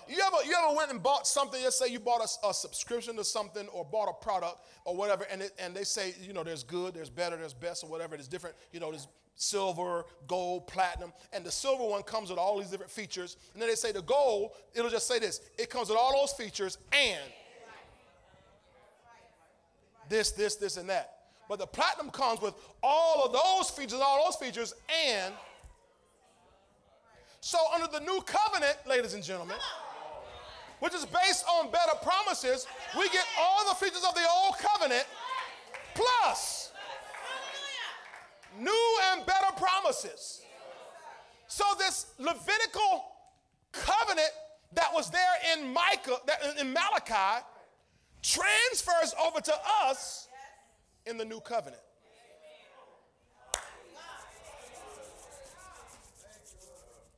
You 0.08 0.18
ever, 0.26 0.46
you 0.46 0.54
ever 0.58 0.76
went 0.76 0.92
and 0.92 1.02
bought 1.02 1.26
something? 1.26 1.62
Let's 1.64 1.78
say 1.80 1.88
you 1.88 2.00
bought 2.00 2.22
a, 2.22 2.48
a 2.50 2.54
subscription 2.54 3.16
to 3.16 3.24
something 3.24 3.68
or 3.70 3.86
bought 3.86 4.10
a 4.10 4.24
product 4.24 4.58
or 4.84 4.96
whatever, 4.96 5.26
and, 5.32 5.42
it, 5.42 5.52
and 5.58 5.74
they 5.74 5.84
say, 5.84 6.16
you 6.22 6.34
know, 6.34 6.44
there's 6.44 6.64
good, 6.64 6.94
there's 6.94 7.10
better, 7.10 7.38
there's 7.38 7.54
best, 7.54 7.84
or 7.84 7.90
whatever. 7.90 8.18
There's 8.18 8.28
different, 8.28 8.56
you 8.74 8.80
know, 8.80 8.90
there's 8.90 9.08
silver, 9.36 10.06
gold, 10.28 10.68
platinum, 10.68 11.14
and 11.32 11.46
the 11.46 11.52
silver 11.52 11.86
one 11.86 12.04
comes 12.04 12.30
with 12.30 12.40
all 12.40 12.60
these 12.60 12.70
different 12.70 12.92
features. 12.92 13.38
And 13.54 13.62
then 13.62 13.70
they 13.70 13.76
say 13.76 13.92
the 13.92 14.02
gold, 14.02 14.52
it'll 14.74 14.90
just 14.90 15.08
say 15.08 15.20
this 15.20 15.42
it 15.58 15.70
comes 15.70 15.90
with 15.90 15.98
all 15.98 16.14
those 16.20 16.34
features 16.34 16.78
and 16.92 17.22
this, 20.12 20.32
this, 20.32 20.56
this, 20.56 20.78
and 20.78 20.90
that. 20.90 21.14
But 21.50 21.58
the 21.58 21.66
platinum 21.66 22.12
comes 22.12 22.42
with 22.42 22.54
all 22.84 23.26
of 23.26 23.34
those 23.34 23.70
features, 23.72 24.00
all 24.02 24.26
those 24.26 24.36
features, 24.36 24.74
and 25.10 25.34
so 27.40 27.58
under 27.74 27.88
the 27.88 28.00
new 28.02 28.22
covenant, 28.22 28.78
ladies 28.88 29.16
and 29.16 29.24
gentlemen, 29.24 29.58
which 30.80 30.94
is 30.94 31.06
based 31.06 31.46
on 31.50 31.72
better 31.72 31.98
promises, 32.04 32.68
we 32.98 33.10
get 33.10 33.26
all 33.40 33.68
the 33.70 33.76
features 33.76 34.04
of 34.08 34.14
the 34.14 34.22
old 34.44 34.56
covenant 34.58 35.06
plus 35.96 36.72
new 38.60 39.00
and 39.12 39.26
better 39.26 39.54
promises. 39.58 40.42
So 41.48 41.64
this 41.80 42.14
Levitical 42.20 43.06
covenant 43.72 44.30
that 44.74 44.94
was 44.94 45.10
there 45.10 45.22
in 45.54 45.74
Micah, 45.74 46.18
that, 46.28 46.42
in 46.60 46.72
Malachi, 46.72 47.46
transfers 48.22 49.14
over 49.26 49.42
to 49.42 49.54
us 49.84 50.28
in 51.06 51.18
the 51.18 51.26
new 51.26 51.40
covenant. 51.40 51.82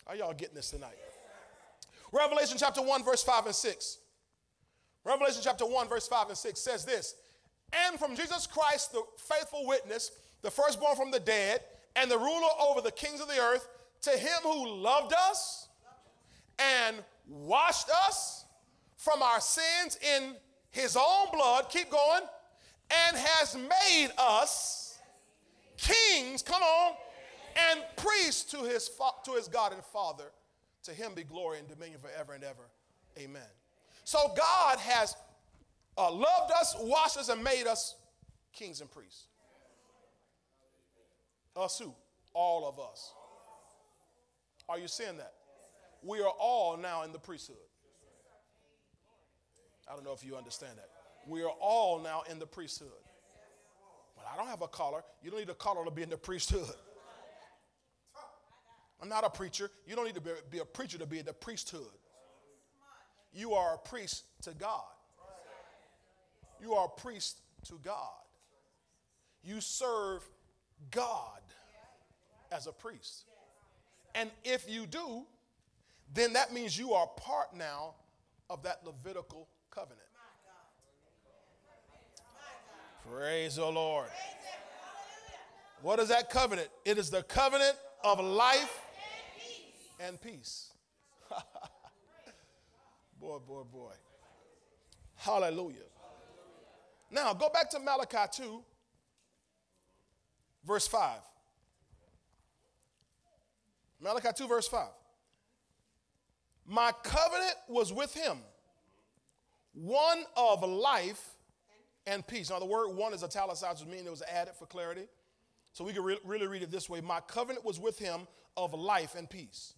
Are 0.07 0.15
y'all 0.15 0.33
getting 0.33 0.55
this 0.55 0.69
tonight? 0.71 0.97
Revelation 2.11 2.57
chapter 2.59 2.81
1, 2.81 3.03
verse 3.03 3.23
5 3.23 3.47
and 3.47 3.55
6. 3.55 3.97
Revelation 5.05 5.41
chapter 5.43 5.65
1, 5.65 5.89
verse 5.89 6.07
5 6.07 6.29
and 6.29 6.37
6 6.37 6.59
says 6.59 6.85
this 6.85 7.15
And 7.87 7.97
from 7.97 8.15
Jesus 8.15 8.45
Christ, 8.45 8.91
the 8.91 9.01
faithful 9.17 9.65
witness, 9.65 10.11
the 10.41 10.51
firstborn 10.51 10.95
from 10.95 11.11
the 11.11 11.19
dead, 11.19 11.61
and 11.95 12.09
the 12.09 12.17
ruler 12.17 12.49
over 12.61 12.81
the 12.81 12.91
kings 12.91 13.21
of 13.21 13.27
the 13.27 13.39
earth, 13.39 13.67
to 14.01 14.11
him 14.11 14.39
who 14.43 14.67
loved 14.67 15.13
us 15.13 15.69
and 16.59 16.97
washed 17.27 17.89
us 18.07 18.45
from 18.97 19.21
our 19.21 19.39
sins 19.39 19.97
in 20.15 20.35
his 20.73 20.97
own 20.97 21.27
blood, 21.31 21.69
keep 21.69 21.89
going, 21.89 22.23
and 22.89 23.15
has 23.15 23.55
made 23.55 24.09
us 24.17 24.97
kings, 25.77 26.41
come 26.41 26.61
on, 26.61 26.95
and 27.71 27.83
priests 27.95 28.51
to 28.51 28.63
his, 28.63 28.89
to 29.23 29.33
his 29.33 29.47
God 29.47 29.71
and 29.71 29.83
Father. 29.85 30.31
To 30.85 30.91
him 30.91 31.13
be 31.13 31.23
glory 31.23 31.59
and 31.59 31.67
dominion 31.69 31.99
forever 32.01 32.33
and 32.33 32.43
ever. 32.43 32.63
Amen. 33.17 33.41
So 34.03 34.33
God 34.35 34.79
has 34.79 35.15
uh, 35.97 36.11
loved 36.11 36.51
us, 36.59 36.75
washed 36.79 37.17
us, 37.17 37.29
and 37.29 37.41
made 37.43 37.67
us 37.67 37.95
kings 38.51 38.81
and 38.81 38.89
priests. 38.89 39.27
Us 41.55 41.77
who? 41.77 41.93
All 42.33 42.67
of 42.67 42.79
us. 42.79 43.13
Are 44.67 44.79
you 44.79 44.87
seeing 44.87 45.17
that? 45.17 45.33
We 46.01 46.19
are 46.19 46.33
all 46.39 46.77
now 46.77 47.03
in 47.03 47.11
the 47.11 47.19
priesthood. 47.19 47.57
I 49.93 49.95
don't 49.95 50.05
know 50.05 50.13
if 50.13 50.25
you 50.25 50.35
understand 50.35 50.71
that. 50.77 50.89
We 51.27 51.43
are 51.43 51.53
all 51.61 51.99
now 51.99 52.23
in 52.31 52.39
the 52.39 52.47
priesthood. 52.47 52.89
But 54.15 54.25
I 54.33 54.35
don't 54.35 54.47
have 54.47 54.63
a 54.63 54.67
collar. 54.67 55.03
You 55.21 55.29
don't 55.29 55.39
need 55.39 55.51
a 55.51 55.53
collar 55.53 55.85
to 55.85 55.91
be 55.91 56.01
in 56.01 56.09
the 56.09 56.17
priesthood. 56.17 56.73
I'm 58.99 59.07
not 59.07 59.23
a 59.23 59.29
preacher. 59.29 59.69
You 59.85 59.95
don't 59.95 60.05
need 60.05 60.15
to 60.15 60.21
be, 60.21 60.31
be 60.49 60.59
a 60.59 60.65
preacher 60.65 60.97
to 60.97 61.05
be 61.05 61.19
in 61.19 61.25
the 61.25 61.33
priesthood. 61.33 61.91
You 63.35 63.53
are 63.53 63.75
a 63.75 63.77
priest 63.77 64.23
to 64.43 64.53
God. 64.55 64.81
You 66.59 66.73
are 66.73 66.85
a 66.85 66.99
priest 66.99 67.41
to 67.67 67.79
God. 67.83 68.09
You 69.43 69.61
serve 69.61 70.23
God 70.89 71.41
as 72.51 72.65
a 72.65 72.71
priest. 72.71 73.25
And 74.15 74.31
if 74.43 74.67
you 74.67 74.87
do, 74.87 75.23
then 76.15 76.33
that 76.33 76.51
means 76.51 76.79
you 76.79 76.93
are 76.93 77.05
part 77.05 77.55
now 77.55 77.93
of 78.49 78.63
that 78.63 78.81
Levitical 78.85 79.47
covenant. 79.73 79.99
Praise 83.09 83.55
the 83.55 83.65
Lord. 83.65 84.07
What 85.81 85.99
is 85.99 86.09
that 86.09 86.29
covenant? 86.29 86.69
It 86.85 86.97
is 86.97 87.09
the 87.09 87.23
covenant 87.23 87.75
of 88.03 88.19
life 88.19 88.79
and 89.99 90.21
peace. 90.21 90.71
boy, 93.19 93.39
boy, 93.39 93.63
boy. 93.63 93.91
Hallelujah. 95.15 95.77
Now, 97.09 97.33
go 97.33 97.49
back 97.49 97.69
to 97.71 97.79
Malachi 97.79 98.43
2, 98.43 98.63
verse 100.65 100.87
5. 100.87 101.19
Malachi 103.99 104.29
2, 104.35 104.47
verse 104.47 104.67
5. 104.67 104.87
My 106.65 106.91
covenant 107.03 107.55
was 107.67 107.91
with 107.91 108.13
him, 108.13 108.37
one 109.73 110.23
of 110.35 110.63
life 110.63 111.35
and 112.05 112.25
peace. 112.25 112.49
Now, 112.49 112.59
the 112.59 112.65
word 112.65 112.89
one 112.89 113.13
is 113.13 113.23
italicized, 113.23 113.85
which 113.85 113.93
means 113.93 114.07
it 114.07 114.11
was 114.11 114.23
added 114.23 114.53
for 114.55 114.65
clarity. 114.65 115.07
So 115.71 115.83
we 115.83 115.93
can 115.93 116.03
re- 116.03 116.19
really 116.23 116.47
read 116.47 116.61
it 116.61 116.71
this 116.71 116.89
way 116.89 117.01
My 117.01 117.19
covenant 117.21 117.65
was 117.65 117.79
with 117.79 117.97
him 117.97 118.27
of 118.55 118.73
life 118.73 119.15
and 119.15 119.29
peace. 119.29 119.73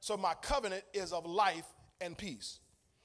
So 0.00 0.16
my 0.16 0.34
covenant 0.34 0.84
is 0.94 1.12
of 1.12 1.26
life 1.26 1.66
and 2.00 2.16
peace. 2.16 2.60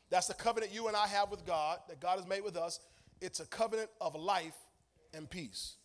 That's 0.09 0.27
the 0.27 0.33
covenant 0.33 0.73
you 0.73 0.87
and 0.87 0.95
I 0.95 1.07
have 1.07 1.31
with 1.31 1.45
God, 1.45 1.79
that 1.87 1.99
God 1.99 2.19
has 2.19 2.27
made 2.27 2.43
with 2.43 2.57
us. 2.57 2.79
It's 3.21 3.39
a 3.39 3.45
covenant 3.45 3.89
of 3.99 4.13
life 4.13 4.55
and 5.13 5.29
peace. 5.29 5.75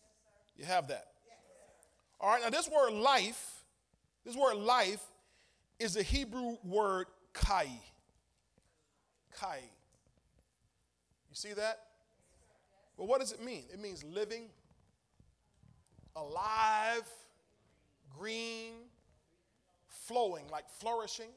You 0.55 0.65
have 0.65 0.89
that. 0.89 1.05
All 2.19 2.31
right, 2.31 2.41
now 2.41 2.49
this 2.49 2.69
word 2.69 2.93
life, 2.93 3.63
this 4.25 4.35
word 4.35 4.55
life 4.55 5.03
is 5.79 5.93
the 5.93 6.03
Hebrew 6.03 6.57
word 6.63 7.07
kai. 7.33 7.69
Kai. 9.39 9.61
See 11.37 11.53
that? 11.53 11.81
Well, 12.97 13.05
what 13.05 13.19
does 13.19 13.31
it 13.31 13.43
mean? 13.43 13.65
It 13.71 13.79
means 13.79 14.03
living, 14.03 14.45
alive, 16.15 17.07
green, 18.17 18.73
flowing, 19.87 20.45
like 20.51 20.67
flourishing, 20.79 21.29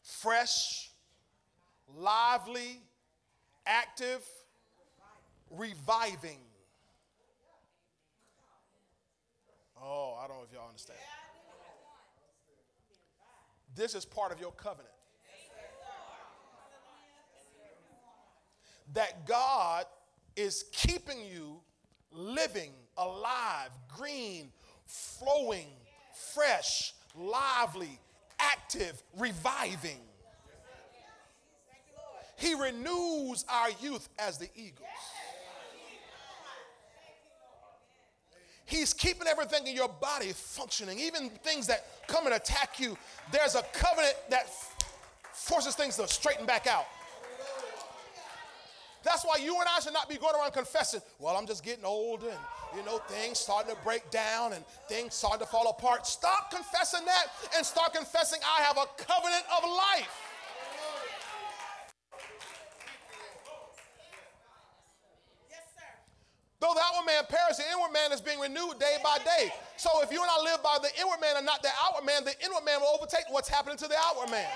fresh, 0.00 0.92
lively, 1.92 2.80
active, 3.66 4.24
reviving. 5.50 6.38
Oh, 9.82 10.16
I 10.22 10.28
don't 10.28 10.36
know 10.36 10.44
if 10.48 10.52
y'all 10.52 10.68
understand. 10.68 11.00
This 13.74 13.96
is 13.96 14.04
part 14.04 14.30
of 14.30 14.40
your 14.40 14.52
covenant. 14.52 14.94
That 18.94 19.26
God 19.26 19.84
is 20.36 20.64
keeping 20.72 21.18
you 21.20 21.60
living, 22.12 22.72
alive, 22.96 23.70
green, 23.96 24.50
flowing, 24.86 25.68
fresh, 26.34 26.94
lively, 27.16 27.98
active, 28.38 29.02
reviving. 29.16 30.00
He 32.36 32.54
renews 32.54 33.44
our 33.48 33.70
youth 33.80 34.08
as 34.18 34.38
the 34.38 34.48
eagles. 34.54 34.86
He's 38.64 38.92
keeping 38.92 39.26
everything 39.26 39.66
in 39.66 39.74
your 39.74 39.88
body 39.88 40.32
functioning, 40.32 40.98
even 41.00 41.30
things 41.30 41.66
that 41.68 41.86
come 42.06 42.26
and 42.26 42.34
attack 42.34 42.78
you. 42.78 42.96
There's 43.32 43.54
a 43.54 43.62
covenant 43.72 44.14
that 44.28 44.50
forces 45.32 45.74
things 45.74 45.96
to 45.96 46.06
straighten 46.06 46.44
back 46.44 46.66
out. 46.66 46.84
That's 49.08 49.24
why 49.24 49.36
you 49.42 49.54
and 49.58 49.64
I 49.74 49.80
should 49.80 49.94
not 49.94 50.06
be 50.06 50.16
going 50.16 50.34
around 50.34 50.52
confessing, 50.52 51.00
well, 51.18 51.34
I'm 51.34 51.46
just 51.46 51.64
getting 51.64 51.86
older 51.86 52.28
and, 52.28 52.38
you 52.76 52.84
know, 52.84 52.98
things 53.08 53.38
starting 53.38 53.74
to 53.74 53.80
break 53.82 54.10
down 54.10 54.52
and 54.52 54.62
things 54.86 55.14
starting 55.14 55.40
to 55.40 55.46
fall 55.46 55.70
apart. 55.70 56.06
Stop 56.06 56.50
confessing 56.50 57.06
that 57.06 57.28
and 57.56 57.64
start 57.64 57.94
confessing, 57.94 58.38
I 58.44 58.62
have 58.64 58.76
a 58.76 58.84
covenant 59.02 59.44
of 59.56 59.64
life. 59.64 60.12
Yes, 65.48 65.64
sir. 65.74 65.88
Though 66.60 66.74
the 66.74 66.82
outward 66.84 67.06
man 67.06 67.24
perish, 67.30 67.56
the 67.56 67.64
inward 67.72 67.94
man 67.94 68.12
is 68.12 68.20
being 68.20 68.38
renewed 68.38 68.78
day 68.78 68.98
by 69.02 69.16
day. 69.24 69.50
So 69.78 69.88
if 70.02 70.12
you 70.12 70.20
and 70.20 70.30
I 70.30 70.52
live 70.52 70.62
by 70.62 70.76
the 70.82 70.90
inward 71.00 71.22
man 71.22 71.38
and 71.38 71.46
not 71.46 71.62
the 71.62 71.70
outward 71.82 72.04
man, 72.04 72.24
the 72.24 72.34
inward 72.44 72.66
man 72.66 72.80
will 72.80 72.92
overtake 72.94 73.24
what's 73.30 73.48
happening 73.48 73.78
to 73.78 73.88
the 73.88 73.96
outward 73.98 74.30
man. 74.30 74.50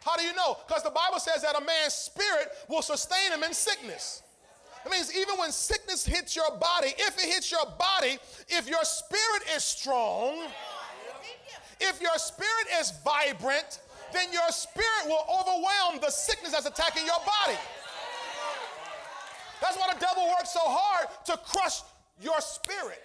How 0.00 0.16
do 0.16 0.22
you 0.22 0.34
know? 0.34 0.56
Because 0.66 0.82
the 0.82 0.90
Bible 0.90 1.18
says 1.18 1.42
that 1.42 1.60
a 1.60 1.64
man's 1.64 1.94
spirit 1.94 2.48
will 2.68 2.82
sustain 2.82 3.32
him 3.32 3.42
in 3.42 3.52
sickness. 3.52 4.22
It 4.84 4.90
means 4.90 5.14
even 5.14 5.36
when 5.36 5.52
sickness 5.52 6.06
hits 6.06 6.34
your 6.34 6.50
body, 6.58 6.94
if 6.96 7.18
it 7.18 7.28
hits 7.32 7.50
your 7.50 7.66
body, 7.78 8.18
if 8.48 8.68
your 8.68 8.82
spirit 8.84 9.42
is 9.54 9.62
strong, 9.62 10.46
if 11.80 12.00
your 12.00 12.16
spirit 12.16 12.66
is 12.80 12.92
vibrant, 13.04 13.80
then 14.12 14.32
your 14.32 14.48
spirit 14.50 15.06
will 15.06 15.24
overwhelm 15.28 16.00
the 16.00 16.10
sickness 16.10 16.52
that's 16.52 16.66
attacking 16.66 17.04
your 17.04 17.18
body. 17.18 17.58
That's 19.60 19.76
why 19.76 19.92
the 19.92 20.00
devil 20.00 20.26
works 20.28 20.52
so 20.52 20.60
hard 20.62 21.08
to 21.26 21.36
crush 21.36 21.82
your 22.20 22.40
spirit. 22.40 23.02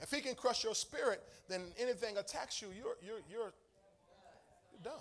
If 0.00 0.10
he 0.10 0.20
can 0.20 0.34
crush 0.34 0.64
your 0.64 0.74
spirit, 0.74 1.22
then 1.48 1.62
anything 1.78 2.16
attacks 2.16 2.62
you, 2.62 2.68
you're, 2.68 2.96
you're, 3.04 3.20
you're, 3.30 3.52
you're 4.72 4.82
done. 4.82 4.92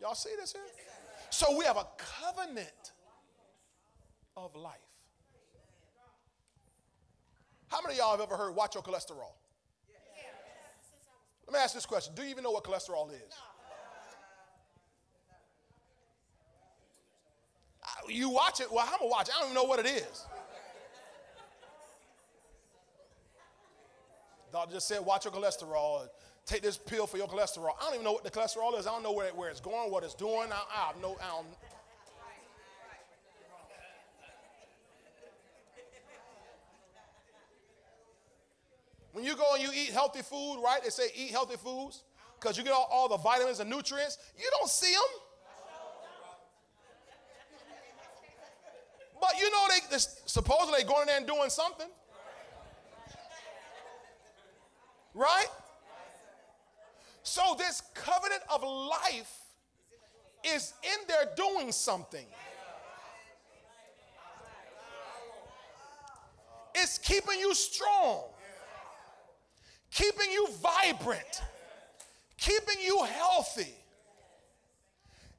Y'all 0.00 0.14
see 0.14 0.30
this 0.38 0.52
here? 0.52 0.62
So 1.30 1.56
we 1.56 1.64
have 1.64 1.76
a 1.76 1.86
covenant 1.96 2.92
of 4.36 4.54
life. 4.56 4.74
How 7.68 7.80
many 7.80 7.94
of 7.94 7.98
y'all 7.98 8.10
have 8.10 8.20
ever 8.20 8.36
heard 8.36 8.54
watch 8.54 8.74
your 8.74 8.82
cholesterol? 8.82 9.32
Let 11.46 11.52
me 11.54 11.58
ask 11.58 11.74
this 11.74 11.86
question. 11.86 12.14
Do 12.14 12.22
you 12.22 12.30
even 12.30 12.44
know 12.44 12.50
what 12.50 12.64
cholesterol 12.64 13.10
is? 13.10 13.34
You 18.08 18.30
watch 18.30 18.60
it, 18.60 18.70
well, 18.70 18.84
I'm 18.86 18.98
gonna 18.98 19.10
watch 19.10 19.28
it. 19.28 19.34
I 19.36 19.40
don't 19.40 19.50
even 19.50 19.62
know 19.62 19.68
what 19.68 19.78
it 19.78 19.86
is. 19.86 20.26
Doctor 24.52 24.74
just 24.74 24.88
said, 24.88 25.00
watch 25.00 25.24
your 25.24 25.32
cholesterol. 25.32 26.08
Take 26.44 26.62
this 26.62 26.76
pill 26.76 27.06
for 27.06 27.16
your 27.16 27.28
cholesterol. 27.28 27.70
I 27.80 27.84
don't 27.84 27.94
even 27.94 28.04
know 28.04 28.12
what 28.12 28.24
the 28.24 28.30
cholesterol 28.30 28.78
is. 28.78 28.86
I 28.86 28.90
don't 28.90 29.02
know 29.02 29.12
where, 29.12 29.30
where 29.30 29.48
it's 29.48 29.60
going, 29.60 29.90
what 29.90 30.04
it's 30.04 30.14
doing. 30.14 30.48
I, 30.52 30.62
I 30.70 30.86
have 30.88 31.00
no, 31.00 31.16
I 31.22 31.28
don't. 31.28 31.46
When 39.12 39.24
you 39.24 39.36
go 39.36 39.44
and 39.54 39.62
you 39.62 39.70
eat 39.74 39.90
healthy 39.90 40.22
food, 40.22 40.62
right? 40.64 40.82
They 40.82 40.90
say 40.90 41.08
eat 41.14 41.30
healthy 41.30 41.56
foods 41.56 42.02
because 42.40 42.56
you 42.56 42.64
get 42.64 42.72
all, 42.72 42.88
all 42.90 43.08
the 43.08 43.18
vitamins 43.18 43.60
and 43.60 43.68
nutrients. 43.68 44.18
You 44.38 44.48
don't 44.58 44.68
see 44.68 44.92
them. 44.92 45.02
But 49.22 49.38
you 49.38 49.48
know 49.52 49.66
they, 49.70 49.98
supposedly 50.26 50.82
they 50.82 50.88
going 50.88 51.02
in 51.02 51.06
there 51.06 51.16
and 51.18 51.26
doing 51.26 51.48
something. 51.48 51.86
Right? 55.14 55.46
So 57.22 57.54
this 57.56 57.82
covenant 57.94 58.42
of 58.52 58.64
life 58.64 59.32
is 60.44 60.74
in 60.82 61.06
there 61.06 61.32
doing 61.36 61.70
something. 61.70 62.26
It's 66.74 66.98
keeping 66.98 67.38
you 67.38 67.54
strong, 67.54 68.24
keeping 69.92 70.32
you 70.32 70.48
vibrant, 70.60 71.42
keeping 72.38 72.82
you 72.82 73.04
healthy. 73.04 73.72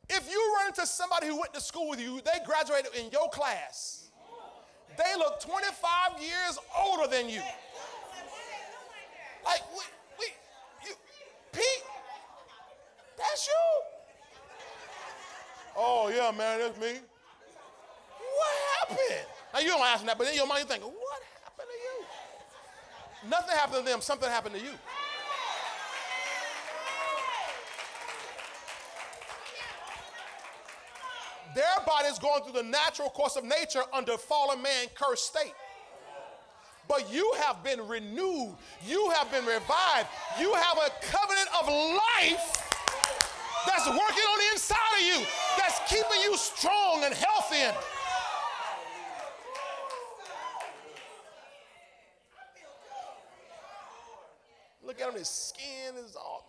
If 0.09 0.29
you 0.29 0.55
run 0.57 0.67
into 0.67 0.85
somebody 0.85 1.27
who 1.27 1.39
went 1.39 1.53
to 1.53 1.61
school 1.61 1.89
with 1.89 1.99
you, 1.99 2.21
they 2.25 2.43
graduated 2.45 2.93
in 2.95 3.09
your 3.11 3.29
class, 3.29 4.09
they 4.97 5.17
look 5.17 5.39
25 5.39 6.21
years 6.21 6.59
older 6.85 7.07
than 7.07 7.29
you. 7.29 7.41
Like, 9.45 9.61
we, 9.73 9.81
we, 10.19 10.25
you, 10.87 10.95
Pete, 11.51 11.83
that's 13.17 13.47
you? 13.47 13.53
Oh, 15.75 16.09
yeah, 16.09 16.31
man, 16.37 16.59
that's 16.59 16.79
me. 16.79 16.99
What 18.19 18.89
happened? 18.89 19.25
Now, 19.53 19.59
you 19.59 19.67
don't 19.67 19.81
ask 19.81 19.99
them 19.99 20.07
that, 20.07 20.17
but 20.17 20.27
in 20.27 20.35
your 20.35 20.47
mind, 20.47 20.59
you're 20.59 20.67
thinking, 20.67 20.89
what 20.89 21.21
happened 21.43 21.67
to 21.69 23.27
you? 23.27 23.29
Nothing 23.29 23.55
happened 23.55 23.85
to 23.85 23.91
them, 23.91 24.01
something 24.01 24.29
happened 24.29 24.55
to 24.55 24.61
you. 24.61 24.71
Their 31.55 31.85
body's 31.85 32.19
going 32.19 32.43
through 32.43 32.61
the 32.61 32.67
natural 32.67 33.09
course 33.09 33.35
of 33.35 33.43
nature 33.43 33.83
under 33.93 34.17
fallen 34.17 34.61
man 34.61 34.87
cursed 34.95 35.27
state. 35.27 35.53
But 36.87 37.11
you 37.13 37.33
have 37.39 37.63
been 37.63 37.87
renewed. 37.87 38.55
You 38.85 39.09
have 39.11 39.31
been 39.31 39.45
revived. 39.45 40.07
You 40.39 40.53
have 40.53 40.77
a 40.77 40.89
covenant 41.05 41.47
of 41.61 41.67
life 41.67 42.73
that's 43.65 43.87
working 43.87 43.99
on 43.99 44.37
the 44.39 44.51
inside 44.51 44.93
of 44.99 45.05
you, 45.05 45.25
that's 45.57 45.79
keeping 45.87 46.21
you 46.23 46.35
strong 46.37 47.03
and 47.03 47.13
healthy. 47.13 47.57
And 47.57 47.75
Look 54.85 54.99
at 54.99 55.09
him, 55.09 55.15
his 55.15 55.29
skin 55.29 55.95
is 56.05 56.15
all. 56.15 56.45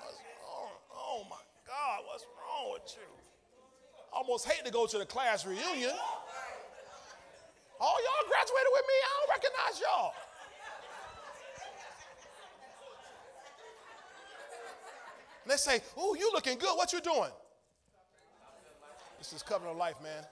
What's 0.00 0.20
wrong? 0.40 0.70
Oh 0.94 1.26
my 1.28 1.42
God, 1.66 2.00
what's 2.06 2.24
Almost 4.12 4.46
hate 4.48 4.64
to 4.64 4.70
go 4.70 4.86
to 4.86 4.98
the 4.98 5.06
class 5.06 5.44
reunion. 5.44 5.92
All 7.80 7.96
y'all 8.02 8.28
graduated 8.28 8.68
with 8.72 8.84
me. 8.86 8.94
I 9.04 9.08
don't 9.18 9.30
recognize 9.30 9.80
y'all. 9.80 10.14
And 15.42 15.52
they 15.52 15.56
say, 15.56 15.82
"Oh, 15.96 16.14
you 16.14 16.30
looking 16.32 16.58
good. 16.58 16.76
What 16.76 16.92
you 16.92 17.00
doing?" 17.00 17.32
This 19.18 19.32
is 19.32 19.42
covenant 19.42 19.76
life, 19.76 20.00
man. 20.00 20.26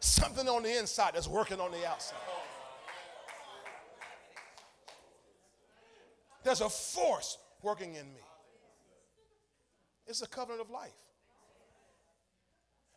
Something 0.00 0.48
on 0.48 0.62
the 0.62 0.78
inside 0.78 1.14
that's 1.14 1.28
working 1.28 1.60
on 1.60 1.72
the 1.72 1.86
outside. 1.86 2.35
There's 6.46 6.60
a 6.60 6.68
force 6.68 7.38
working 7.60 7.96
in 7.96 8.06
me. 8.06 8.20
It's 10.06 10.22
a 10.22 10.28
covenant 10.28 10.60
of 10.60 10.70
life. 10.70 10.92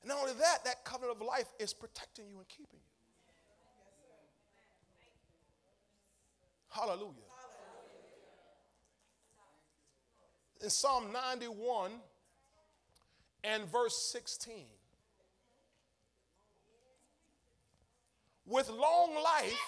And 0.03 0.09
not 0.09 0.19
only 0.19 0.33
that, 0.33 0.59
that 0.65 0.85
covenant 0.85 1.19
of 1.19 1.25
life 1.25 1.47
is 1.57 1.73
protecting 1.73 2.25
you 2.29 2.37
and 2.37 2.47
keeping 2.47 2.67
you. 2.73 2.79
Hallelujah. 6.69 7.15
In 10.61 10.69
Psalm 10.69 11.11
91 11.11 11.89
and 13.43 13.63
verse 13.71 13.97
16, 14.11 14.65
with 18.45 18.69
long 18.69 19.15
life, 19.15 19.59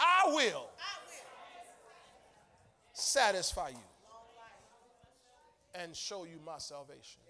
I 0.00 0.22
will 0.26 0.70
satisfy 2.96 3.68
you 3.68 3.76
and 5.74 5.94
show 5.94 6.24
you 6.24 6.38
my 6.44 6.58
salvation. 6.58 7.20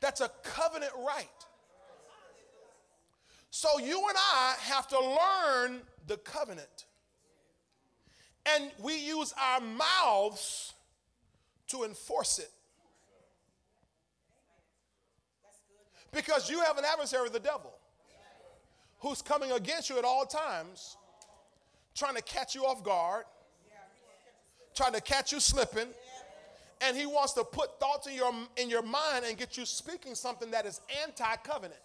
That's 0.00 0.20
a 0.20 0.30
covenant 0.42 0.92
right. 1.06 1.28
So 3.50 3.68
you 3.78 3.98
and 4.08 4.16
I 4.16 4.54
have 4.60 4.88
to 4.88 4.98
learn 4.98 5.82
the 6.06 6.16
covenant. 6.16 6.86
And 8.46 8.72
we 8.82 8.96
use 8.96 9.34
our 9.40 9.60
mouths 9.60 10.72
to 11.68 11.84
enforce 11.84 12.38
it. 12.38 12.50
Because 16.10 16.50
you 16.50 16.60
have 16.60 16.78
an 16.78 16.84
adversary, 16.84 17.28
the 17.28 17.38
devil, 17.38 17.72
who's 18.98 19.22
coming 19.22 19.52
against 19.52 19.90
you 19.90 19.98
at 19.98 20.04
all 20.04 20.24
times, 20.24 20.96
trying 21.94 22.16
to 22.16 22.22
catch 22.22 22.54
you 22.54 22.64
off 22.64 22.82
guard, 22.82 23.24
trying 24.74 24.92
to 24.92 25.00
catch 25.00 25.32
you 25.32 25.40
slipping. 25.40 25.88
And 26.82 26.96
he 26.96 27.04
wants 27.04 27.34
to 27.34 27.44
put 27.44 27.78
thoughts 27.78 28.06
in 28.06 28.14
your, 28.14 28.32
in 28.56 28.70
your 28.70 28.82
mind 28.82 29.26
and 29.26 29.36
get 29.36 29.58
you 29.58 29.66
speaking 29.66 30.14
something 30.14 30.50
that 30.52 30.64
is 30.64 30.80
anti 31.04 31.36
covenant. 31.44 31.80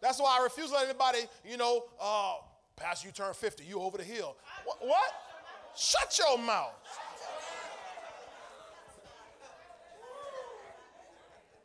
That's 0.00 0.18
why 0.18 0.38
I 0.40 0.42
refuse 0.42 0.68
to 0.70 0.76
let 0.76 0.88
anybody, 0.88 1.20
you 1.48 1.56
know, 1.56 1.84
uh, 2.00 2.36
Pastor, 2.74 3.08
you 3.08 3.12
turn 3.12 3.34
50, 3.34 3.64
you 3.64 3.80
over 3.80 3.98
the 3.98 4.04
hill. 4.04 4.36
What? 4.64 4.78
what? 4.80 5.12
Shut 5.76 6.18
your 6.18 6.38
mouth. 6.38 6.72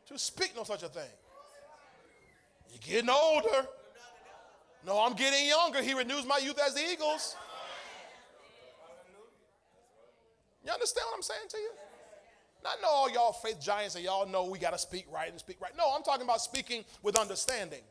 To 0.08 0.18
speak 0.18 0.52
no 0.54 0.62
such 0.62 0.82
a 0.82 0.88
thing. 0.88 1.08
You're 2.70 2.78
getting 2.80 3.10
older. 3.10 3.66
No, 4.86 5.00
I'm 5.00 5.14
getting 5.14 5.48
younger. 5.48 5.82
He 5.82 5.94
renews 5.94 6.24
my 6.24 6.38
youth 6.38 6.60
as 6.64 6.74
the 6.74 6.80
eagles. 6.80 7.34
You 10.64 10.70
understand 10.70 11.06
what 11.10 11.16
I'm 11.16 11.22
saying 11.22 11.48
to 11.50 11.58
you? 11.58 11.70
I 12.64 12.80
know 12.82 12.88
all 12.88 13.10
y'all 13.10 13.32
faith 13.32 13.60
giants 13.60 13.94
and 13.94 14.04
y'all 14.04 14.26
know 14.26 14.44
we 14.44 14.58
got 14.58 14.72
to 14.72 14.78
speak 14.78 15.06
right 15.12 15.30
and 15.30 15.38
speak 15.38 15.60
right. 15.60 15.72
No, 15.76 15.92
I'm 15.94 16.02
talking 16.02 16.24
about 16.24 16.40
speaking 16.40 16.84
with 17.02 17.16
understanding. 17.16 17.82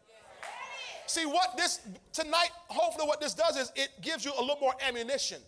See 1.07 1.25
what 1.25 1.55
this 1.55 1.81
tonight, 2.11 2.49
hopefully, 2.67 3.07
what 3.07 3.21
this 3.21 3.33
does 3.33 3.57
is 3.57 3.71
it 3.75 3.89
gives 4.01 4.25
you 4.25 4.31
a 4.37 4.41
little 4.41 4.57
more 4.59 4.73
ammunition. 4.85 5.39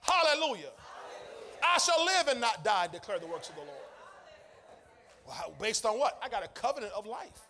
Hallelujah. 0.00 0.70
I 1.62 1.78
shall 1.78 2.04
live 2.04 2.28
and 2.28 2.40
not 2.40 2.64
die, 2.64 2.88
declare 2.90 3.18
the 3.18 3.26
works 3.26 3.48
of 3.50 3.56
the 3.56 3.60
Lord. 3.60 3.72
Well, 5.26 5.54
based 5.60 5.84
on 5.84 5.98
what? 5.98 6.18
I 6.22 6.28
got 6.28 6.44
a 6.44 6.48
covenant 6.48 6.92
of 6.94 7.06
life. 7.06 7.47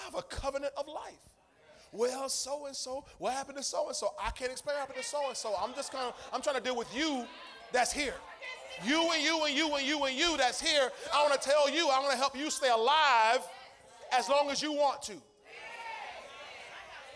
I 0.00 0.04
have 0.04 0.14
a 0.14 0.22
covenant 0.22 0.72
of 0.76 0.86
life. 0.86 1.28
Well, 1.92 2.28
so 2.28 2.66
and 2.66 2.76
so, 2.76 3.04
what 3.18 3.32
happened 3.32 3.58
to 3.58 3.64
so 3.64 3.88
and 3.88 3.96
so? 3.96 4.14
I 4.22 4.30
can't 4.30 4.52
explain 4.52 4.74
what 4.74 4.80
happened 4.80 5.02
to 5.02 5.08
so 5.08 5.28
and 5.28 5.36
so. 5.36 5.54
I'm 5.60 5.74
just 5.74 5.92
kind 5.92 6.06
of, 6.06 6.14
I'm 6.32 6.40
trying 6.40 6.56
to 6.56 6.62
deal 6.62 6.76
with 6.76 6.94
you 6.94 7.26
that's 7.72 7.92
here. 7.92 8.14
You 8.84 9.10
and 9.12 9.22
you 9.22 9.44
and 9.44 9.54
you 9.54 9.74
and 9.74 9.86
you 9.86 10.04
and 10.04 10.16
you 10.16 10.36
that's 10.36 10.60
here. 10.60 10.90
I 11.12 11.22
want 11.22 11.40
to 11.40 11.48
tell 11.48 11.68
you, 11.68 11.88
I 11.88 11.98
want 11.98 12.12
to 12.12 12.16
help 12.16 12.36
you 12.36 12.50
stay 12.50 12.70
alive 12.70 13.40
as 14.12 14.28
long 14.28 14.50
as 14.50 14.62
you 14.62 14.72
want 14.72 15.02
to. 15.02 15.14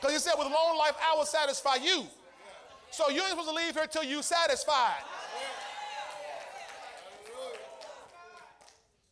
Because 0.00 0.12
he 0.12 0.18
said, 0.18 0.34
with 0.36 0.48
long 0.48 0.76
life, 0.76 0.94
I 1.00 1.16
will 1.16 1.24
satisfy 1.24 1.76
you. 1.76 2.04
So 2.90 3.08
you 3.08 3.20
ain't 3.20 3.30
supposed 3.30 3.48
to 3.48 3.54
leave 3.54 3.74
here 3.74 3.86
till 3.86 4.04
you 4.04 4.22
satisfied. 4.22 5.02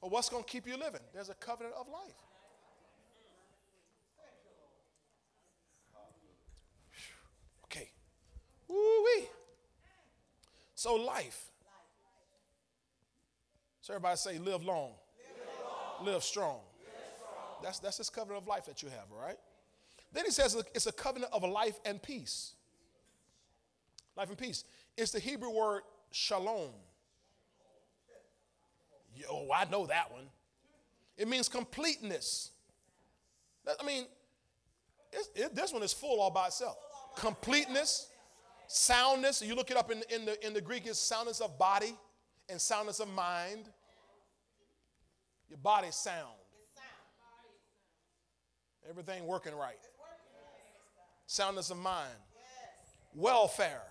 But 0.00 0.10
what's 0.10 0.28
going 0.28 0.42
to 0.42 0.50
keep 0.50 0.66
you 0.66 0.76
living? 0.76 1.00
There's 1.14 1.28
a 1.28 1.34
covenant 1.34 1.76
of 1.78 1.88
life. 1.88 2.12
Okay. 7.66 7.88
Woo-wee. 8.72 9.28
So 10.74 10.94
life. 10.94 11.50
So 13.82 13.92
everybody 13.94 14.16
say, 14.16 14.38
live 14.38 14.64
long, 14.64 14.92
live, 16.02 16.22
strong. 16.22 16.60
That's, 17.62 17.80
that's 17.80 17.98
this 17.98 18.10
covenant 18.10 18.42
of 18.42 18.48
life 18.48 18.64
that 18.66 18.82
you 18.82 18.88
have, 18.88 19.04
all 19.12 19.20
right? 19.20 19.38
Then 20.12 20.24
he 20.24 20.30
says 20.30 20.56
it's 20.74 20.86
a 20.86 20.92
covenant 20.92 21.32
of 21.32 21.42
life 21.42 21.78
and 21.84 22.00
peace. 22.00 22.54
Life 24.16 24.28
and 24.28 24.38
peace. 24.38 24.64
It's 24.96 25.10
the 25.10 25.18
Hebrew 25.18 25.50
word 25.50 25.82
shalom. 26.10 26.70
Oh, 29.30 29.48
I 29.54 29.64
know 29.66 29.86
that 29.86 30.10
one. 30.12 30.26
It 31.16 31.28
means 31.28 31.48
completeness. 31.48 32.50
I 33.80 33.84
mean, 33.84 34.04
it, 35.34 35.54
this 35.54 35.72
one 35.72 35.82
is 35.82 35.92
full 35.92 36.20
all 36.20 36.30
by 36.30 36.46
itself. 36.46 36.76
Completeness, 37.16 38.08
soundness. 38.72 39.42
You 39.42 39.54
look 39.54 39.70
it 39.70 39.76
up 39.76 39.90
in, 39.90 40.02
in, 40.10 40.24
the, 40.24 40.46
in 40.46 40.54
the 40.54 40.60
Greek, 40.60 40.86
it's 40.86 40.98
soundness 40.98 41.40
of 41.40 41.58
body 41.58 41.94
and 42.48 42.60
soundness 42.60 43.00
of 43.00 43.08
mind. 43.08 43.64
Your 45.48 45.58
body's 45.58 45.94
sound. 45.94 46.32
Everything 48.88 49.26
working 49.26 49.54
right. 49.54 49.78
Soundness 51.26 51.70
of 51.70 51.78
mind. 51.78 52.14
Welfare. 53.14 53.82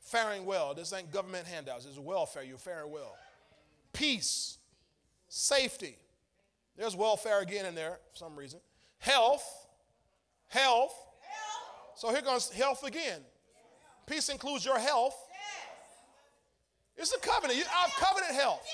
Faring 0.00 0.44
well. 0.44 0.74
This 0.74 0.92
ain't 0.92 1.10
government 1.10 1.46
handouts. 1.46 1.84
This 1.84 1.94
is 1.94 2.00
welfare. 2.00 2.42
You're 2.42 2.58
faring 2.58 2.90
well. 2.90 3.16
Peace. 3.92 4.58
Safety. 5.28 5.96
There's 6.76 6.94
welfare 6.94 7.40
again 7.40 7.66
in 7.66 7.74
there 7.74 7.98
for 8.12 8.16
some 8.16 8.36
reason. 8.36 8.60
Health. 8.98 9.66
Health. 10.48 10.94
So 11.96 12.10
here 12.12 12.22
goes 12.22 12.50
health 12.50 12.84
again. 12.84 13.20
Peace 14.06 14.28
includes 14.28 14.64
your 14.64 14.78
health. 14.78 15.16
It's 16.96 17.12
a 17.12 17.18
covenant. 17.18 17.58
I've 17.58 17.92
covenant 17.92 18.34
health. 18.34 18.66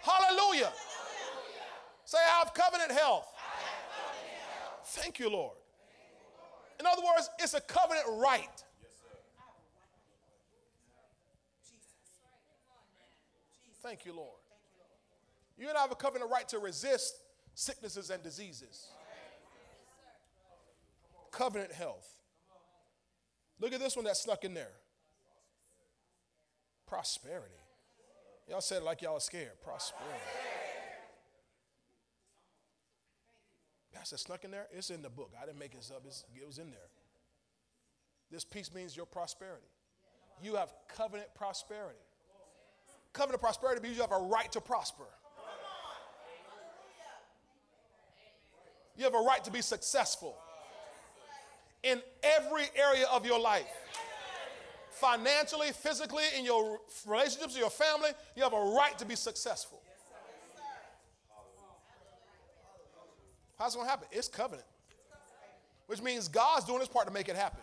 Hallelujah. 0.00 0.72
Say, 2.04 2.18
I 2.18 2.38
have 2.38 2.54
covenant 2.54 2.92
health. 2.92 3.26
Thank 4.84 5.18
you, 5.18 5.30
Lord. 5.30 5.56
In 6.78 6.86
other 6.86 7.02
words, 7.02 7.28
it's 7.38 7.54
a 7.54 7.60
covenant 7.60 8.06
right. 8.18 8.62
Thank 13.82 14.04
you, 14.04 14.14
Lord. 14.14 14.38
You 15.58 15.68
and 15.68 15.76
I 15.76 15.82
have 15.82 15.92
a 15.92 15.96
covenant 15.96 16.30
right 16.30 16.48
to 16.48 16.58
resist 16.58 17.14
sicknesses 17.54 18.10
and 18.10 18.22
diseases. 18.22 18.88
Covenant 21.34 21.72
health. 21.72 22.08
Look 23.60 23.72
at 23.72 23.80
this 23.80 23.96
one 23.96 24.04
that 24.04 24.16
snuck 24.16 24.44
in 24.44 24.54
there. 24.54 24.70
Prosperity. 26.86 27.54
Y'all 28.48 28.60
said 28.60 28.82
it 28.82 28.84
like 28.84 29.02
y'all 29.02 29.16
are 29.16 29.20
scared. 29.20 29.60
Prosperity. 29.60 30.14
Pastor 33.92 34.16
snuck 34.16 34.44
in 34.44 34.52
there. 34.52 34.68
It's 34.70 34.90
in 34.90 35.02
the 35.02 35.10
book. 35.10 35.32
I 35.40 35.44
didn't 35.44 35.58
make 35.58 35.74
this 35.74 35.90
up. 35.90 36.02
It's, 36.06 36.24
it 36.40 36.46
was 36.46 36.58
in 36.58 36.70
there. 36.70 36.88
This 38.30 38.44
peace 38.44 38.72
means 38.72 38.96
your 38.96 39.06
prosperity. 39.06 39.66
You 40.40 40.54
have 40.54 40.72
covenant 40.88 41.28
prosperity. 41.34 41.98
Covenant 43.12 43.40
prosperity 43.40 43.82
means 43.82 43.96
you 43.96 44.02
have 44.02 44.12
a 44.12 44.18
right 44.18 44.50
to 44.52 44.60
prosper. 44.60 45.04
You 48.96 49.02
have 49.02 49.14
a 49.14 49.18
right 49.18 49.42
to 49.42 49.50
be 49.50 49.62
successful 49.62 50.36
in 51.84 52.00
every 52.22 52.64
area 52.74 53.06
of 53.12 53.24
your 53.24 53.38
life. 53.38 53.68
Financially, 54.90 55.68
physically, 55.72 56.24
in 56.36 56.44
your 56.44 56.80
relationships, 57.06 57.56
your 57.56 57.70
family, 57.70 58.10
you 58.36 58.42
have 58.42 58.54
a 58.54 58.74
right 58.76 58.96
to 58.98 59.04
be 59.04 59.14
successful. 59.14 59.80
How's 63.58 63.74
it 63.74 63.78
going 63.78 63.86
to 63.86 63.90
happen? 63.90 64.08
It's 64.10 64.28
covenant, 64.28 64.66
which 65.86 66.02
means 66.02 66.26
God's 66.26 66.64
doing 66.64 66.80
his 66.80 66.88
part 66.88 67.06
to 67.06 67.12
make 67.12 67.28
it 67.28 67.36
happen. 67.36 67.60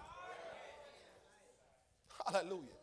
Hallelujah. 2.31 2.77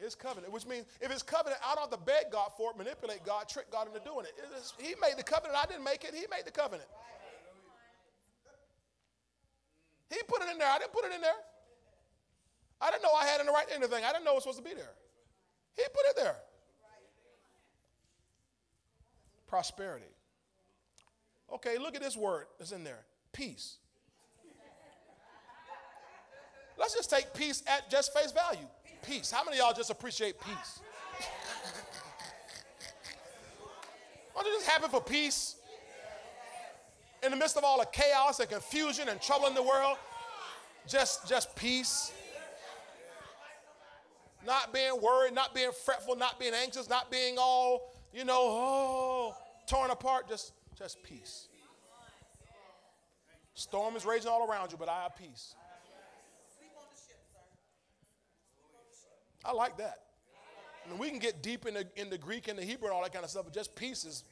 It's 0.00 0.14
covenant, 0.14 0.52
which 0.52 0.66
means 0.66 0.86
if 1.00 1.10
it's 1.10 1.22
covenant, 1.22 1.60
I 1.64 1.74
don't 1.74 1.90
have 1.90 1.98
to 1.98 2.04
beg 2.04 2.32
God 2.32 2.50
for 2.56 2.72
it, 2.72 2.76
manipulate 2.76 3.24
God, 3.24 3.48
trick 3.48 3.70
God 3.70 3.86
into 3.86 4.00
doing 4.00 4.26
it. 4.26 4.32
It 4.36 4.58
is- 4.58 4.74
he 4.78 4.94
made 5.00 5.16
the 5.16 5.22
covenant. 5.22 5.56
I 5.56 5.66
didn't 5.66 5.84
make 5.84 6.04
it. 6.04 6.14
He 6.14 6.26
made 6.30 6.44
the 6.44 6.50
covenant. 6.50 6.88
He 10.12 10.20
put 10.28 10.42
it 10.42 10.50
in 10.50 10.58
there. 10.58 10.68
I 10.68 10.78
didn't 10.78 10.92
put 10.92 11.06
it 11.06 11.12
in 11.14 11.20
there. 11.22 11.32
I 12.80 12.90
didn't 12.90 13.02
know 13.02 13.12
I 13.18 13.24
had 13.24 13.40
in 13.40 13.46
the 13.46 13.52
right 13.52 13.66
anything. 13.74 14.04
I 14.04 14.12
didn't 14.12 14.24
know 14.24 14.32
it 14.32 14.34
was 14.34 14.44
supposed 14.44 14.62
to 14.62 14.64
be 14.64 14.74
there. 14.74 14.92
He 15.74 15.82
put 15.84 16.04
it 16.10 16.16
there. 16.16 16.36
Prosperity. 19.46 20.06
Okay, 21.52 21.78
look 21.78 21.94
at 21.94 22.02
this 22.02 22.16
word 22.16 22.46
that's 22.58 22.72
in 22.72 22.84
there. 22.84 23.04
Peace. 23.32 23.76
Let's 26.78 26.94
just 26.94 27.10
take 27.10 27.32
peace 27.34 27.62
at 27.66 27.90
just 27.90 28.12
face 28.12 28.32
value. 28.32 28.66
Peace. 29.06 29.30
How 29.30 29.44
many 29.44 29.58
of 29.58 29.64
y'all 29.64 29.74
just 29.74 29.90
appreciate 29.90 30.40
peace? 30.40 30.80
Aren't 34.36 34.48
you 34.48 34.54
just 34.54 34.66
happy 34.66 34.88
for 34.88 35.00
peace? 35.00 35.56
In 37.22 37.30
the 37.30 37.36
midst 37.36 37.56
of 37.56 37.64
all 37.64 37.78
the 37.78 37.86
chaos 37.86 38.40
and 38.40 38.48
confusion 38.48 39.08
and 39.08 39.20
trouble 39.20 39.46
in 39.46 39.54
the 39.54 39.62
world, 39.62 39.96
just, 40.86 41.28
just 41.28 41.54
peace. 41.54 42.12
Not 44.44 44.72
being 44.74 45.00
worried, 45.00 45.34
not 45.34 45.54
being 45.54 45.70
fretful, 45.84 46.16
not 46.16 46.40
being 46.40 46.52
anxious, 46.52 46.88
not 46.88 47.10
being 47.10 47.36
all, 47.38 47.94
you 48.12 48.24
know, 48.24 48.38
oh, 48.40 49.36
torn 49.68 49.90
apart, 49.90 50.28
just, 50.28 50.52
just 50.76 51.00
peace. 51.04 51.46
Storm 53.54 53.94
is 53.94 54.04
raging 54.04 54.28
all 54.28 54.48
around 54.50 54.72
you, 54.72 54.78
but 54.78 54.88
I 54.88 55.04
have 55.04 55.16
peace. 55.16 55.54
I 59.44 59.52
like 59.52 59.76
that. 59.78 59.98
I 60.84 60.90
mean, 60.90 60.98
we 60.98 61.10
can 61.10 61.18
get 61.18 61.42
deep 61.42 61.66
in 61.66 61.74
the, 61.74 61.86
in 61.96 62.10
the 62.10 62.18
Greek 62.18 62.48
and 62.48 62.58
the 62.58 62.64
Hebrew 62.64 62.88
and 62.88 62.96
all 62.96 63.02
that 63.02 63.12
kind 63.12 63.24
of 63.24 63.30
stuff, 63.30 63.44
but 63.44 63.54
just 63.54 63.76
peace 63.76 64.04
is, 64.04 64.24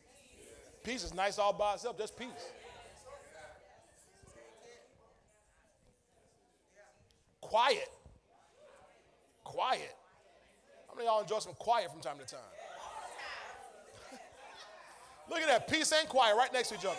peace 0.83 1.05
is 1.05 1.15
nice 1.15 1.39
all 1.39 1.53
by 1.53 1.75
itself, 1.75 1.97
just 1.97 2.19
peace. 2.19 2.29
Quiet. 7.51 7.91
Quiet. 9.43 9.97
How 10.87 10.95
many 10.95 11.09
of 11.09 11.13
y'all 11.13 11.23
enjoy 11.23 11.41
some 11.41 11.55
quiet 11.55 11.91
from 11.91 12.01
time 12.01 12.17
to 12.19 12.25
time? 12.25 12.39
Look 15.29 15.41
at 15.41 15.49
that, 15.49 15.67
peace 15.67 15.91
and 15.91 16.09
quiet 16.09 16.37
right 16.37 16.53
next 16.53 16.69
to 16.69 16.77
each 16.77 16.85
other. 16.85 16.95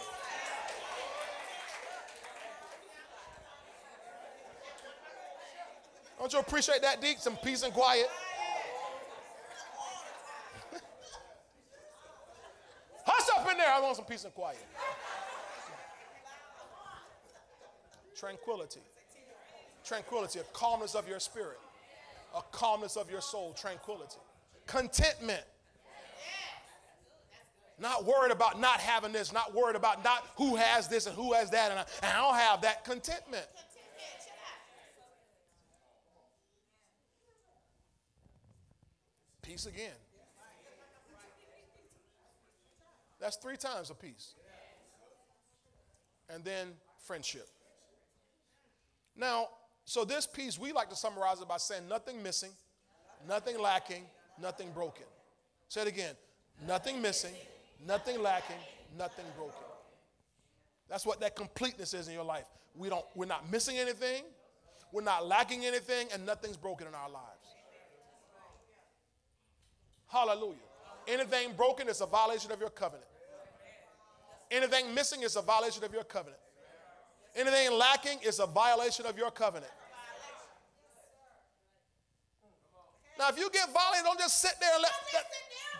Don't 6.19 6.33
you 6.33 6.39
appreciate 6.39 6.81
that, 6.81 6.99
Deke? 6.99 7.19
Some 7.19 7.37
peace 7.37 7.63
and 7.63 7.73
quiet. 7.73 8.09
Hush 13.05 13.39
up 13.39 13.49
in 13.49 13.57
there. 13.57 13.71
I 13.71 13.79
want 13.79 13.95
some 13.95 14.03
peace 14.03 14.25
and 14.25 14.33
quiet. 14.33 14.57
Tranquility. 18.17 18.81
Tranquility, 19.91 20.39
a 20.39 20.43
calmness 20.53 20.95
of 20.95 21.05
your 21.05 21.19
spirit, 21.19 21.59
a 22.33 22.41
calmness 22.53 22.95
of 22.95 23.11
your 23.11 23.19
soul, 23.19 23.53
tranquility. 23.59 24.15
Contentment. 24.65 25.43
Not 27.77 28.05
worried 28.05 28.31
about 28.31 28.57
not 28.57 28.79
having 28.79 29.11
this, 29.11 29.33
not 29.33 29.53
worried 29.53 29.75
about 29.75 30.01
not 30.01 30.25
who 30.37 30.55
has 30.55 30.87
this 30.87 31.07
and 31.07 31.15
who 31.17 31.33
has 31.33 31.49
that, 31.49 31.71
and 31.71 31.79
I, 31.81 31.85
and 32.03 32.13
I 32.17 32.21
don't 32.21 32.39
have 32.39 32.61
that. 32.61 32.85
Contentment. 32.85 33.45
Peace 39.41 39.65
again. 39.65 39.91
That's 43.19 43.35
three 43.35 43.57
times 43.57 43.89
a 43.89 43.93
peace. 43.93 44.35
And 46.29 46.45
then 46.45 46.69
friendship. 47.03 47.49
Now, 49.17 49.49
so 49.85 50.05
this 50.05 50.27
piece, 50.27 50.59
we 50.59 50.71
like 50.71 50.89
to 50.89 50.95
summarize 50.95 51.41
it 51.41 51.47
by 51.47 51.57
saying 51.57 51.87
nothing 51.87 52.21
missing, 52.21 52.51
nothing 53.27 53.59
lacking, 53.59 54.03
nothing 54.41 54.71
broken. 54.71 55.05
Say 55.67 55.81
it 55.81 55.87
again. 55.87 56.15
Nothing 56.67 57.01
missing, 57.01 57.33
nothing 57.87 58.21
lacking, 58.21 58.57
nothing 58.97 59.25
broken. 59.35 59.55
That's 60.89 61.05
what 61.05 61.19
that 61.21 61.35
completeness 61.35 61.93
is 61.93 62.07
in 62.07 62.13
your 62.13 62.23
life. 62.23 62.45
We 62.75 62.89
don't, 62.89 63.05
we're 63.15 63.25
not 63.25 63.49
missing 63.49 63.77
anything, 63.77 64.23
we're 64.91 65.01
not 65.01 65.27
lacking 65.27 65.65
anything, 65.65 66.07
and 66.13 66.25
nothing's 66.25 66.57
broken 66.57 66.87
in 66.87 66.93
our 66.93 67.09
lives. 67.09 67.25
Hallelujah. 70.07 70.57
Anything 71.07 71.53
broken 71.53 71.87
is 71.87 72.01
a 72.01 72.05
violation 72.05 72.51
of 72.51 72.59
your 72.59 72.69
covenant. 72.69 73.07
Anything 74.51 74.93
missing 74.93 75.23
is 75.23 75.37
a 75.37 75.41
violation 75.41 75.83
of 75.83 75.93
your 75.93 76.03
covenant. 76.03 76.41
Anything 77.35 77.77
lacking 77.77 78.19
is 78.23 78.39
a 78.39 78.45
violation 78.45 79.05
of 79.05 79.17
your 79.17 79.31
covenant. 79.31 79.71
Now, 83.17 83.29
if 83.29 83.37
you 83.37 83.49
get 83.51 83.71
violated, 83.71 84.05
don't 84.05 84.19
just 84.19 84.41
sit 84.41 84.53
there 84.59 84.71
and 84.73 84.81
let 84.81 84.91
that, 85.13 85.23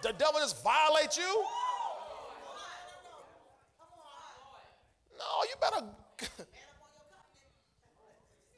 the 0.04 0.14
devil 0.18 0.39
just 0.39 0.64
violate 0.64 1.18
you. 1.18 1.43
No, 5.18 5.26
you 5.43 5.56
better. 5.60 5.86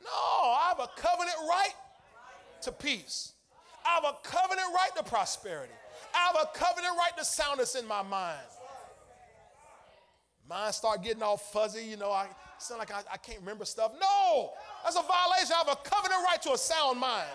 no, 0.04 0.10
I 0.10 0.68
have 0.70 0.80
a 0.80 0.90
covenant 1.00 1.38
right 1.48 1.74
to 2.62 2.72
peace. 2.72 3.34
I 3.86 3.96
have 3.96 4.04
a 4.04 4.16
covenant 4.24 4.68
right 4.74 4.92
to 4.98 5.04
prosperity. 5.04 5.74
I 6.14 6.28
have 6.28 6.36
a 6.36 6.58
covenant 6.58 6.94
right 6.98 7.18
to 7.18 7.26
soundness 7.26 7.76
in 7.76 7.88
my 7.88 8.02
mind. 8.02 8.40
Mine 10.50 10.74
start 10.74 11.04
getting 11.04 11.24
all 11.24 11.38
fuzzy, 11.38 11.86
you 11.86 11.98
know, 11.98 12.12
I 12.12 12.28
sound 12.64 12.80
like 12.80 12.92
I, 12.92 13.02
I 13.12 13.18
can't 13.18 13.40
remember 13.40 13.66
stuff. 13.66 13.92
No, 14.00 14.52
that's 14.84 14.96
a 14.96 15.02
violation. 15.02 15.54
I 15.54 15.64
have 15.66 15.70
a 15.70 15.90
covenant 15.90 16.22
right 16.26 16.42
to 16.44 16.54
a 16.54 16.58
sound 16.58 17.00
mind. 17.00 17.30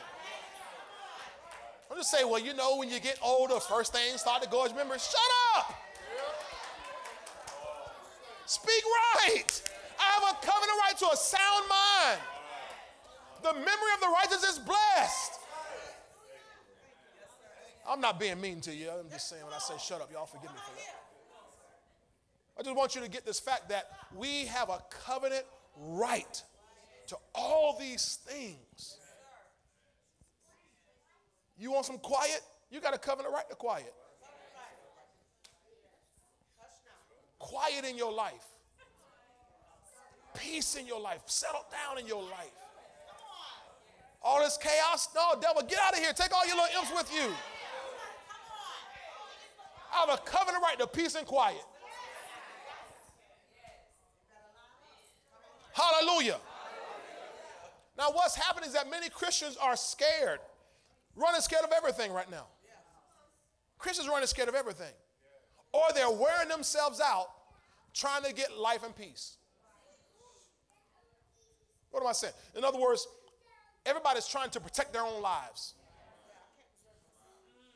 I'm 1.90 1.96
just 1.96 2.10
saying, 2.10 2.28
well, 2.28 2.40
you 2.40 2.54
know, 2.54 2.76
when 2.76 2.90
you 2.90 3.00
get 3.00 3.18
older, 3.22 3.58
first 3.60 3.94
things 3.94 4.20
start 4.20 4.42
to 4.42 4.48
go 4.48 4.64
as 4.64 4.74
memory. 4.74 4.98
Shut 4.98 5.20
up. 5.56 5.74
Speak 8.46 8.82
right. 8.84 9.62
I 9.98 10.02
have 10.02 10.22
a 10.22 10.46
covenant 10.46 10.78
right 10.84 10.98
to 10.98 11.06
a 11.12 11.16
sound 11.16 11.64
mind. 11.68 12.20
The 13.42 13.52
memory 13.52 13.92
of 13.94 14.00
the 14.00 14.08
righteous 14.08 14.44
is 14.44 14.58
blessed. 14.58 15.32
I'm 17.88 18.00
not 18.00 18.20
being 18.20 18.40
mean 18.40 18.60
to 18.62 18.74
you. 18.74 18.90
I'm 18.90 19.08
just 19.10 19.28
saying 19.28 19.44
when 19.44 19.54
I 19.54 19.58
say 19.58 19.74
shut 19.78 20.02
up, 20.02 20.12
y'all 20.12 20.26
forgive 20.26 20.50
me 20.50 20.58
for 20.58 20.74
that. 20.76 20.97
I 22.58 22.62
just 22.62 22.74
want 22.74 22.94
you 22.94 23.00
to 23.02 23.08
get 23.08 23.24
this 23.24 23.38
fact 23.38 23.68
that 23.68 23.90
we 24.16 24.46
have 24.46 24.68
a 24.68 24.82
covenant 24.90 25.44
right 25.76 26.42
to 27.06 27.16
all 27.34 27.76
these 27.78 28.18
things. 28.26 28.98
You 31.56 31.72
want 31.72 31.86
some 31.86 31.98
quiet? 31.98 32.40
You 32.70 32.80
got 32.80 32.94
a 32.94 32.98
covenant 32.98 33.32
right 33.32 33.48
to 33.48 33.56
quiet. 33.56 33.94
Quiet 37.38 37.84
in 37.84 37.96
your 37.96 38.12
life, 38.12 38.44
peace 40.34 40.74
in 40.74 40.86
your 40.86 41.00
life, 41.00 41.20
settle 41.26 41.64
down 41.70 41.98
in 41.98 42.06
your 42.06 42.22
life. 42.22 42.50
All 44.20 44.40
this 44.40 44.58
chaos, 44.60 45.08
no, 45.14 45.40
devil, 45.40 45.62
get 45.62 45.78
out 45.78 45.92
of 45.92 46.00
here. 46.00 46.12
Take 46.12 46.34
all 46.34 46.44
your 46.44 46.56
little 46.56 46.80
imps 46.80 46.92
with 46.92 47.14
you. 47.14 47.30
I 49.94 50.00
have 50.04 50.18
a 50.18 50.22
covenant 50.22 50.62
right 50.62 50.78
to 50.80 50.88
peace 50.88 51.14
and 51.14 51.24
quiet. 51.24 51.62
Hallelujah. 55.78 56.38
Now, 57.96 58.10
what's 58.12 58.34
happening 58.34 58.68
is 58.68 58.74
that 58.74 58.90
many 58.90 59.08
Christians 59.08 59.56
are 59.56 59.76
scared, 59.76 60.40
running 61.14 61.40
scared 61.40 61.64
of 61.64 61.70
everything 61.76 62.12
right 62.12 62.30
now. 62.30 62.46
Christians 63.78 64.08
running 64.08 64.26
scared 64.26 64.48
of 64.48 64.54
everything. 64.54 64.92
Or 65.72 65.82
they're 65.94 66.10
wearing 66.10 66.48
themselves 66.48 67.00
out 67.00 67.26
trying 67.94 68.22
to 68.24 68.32
get 68.32 68.56
life 68.56 68.82
and 68.84 68.94
peace. 68.96 69.36
What 71.90 72.02
am 72.02 72.08
I 72.08 72.12
saying? 72.12 72.34
In 72.56 72.64
other 72.64 72.78
words, 72.78 73.06
everybody's 73.86 74.26
trying 74.26 74.50
to 74.50 74.60
protect 74.60 74.92
their 74.92 75.02
own 75.02 75.22
lives. 75.22 75.74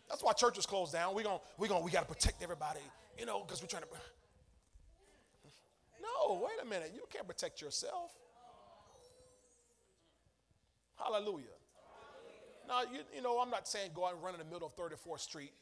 That's 0.08 0.22
why 0.22 0.32
churches 0.32 0.66
close 0.66 0.92
down. 0.92 1.14
We're 1.14 1.22
going 1.22 1.40
we 1.56 1.68
gonna, 1.68 1.84
we 1.84 1.90
got 1.90 2.06
to 2.06 2.14
protect 2.14 2.42
everybody, 2.42 2.80
you 3.18 3.26
know, 3.26 3.42
because 3.44 3.62
we're 3.62 3.68
trying 3.68 3.82
to. 3.82 3.88
No, 6.02 6.34
wait 6.42 6.60
a 6.60 6.68
minute. 6.68 6.92
You 6.94 7.02
can't 7.10 7.26
protect 7.26 7.60
yourself. 7.60 8.12
Hallelujah. 10.96 11.44
Now, 12.68 12.82
you, 12.82 13.00
you 13.14 13.22
know, 13.22 13.38
I'm 13.40 13.50
not 13.50 13.68
saying 13.68 13.90
go 13.94 14.06
out 14.06 14.14
and 14.14 14.22
run 14.22 14.34
in 14.34 14.38
the 14.38 14.46
middle 14.46 14.66
of 14.66 14.76
34th 14.76 15.20
Street 15.20 15.52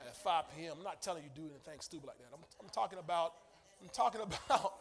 at 0.00 0.16
5 0.16 0.44
p.m. 0.56 0.74
I'm 0.78 0.84
not 0.84 1.02
telling 1.02 1.22
you 1.22 1.30
do 1.34 1.42
anything 1.42 1.80
stupid 1.80 2.06
like 2.06 2.18
that. 2.18 2.28
I'm, 2.32 2.40
I'm 2.60 2.68
talking 2.70 2.98
about, 2.98 3.34
I'm 3.82 3.88
talking 3.88 4.20
about 4.48 4.74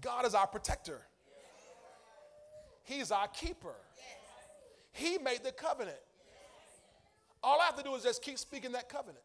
God 0.00 0.26
is 0.26 0.34
our 0.34 0.46
protector. 0.46 1.00
He's 2.84 3.10
our 3.10 3.28
keeper. 3.28 3.74
He 4.92 5.18
made 5.18 5.44
the 5.44 5.52
covenant. 5.52 5.98
All 7.42 7.60
I 7.60 7.66
have 7.66 7.76
to 7.76 7.82
do 7.82 7.94
is 7.94 8.02
just 8.02 8.22
keep 8.22 8.38
speaking 8.38 8.72
that 8.72 8.88
covenant. 8.88 9.22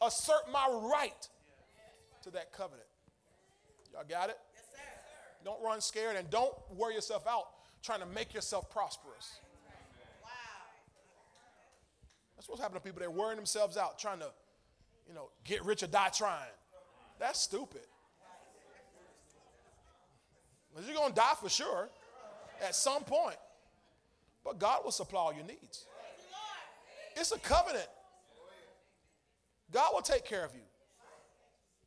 Assert 0.00 0.50
my 0.52 0.66
right 0.92 1.28
to 2.22 2.30
that 2.32 2.52
covenant. 2.52 2.88
Y'all 3.92 4.04
got 4.08 4.30
it? 4.30 4.38
Don't 5.44 5.62
run 5.62 5.80
scared 5.80 6.16
and 6.16 6.28
don't 6.28 6.52
wear 6.70 6.92
yourself 6.92 7.26
out 7.26 7.44
trying 7.82 8.00
to 8.00 8.06
make 8.06 8.34
yourself 8.34 8.70
prosperous. 8.70 9.40
That's 12.36 12.48
what's 12.48 12.60
happening 12.60 12.80
to 12.80 12.84
people. 12.84 13.00
They're 13.00 13.10
wearing 13.10 13.36
themselves 13.36 13.76
out 13.76 13.98
trying 13.98 14.18
to, 14.18 14.30
you 15.08 15.14
know, 15.14 15.30
get 15.44 15.64
rich 15.64 15.82
or 15.82 15.86
die 15.86 16.10
trying. 16.14 16.50
That's 17.18 17.42
stupid. 17.42 17.80
Because 20.70 20.86
you're 20.86 20.96
going 20.96 21.10
to 21.10 21.14
die 21.14 21.34
for 21.40 21.48
sure 21.48 21.88
at 22.62 22.74
some 22.74 23.02
point. 23.04 23.38
But 24.44 24.58
God 24.58 24.84
will 24.84 24.92
supply 24.92 25.20
all 25.20 25.32
your 25.32 25.46
needs. 25.46 25.86
It's 27.16 27.32
a 27.32 27.38
covenant. 27.38 27.88
God 29.72 29.90
will 29.92 30.02
take 30.02 30.24
care 30.24 30.44
of 30.44 30.54
you 30.54 30.60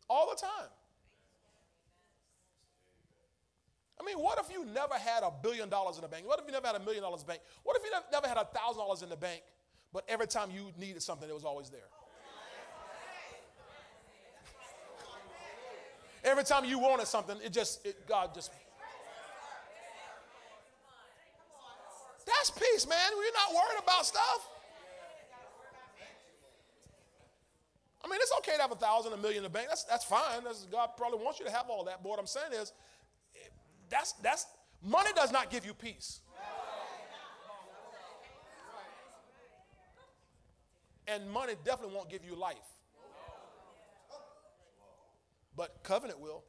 all 0.10 0.30
the 0.30 0.36
time. 0.36 0.70
I 4.00 4.06
mean, 4.06 4.18
what 4.18 4.40
if 4.40 4.52
you 4.52 4.66
never 4.66 4.94
had 4.94 5.24
a 5.24 5.32
billion 5.44 5.70
dollars 5.70 5.98
in 5.98 6.02
the 6.02 6.08
bank? 6.08 6.26
What 6.26 6.40
if 6.40 6.46
you 6.46 6.54
never 6.54 6.68
had 6.68 6.78
a 6.78 6.80
million 6.80 7.04
dollars 7.04 7.22
in 7.22 7.28
the 7.28 7.34
bank? 7.34 7.42
What 7.64 7.76
if 7.78 7.84
you 7.84 7.92
never 8.12 8.28
had 8.28 8.38
a 8.38 8.46
thousand 8.46 8.80
dollars 8.80 9.02
in 9.02 9.10
the 9.10 9.18
bank, 9.18 9.42
but 9.92 10.06
every 10.08 10.28
time 10.28 10.50
you 10.52 10.72
needed 10.78 11.02
something, 11.02 11.28
it 11.30 11.34
was 11.34 11.44
always 11.44 11.70
there? 11.70 11.82
Every 16.24 16.44
time 16.44 16.66
you 16.66 16.80
wanted 16.80 17.08
something, 17.08 17.38
it 17.44 17.54
just, 17.54 17.86
it, 17.86 18.08
God 18.08 18.34
just. 18.34 18.52
That's 22.26 22.52
peace, 22.52 22.88
man. 22.88 22.98
We're 23.18 23.32
not 23.34 23.56
worried 23.56 23.84
about 23.84 24.06
stuff. 24.06 24.48
I 28.04 28.08
mean, 28.08 28.20
it's 28.22 28.32
okay 28.40 28.56
to 28.56 28.62
have 28.62 28.72
a 28.72 28.76
thousand, 28.76 29.14
a 29.14 29.18
million 29.18 29.40
in 29.40 29.44
the 29.44 29.50
bank. 29.50 29.68
That's, 29.68 29.84
that's 29.84 30.06
fine. 30.06 30.44
That's, 30.44 30.66
God 30.66 30.92
probably 30.96 31.20
wants 31.20 31.40
you 31.40 31.46
to 31.46 31.52
have 31.52 31.70
all 31.70 31.84
that. 31.86 32.02
But 32.02 32.10
what 32.10 32.20
I'm 32.20 32.28
saying 32.28 32.54
is, 32.54 32.72
that's, 33.90 34.14
that's, 34.14 34.46
money 34.82 35.10
does 35.16 35.32
not 35.32 35.50
give 35.50 35.66
you 35.66 35.74
peace. 35.74 36.22
And 41.08 41.30
money 41.32 41.54
definitely 41.66 41.96
won't 41.96 42.10
give 42.10 42.24
you 42.24 42.36
life. 42.36 42.58
But 45.58 45.80
covenant 45.84 46.20
will. 46.20 46.44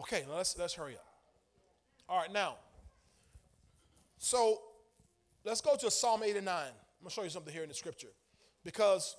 Okay, 0.00 0.24
let's, 0.32 0.56
let's 0.58 0.74
hurry 0.74 0.94
up. 0.94 1.06
All 2.08 2.20
right, 2.20 2.32
now, 2.32 2.56
so 4.18 4.60
let's 5.44 5.60
go 5.60 5.76
to 5.76 5.90
Psalm 5.90 6.22
89. 6.22 6.46
I'm 6.46 6.52
going 6.52 6.74
to 7.06 7.10
show 7.10 7.22
you 7.22 7.30
something 7.30 7.52
here 7.52 7.62
in 7.62 7.68
the 7.68 7.74
scripture 7.74 8.10
because 8.64 9.16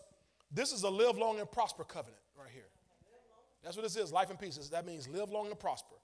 this 0.52 0.72
is 0.72 0.84
a 0.84 0.90
live 0.90 1.18
long 1.18 1.40
and 1.40 1.50
prosper 1.52 1.84
covenant 1.84 2.22
right 2.38 2.50
here. 2.54 2.64
That's 3.64 3.76
what 3.76 3.84
this 3.84 3.96
is 3.96 4.12
life 4.12 4.30
and 4.30 4.40
peace. 4.40 4.58
That 4.70 4.86
means 4.86 5.08
live 5.08 5.30
long 5.30 5.48
and 5.48 5.60
prosper. 5.60 5.96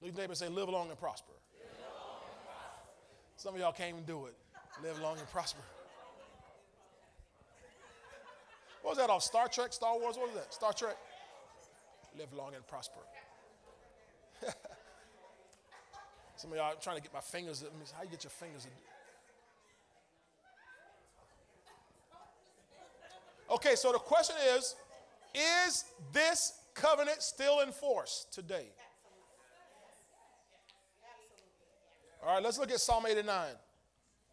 Look 0.00 0.10
at 0.10 0.14
your 0.14 0.22
neighbor 0.22 0.32
and 0.32 0.38
say, 0.38 0.48
live 0.48 0.68
long 0.68 0.90
and 0.90 0.98
prosper. 0.98 1.32
Long 1.32 1.70
and 1.70 2.44
prosper. 2.44 3.36
Some 3.36 3.54
of 3.54 3.60
y'all 3.60 3.72
can't 3.72 3.90
even 3.90 4.04
do 4.04 4.26
it. 4.26 4.34
Live 4.82 5.00
long 5.00 5.18
and 5.18 5.28
prosper. 5.30 5.62
What 8.82 8.90
was 8.90 8.98
that 8.98 9.10
off? 9.10 9.22
Star 9.22 9.48
Trek, 9.48 9.72
Star 9.72 9.98
Wars? 9.98 10.16
What 10.16 10.28
was 10.28 10.36
that? 10.36 10.54
Star 10.54 10.72
Trek? 10.72 10.96
Live 12.16 12.32
long 12.32 12.54
and 12.54 12.66
prosper. 12.66 13.00
Some 16.36 16.52
of 16.52 16.58
y'all 16.58 16.74
trying 16.80 16.96
to 16.96 17.02
get 17.02 17.12
my 17.12 17.20
fingers. 17.20 17.64
How 17.96 18.04
you 18.04 18.10
get 18.10 18.22
your 18.22 18.30
fingers? 18.30 18.68
Okay, 23.50 23.74
so 23.74 23.92
the 23.92 23.98
question 23.98 24.36
is 24.56 24.74
Is 25.34 25.84
this 26.12 26.60
covenant 26.74 27.22
still 27.22 27.60
in 27.60 27.72
force 27.72 28.26
today? 28.30 28.66
All 32.22 32.34
right, 32.34 32.42
let's 32.42 32.58
look 32.58 32.70
at 32.70 32.80
Psalm 32.80 33.04
89, 33.08 33.46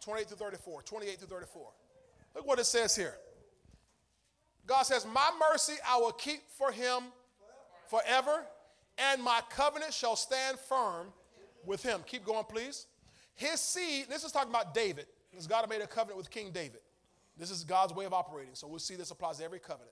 28 0.02 0.28
to 0.30 0.36
34, 0.36 0.82
28 0.82 1.20
through 1.20 1.28
34. 1.28 1.68
Look 2.36 2.48
what 2.48 2.60
it 2.60 2.66
says 2.66 2.96
here. 2.96 3.16
God 4.66 4.84
says, 4.84 5.06
My 5.06 5.30
mercy 5.52 5.74
I 5.88 5.98
will 5.98 6.12
keep 6.12 6.42
for 6.58 6.72
him 6.72 7.04
forever, 7.88 8.44
and 8.98 9.22
my 9.22 9.42
covenant 9.50 9.94
shall 9.94 10.16
stand 10.16 10.58
firm 10.58 11.08
with 11.66 11.84
him. 11.84 12.02
Keep 12.08 12.26
going, 12.26 12.46
please. 12.46 12.88
His 13.36 13.60
seed, 13.60 14.06
this 14.10 14.24
is 14.24 14.32
talking 14.32 14.50
about 14.50 14.74
David, 14.74 15.06
because 15.30 15.46
God 15.46 15.70
made 15.70 15.82
a 15.82 15.88
covenant 15.88 16.18
with 16.18 16.30
King 16.30 16.52
David. 16.52 16.80
This 17.38 17.52
is 17.52 17.64
God's 17.64 17.94
way 17.94 18.06
of 18.06 18.14
operating. 18.14 18.56
So 18.56 18.68
we'll 18.68 18.80
see 18.80 18.96
this 18.96 19.12
applies 19.12 19.38
to 19.38 19.44
every 19.44 19.60
covenant. 19.60 19.92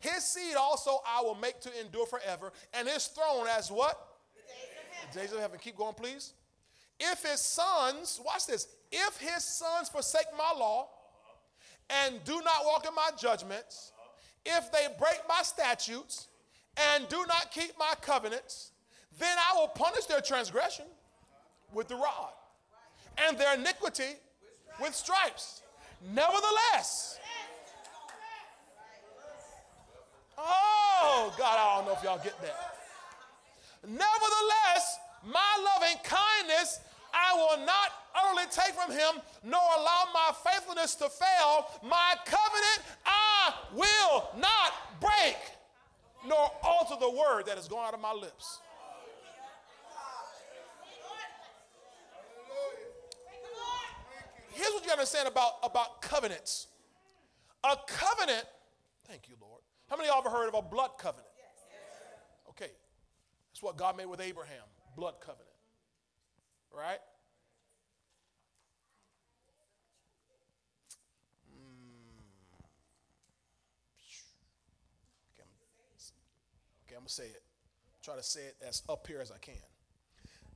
His 0.00 0.24
seed 0.24 0.56
also 0.56 1.00
I 1.06 1.22
will 1.22 1.36
make 1.36 1.60
to 1.60 1.80
endure 1.80 2.06
forever, 2.06 2.52
and 2.72 2.88
his 2.88 3.06
throne 3.06 3.46
as 3.56 3.70
what? 3.70 3.98
The 4.34 4.42
days 4.42 4.52
of 4.52 4.92
heaven. 4.92 5.20
Days 5.20 5.32
of 5.32 5.40
heaven. 5.40 5.58
Keep 5.62 5.76
going, 5.76 5.94
please. 5.94 6.34
If 7.00 7.22
his 7.22 7.40
sons, 7.40 8.20
watch 8.24 8.46
this, 8.46 8.68
if 8.92 9.16
his 9.18 9.44
sons 9.44 9.88
forsake 9.88 10.26
my 10.36 10.52
law 10.58 10.88
and 11.90 12.22
do 12.24 12.34
not 12.34 12.64
walk 12.64 12.86
in 12.86 12.94
my 12.94 13.10
judgments, 13.18 13.92
if 14.44 14.70
they 14.72 14.86
break 14.98 15.20
my 15.28 15.42
statutes 15.42 16.28
and 16.92 17.08
do 17.08 17.24
not 17.26 17.50
keep 17.50 17.72
my 17.78 17.94
covenants, 18.00 18.72
then 19.18 19.36
I 19.38 19.58
will 19.58 19.68
punish 19.68 20.04
their 20.06 20.20
transgression 20.20 20.86
with 21.72 21.88
the 21.88 21.96
rod 21.96 22.32
and 23.26 23.38
their 23.38 23.54
iniquity 23.54 24.18
with 24.80 24.94
stripes. 24.94 25.62
Nevertheless, 26.12 27.18
oh 30.36 31.34
God, 31.38 31.58
I 31.58 31.76
don't 31.76 31.86
know 31.86 31.94
if 31.96 32.02
y'all 32.04 32.20
get 32.22 32.40
that. 32.42 32.76
Nevertheless, 33.86 34.98
my 35.24 35.64
loving 35.64 35.96
kindness 36.04 36.80
I 37.14 37.34
will 37.34 37.64
not 37.64 37.92
only 38.26 38.44
take 38.50 38.74
from 38.74 38.90
him, 38.90 39.22
nor 39.44 39.60
allow 39.60 40.04
my 40.12 40.32
faithfulness 40.44 40.94
to 40.96 41.08
fail. 41.08 41.66
My 41.82 42.14
covenant 42.26 42.80
I 43.06 43.54
will 43.74 44.28
not 44.36 45.00
break, 45.00 45.36
nor 46.26 46.50
alter 46.62 46.96
the 47.00 47.10
word 47.10 47.46
that 47.46 47.56
has 47.56 47.68
gone 47.68 47.86
out 47.86 47.94
of 47.94 48.00
my 48.00 48.12
lips. 48.12 48.58
Here's 54.54 54.72
what 54.72 54.84
you 54.84 54.92
understand 54.92 55.28
about, 55.28 55.52
about 55.62 56.00
covenants. 56.00 56.68
A 57.64 57.76
covenant, 57.86 58.44
thank 59.06 59.28
you, 59.28 59.34
Lord. 59.40 59.60
How 59.88 59.96
many 59.96 60.08
of 60.08 60.14
y'all 60.14 60.24
ever 60.26 60.34
heard 60.34 60.48
of 60.48 60.54
a 60.54 60.62
blood 60.62 60.90
covenant? 60.98 61.28
Okay. 62.50 62.70
That's 63.52 63.62
what 63.62 63.76
God 63.76 63.96
made 63.96 64.06
with 64.06 64.20
Abraham, 64.20 64.62
blood 64.96 65.14
covenant. 65.20 65.48
Right? 66.76 66.98
Mm. 71.50 72.14
Okay, 75.34 76.94
I'm 76.94 77.00
going 77.00 77.06
to 77.06 77.12
say 77.12 77.24
it. 77.24 77.42
Try 78.02 78.16
to 78.16 78.22
say 78.22 78.40
it 78.40 78.56
as 78.66 78.82
up 78.88 79.06
here 79.06 79.20
as 79.20 79.30
I 79.30 79.38
can. 79.38 79.54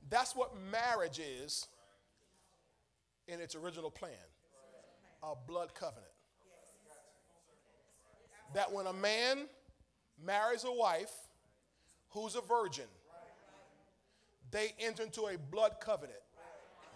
That's 0.09 0.35
what 0.35 0.51
marriage 0.71 1.19
is 1.19 1.67
in 3.31 3.39
its 3.39 3.55
original 3.55 3.91
plan 3.91 4.11
a 5.21 5.33
blood 5.47 5.73
covenant. 5.75 6.05
That 8.53 8.71
when 8.71 8.87
a 8.87 8.93
man 8.93 9.47
marries 10.25 10.63
a 10.63 10.71
wife 10.71 11.11
who's 12.09 12.35
a 12.35 12.41
virgin, 12.41 12.85
they 14.51 14.73
enter 14.79 15.03
into 15.03 15.27
a 15.27 15.37
blood 15.37 15.73
covenant. 15.79 16.19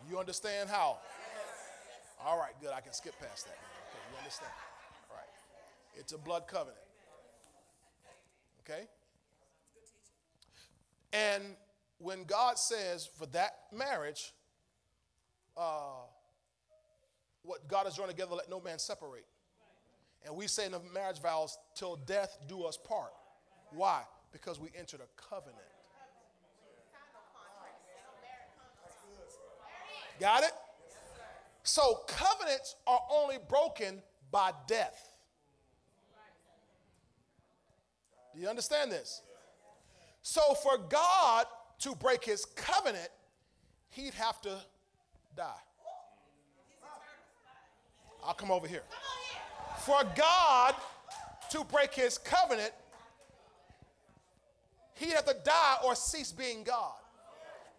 You 0.09 0.17
understand 0.19 0.69
how? 0.69 0.97
All 2.25 2.39
right, 2.39 2.53
good. 2.61 2.71
I 2.75 2.81
can 2.81 2.93
skip 2.93 3.13
past 3.19 3.45
that. 3.45 3.57
Okay, 3.57 3.99
you 4.11 4.17
understand? 4.17 4.51
All 5.11 5.17
right. 5.17 5.99
It's 5.99 6.13
a 6.13 6.17
blood 6.17 6.47
covenant. 6.47 6.77
Okay? 8.61 8.87
And 11.11 11.43
when 11.99 12.23
God 12.23 12.57
says 12.57 13.07
for 13.17 13.25
that 13.27 13.51
marriage, 13.71 14.33
uh, 15.55 16.05
what 17.43 17.67
God 17.67 17.85
has 17.85 17.95
joined 17.95 18.09
together, 18.09 18.35
let 18.35 18.49
no 18.49 18.59
man 18.59 18.79
separate. 18.79 19.25
And 20.25 20.35
we 20.35 20.47
say 20.47 20.65
in 20.65 20.71
the 20.71 20.81
marriage 20.93 21.21
vows, 21.21 21.57
till 21.75 21.97
death 21.97 22.37
do 22.47 22.63
us 22.63 22.77
part. 22.77 23.11
Why? 23.71 24.03
Because 24.31 24.59
we 24.59 24.69
entered 24.77 25.01
a 25.01 25.21
covenant. 25.21 25.59
Got 30.19 30.43
it? 30.43 30.51
So 31.63 32.01
covenants 32.07 32.75
are 32.87 33.01
only 33.11 33.37
broken 33.49 34.01
by 34.31 34.51
death. 34.67 35.13
Do 38.33 38.41
you 38.41 38.47
understand 38.47 38.91
this? 38.91 39.21
So 40.21 40.41
for 40.55 40.77
God 40.77 41.45
to 41.79 41.95
break 41.95 42.23
his 42.23 42.45
covenant, 42.45 43.09
he'd 43.89 44.13
have 44.13 44.41
to 44.41 44.57
die. 45.35 45.61
I'll 48.25 48.33
come 48.33 48.51
over 48.51 48.67
here. 48.67 48.83
For 49.79 50.01
God 50.15 50.75
to 51.51 51.63
break 51.65 51.93
his 51.93 52.17
covenant, 52.17 52.71
he'd 54.95 55.11
have 55.11 55.25
to 55.25 55.35
die 55.43 55.75
or 55.85 55.95
cease 55.95 56.31
being 56.31 56.63
God. 56.63 56.93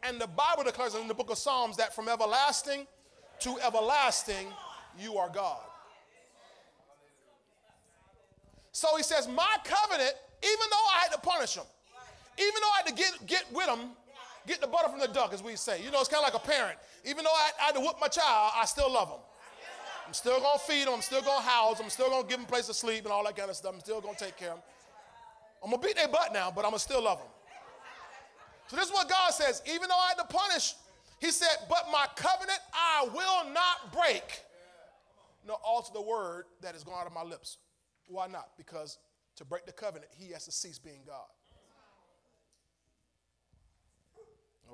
And 0.03 0.21
the 0.21 0.27
Bible 0.27 0.65
declares 0.65 0.95
in 0.95 1.09
the 1.09 1.15
book 1.15 1.31
of 1.31 1.39
Psalms 1.39 1.77
that 1.79 1.95
from 1.95 2.09
everlasting 2.09 2.87
to 3.41 3.59
everlasting, 3.67 4.49
you 4.99 5.17
are 5.17 5.31
God. 5.31 5.61
So 8.73 8.97
he 8.97 9.03
says, 9.03 9.29
My 9.29 9.57
covenant, 9.65 10.15
even 10.43 10.67
though 10.71 10.87
I 10.95 11.01
had 11.03 11.13
to 11.13 11.21
punish 11.21 11.55
him, 11.57 11.65
even 12.39 12.55
though 12.61 12.71
I 12.75 12.77
had 12.85 12.87
to 12.89 12.95
get, 12.95 13.27
get 13.27 13.45
with 13.53 13.69
him, 13.69 13.91
get 14.47 14.61
the 14.61 14.67
butter 14.67 14.89
from 14.89 14.99
the 14.99 15.09
duck, 15.09 15.33
as 15.33 15.43
we 15.43 15.57
say. 15.57 15.83
You 15.83 15.91
know, 15.91 16.01
it's 16.01 16.09
kind 16.09 16.25
of 16.25 16.33
like 16.33 16.43
a 16.43 16.47
parent. 16.47 16.79
Even 17.05 17.25
though 17.25 17.31
I, 17.31 17.51
I 17.61 17.65
had 17.67 17.75
to 17.77 17.81
whip 17.81 17.97
my 18.01 18.09
child, 18.09 18.53
I 18.57 18.65
still 18.67 18.93
love 18.93 19.09
him. 19.09 19.21
I'm 20.07 20.13
still 20.13 20.39
going 20.39 20.59
to 20.59 20.65
feed 20.65 20.83
him. 20.83 20.95
I'm 20.95 21.03
still 21.03 21.23
going 21.23 21.43
to 21.43 21.49
house 21.49 21.79
him. 21.79 21.85
I'm 21.85 21.91
still 21.91 22.11
going 22.11 22.23
to 22.23 22.29
give 22.29 22.39
him 22.39 22.45
a 22.45 22.49
place 22.49 22.67
to 22.67 22.75
sleep 22.75 23.05
and 23.05 23.13
all 23.13 23.25
that 23.25 23.37
kind 23.37 23.51
of 23.51 23.57
stuff. 23.57 23.73
I'm 23.75 23.81
still 23.81 24.01
going 24.01 24.15
to 24.15 24.25
take 24.25 24.37
care 24.37 24.51
of 24.51 24.57
him. 24.57 24.63
I'm 25.63 25.71
going 25.71 25.81
to 25.81 25.89
beat 25.89 25.97
their 25.97 26.09
butt 26.09 26.33
now, 26.33 26.53
but 26.55 26.65
I'm 26.65 26.71
going 26.71 26.79
to 26.79 26.85
still 26.85 27.03
love 27.03 27.19
them. 27.19 27.29
So 28.67 28.77
this 28.77 28.87
is 28.87 28.93
what 28.93 29.09
God 29.09 29.31
says. 29.33 29.63
Even 29.67 29.89
though 29.89 29.95
I 29.95 30.09
had 30.09 30.29
to 30.29 30.37
punish, 30.37 30.75
he 31.21 31.31
said, 31.31 31.57
but 31.69 31.87
my 31.91 32.07
covenant 32.17 32.59
I 32.75 33.09
will 33.15 33.53
not 33.53 33.93
break, 33.93 34.43
nor 35.47 35.57
alter 35.65 35.91
the 35.95 36.03
word 36.03 36.45
that 36.61 36.75
is 36.75 36.85
going 36.85 36.99
out 36.99 37.07
of 37.07 37.13
my 37.13 37.23
lips. 37.23 37.59
Why 38.09 38.27
not? 38.27 38.49
Because 38.59 38.99
to 39.37 39.45
break 39.45 39.67
the 39.67 39.73
covenant, 39.73 40.11
he 40.17 40.33
has 40.33 40.45
to 40.45 40.53
cease 40.53 40.79
being 40.79 41.01
God. 41.07 41.25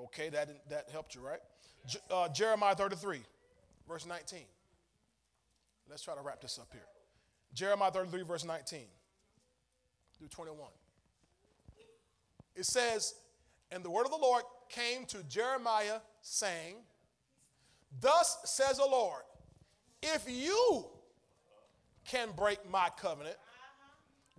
Okay, 0.05 0.28
that, 0.31 0.68
that 0.70 0.89
helped 0.91 1.14
you, 1.14 1.20
right? 1.20 1.41
Uh, 2.11 2.28
Jeremiah 2.28 2.74
33, 2.74 3.20
verse 3.89 4.07
19. 4.07 4.41
Let's 5.91 6.03
try 6.03 6.14
to 6.14 6.22
wrap 6.22 6.41
this 6.41 6.59
up 6.59 6.68
here. 6.72 6.86
Jeremiah 7.53 7.91
33, 7.91 8.22
verse 8.22 8.45
19 8.45 8.80
through 10.16 10.28
21. 10.28 10.68
It 12.55 12.64
says, 12.64 13.14
And 13.72 13.82
the 13.82 13.91
word 13.91 14.05
of 14.05 14.12
the 14.12 14.18
Lord 14.18 14.45
came 14.68 15.05
to 15.07 15.24
Jeremiah, 15.24 15.99
saying, 16.22 16.76
Thus 18.01 18.38
says 18.45 18.76
the 18.76 18.86
Lord, 18.86 19.22
if 20.01 20.24
you 20.28 20.86
can 22.07 22.28
break 22.36 22.59
my 22.70 22.88
covenant 22.97 23.36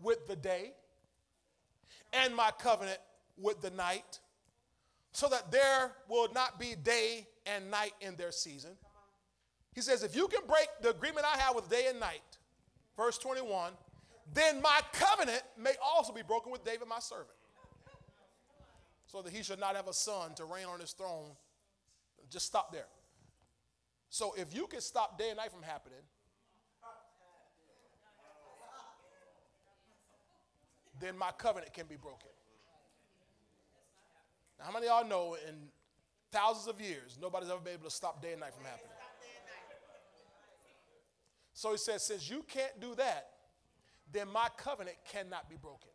with 0.01 0.27
the 0.27 0.35
day 0.37 0.71
and 2.13 2.33
my 2.33 2.51
covenant 2.59 2.99
with 3.37 3.61
the 3.61 3.71
night, 3.71 4.19
so 5.11 5.27
that 5.27 5.51
there 5.51 5.91
will 6.07 6.29
not 6.33 6.59
be 6.59 6.75
day 6.81 7.27
and 7.45 7.69
night 7.69 7.93
in 7.99 8.15
their 8.15 8.31
season. 8.31 8.71
He 9.73 9.81
says, 9.81 10.03
if 10.03 10.15
you 10.15 10.27
can 10.27 10.41
break 10.47 10.67
the 10.81 10.89
agreement 10.89 11.25
I 11.25 11.37
have 11.37 11.55
with 11.55 11.69
day 11.69 11.87
and 11.89 11.99
night, 11.99 12.37
verse 12.97 13.17
21, 13.17 13.71
then 14.33 14.61
my 14.61 14.81
covenant 14.93 15.43
may 15.57 15.73
also 15.83 16.13
be 16.13 16.21
broken 16.21 16.51
with 16.51 16.63
David, 16.65 16.87
my 16.87 16.99
servant, 16.99 17.29
so 19.07 19.21
that 19.21 19.31
he 19.31 19.43
should 19.43 19.59
not 19.59 19.75
have 19.75 19.87
a 19.87 19.93
son 19.93 20.33
to 20.35 20.45
reign 20.45 20.65
on 20.65 20.79
his 20.79 20.91
throne. 20.91 21.31
Just 22.29 22.45
stop 22.45 22.71
there. 22.71 22.87
So 24.09 24.33
if 24.37 24.53
you 24.53 24.67
can 24.67 24.81
stop 24.81 25.17
day 25.17 25.29
and 25.29 25.37
night 25.37 25.51
from 25.51 25.63
happening, 25.63 25.99
then 30.99 31.17
my 31.17 31.31
covenant 31.31 31.73
can 31.73 31.87
be 31.87 31.95
broken. 31.95 32.29
Now, 34.59 34.65
how 34.65 34.71
many 34.71 34.87
of 34.87 35.01
y'all 35.01 35.09
know 35.09 35.37
in 35.47 35.55
thousands 36.31 36.67
of 36.67 36.79
years, 36.79 37.17
nobody's 37.21 37.49
ever 37.49 37.59
been 37.59 37.73
able 37.73 37.85
to 37.85 37.91
stop 37.91 38.21
day 38.21 38.33
and 38.33 38.41
night 38.41 38.53
from 38.53 38.65
happening? 38.65 38.90
So 41.61 41.69
he 41.69 41.77
says, 41.77 42.01
since 42.01 42.27
you 42.27 42.43
can't 42.47 42.81
do 42.81 42.95
that, 42.95 43.27
then 44.11 44.27
my 44.33 44.47
covenant 44.57 44.97
cannot 45.07 45.47
be 45.47 45.57
broken. 45.61 45.91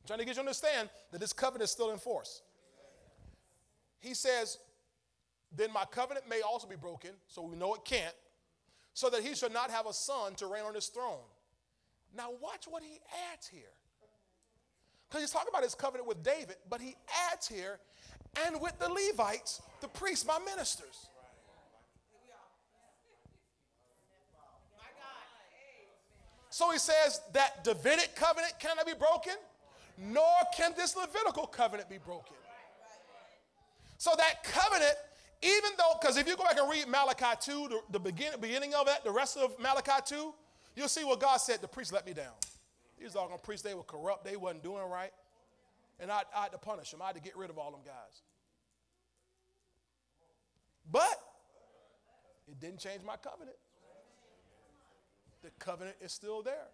I'm 0.00 0.06
trying 0.06 0.20
to 0.20 0.24
get 0.24 0.30
you 0.30 0.34
to 0.34 0.40
understand 0.42 0.88
that 1.10 1.20
this 1.20 1.32
covenant 1.32 1.64
is 1.64 1.72
still 1.72 1.90
in 1.90 1.98
force. 1.98 2.42
He 3.98 4.14
says, 4.14 4.56
then 5.50 5.72
my 5.72 5.84
covenant 5.84 6.28
may 6.28 6.42
also 6.42 6.68
be 6.68 6.76
broken, 6.76 7.10
so 7.26 7.42
we 7.42 7.56
know 7.56 7.74
it 7.74 7.84
can't, 7.84 8.14
so 8.94 9.10
that 9.10 9.24
he 9.24 9.34
should 9.34 9.52
not 9.52 9.68
have 9.72 9.86
a 9.86 9.92
son 9.92 10.36
to 10.36 10.46
reign 10.46 10.62
on 10.62 10.72
his 10.72 10.86
throne. 10.86 11.26
Now, 12.16 12.28
watch 12.40 12.66
what 12.70 12.84
he 12.84 13.00
adds 13.32 13.48
here. 13.48 13.74
Because 15.08 15.22
he's 15.22 15.32
talking 15.32 15.50
about 15.50 15.64
his 15.64 15.74
covenant 15.74 16.06
with 16.06 16.22
David, 16.22 16.54
but 16.70 16.80
he 16.80 16.94
adds 17.32 17.48
here, 17.48 17.80
and 18.46 18.60
with 18.60 18.78
the 18.78 18.88
Levites, 18.88 19.60
the 19.80 19.88
priests, 19.88 20.24
my 20.24 20.38
ministers. 20.38 21.08
So 26.52 26.70
he 26.70 26.78
says 26.78 27.22
that 27.32 27.64
Davidic 27.64 28.14
covenant 28.14 28.52
cannot 28.58 28.84
be 28.84 28.92
broken, 28.92 29.32
nor 29.96 30.26
can 30.54 30.74
this 30.76 30.94
Levitical 30.94 31.46
covenant 31.46 31.88
be 31.88 31.96
broken. 31.96 32.36
So 33.96 34.10
that 34.18 34.44
covenant, 34.44 34.92
even 35.40 35.70
though, 35.78 35.94
because 35.98 36.18
if 36.18 36.28
you 36.28 36.36
go 36.36 36.44
back 36.44 36.58
and 36.58 36.70
read 36.70 36.88
Malachi 36.88 37.38
2, 37.40 37.68
the, 37.68 37.80
the 37.92 37.98
begin, 37.98 38.32
beginning 38.38 38.74
of 38.74 38.84
that, 38.84 39.02
the 39.02 39.10
rest 39.10 39.38
of 39.38 39.58
Malachi 39.58 40.02
2, 40.04 40.34
you'll 40.76 40.88
see 40.88 41.04
what 41.04 41.20
God 41.20 41.38
said, 41.38 41.62
the 41.62 41.68
priests 41.68 41.90
let 41.90 42.04
me 42.04 42.12
down. 42.12 42.34
These 43.00 43.14
doggone 43.14 43.38
priests, 43.42 43.66
they 43.66 43.72
were 43.72 43.82
corrupt, 43.82 44.22
they 44.22 44.36
wasn't 44.36 44.62
doing 44.62 44.84
right. 44.90 45.12
And 46.00 46.12
I, 46.12 46.20
I 46.36 46.42
had 46.42 46.52
to 46.52 46.58
punish 46.58 46.90
them. 46.90 47.00
I 47.00 47.06
had 47.06 47.16
to 47.16 47.22
get 47.22 47.34
rid 47.34 47.48
of 47.48 47.56
all 47.56 47.70
them 47.70 47.80
guys. 47.82 48.20
But 50.90 51.18
it 52.46 52.60
didn't 52.60 52.80
change 52.80 53.02
my 53.02 53.16
covenant. 53.16 53.56
The 55.42 55.50
covenant 55.58 55.96
is 56.00 56.12
still 56.12 56.42
there. 56.42 56.68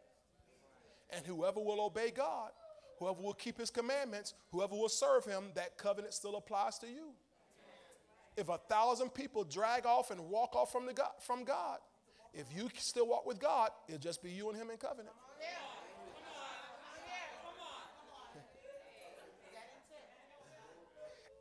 And 1.11 1.25
whoever 1.25 1.61
will 1.61 1.81
obey 1.81 2.11
God, 2.11 2.51
whoever 2.99 3.21
will 3.21 3.35
keep 3.35 3.59
his 3.59 3.71
commandments, 3.71 4.35
whoever 4.53 4.75
will 4.75 4.91
serve 4.91 5.25
him, 5.25 5.45
that 5.55 5.79
covenant 5.79 6.13
still 6.13 6.37
applies 6.37 6.79
to 6.81 6.87
you. 6.87 7.13
If 8.37 8.49
a 8.49 8.59
thousand 8.59 9.15
people 9.15 9.43
drag 9.43 9.87
off 9.87 10.11
and 10.11 10.21
walk 10.29 10.55
off 10.55 10.71
from, 10.71 10.87
the 10.87 10.93
God, 10.93 11.11
from 11.21 11.45
God, 11.45 11.79
if 12.35 12.47
you 12.55 12.69
still 12.77 13.09
walk 13.09 13.27
with 13.27 13.41
God, 13.41 13.71
it'll 13.89 14.01
just 14.01 14.23
be 14.23 14.31
you 14.31 14.49
and 14.51 14.57
him 14.57 14.71
in 14.71 14.77
covenant. 14.77 15.15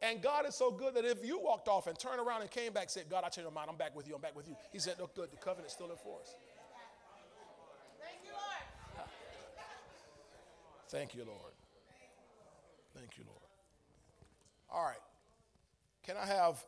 And 0.02 0.22
God 0.22 0.48
is 0.48 0.56
so 0.56 0.72
good 0.72 0.94
that 0.94 1.06
if 1.06 1.26
you 1.26 1.40
walked 1.40 1.68
off 1.68 1.88
and 1.88 1.98
turned 1.98 2.20
around 2.20 2.42
and 2.42 2.50
came 2.50 2.72
back, 2.72 2.90
said, 2.90 3.10
God, 3.10 3.24
I 3.26 3.30
changed 3.30 3.50
my 3.50 3.62
mind, 3.62 3.70
I'm 3.70 3.78
back 3.78 3.96
with 3.96 4.08
you, 4.08 4.16
I'm 4.16 4.22
back 4.22 4.36
with 4.36 4.48
you. 4.48 4.56
He 4.72 4.80
said, 4.80 4.96
Look 5.00 5.16
good, 5.16 5.32
the 5.32 5.38
covenant's 5.38 5.74
still 5.74 5.90
in 5.90 5.98
force. 5.98 6.36
Thank 8.00 8.24
you, 8.24 8.32
Lord. 8.32 9.08
Thank 10.90 11.16
you, 11.16 11.26
Lord. 11.26 11.54
Thank 12.96 13.18
you, 13.18 13.26
Lord. 13.28 13.40
All 14.70 14.84
right. 14.84 14.96
Can 16.04 16.16
I 16.16 16.26
have 16.26 16.64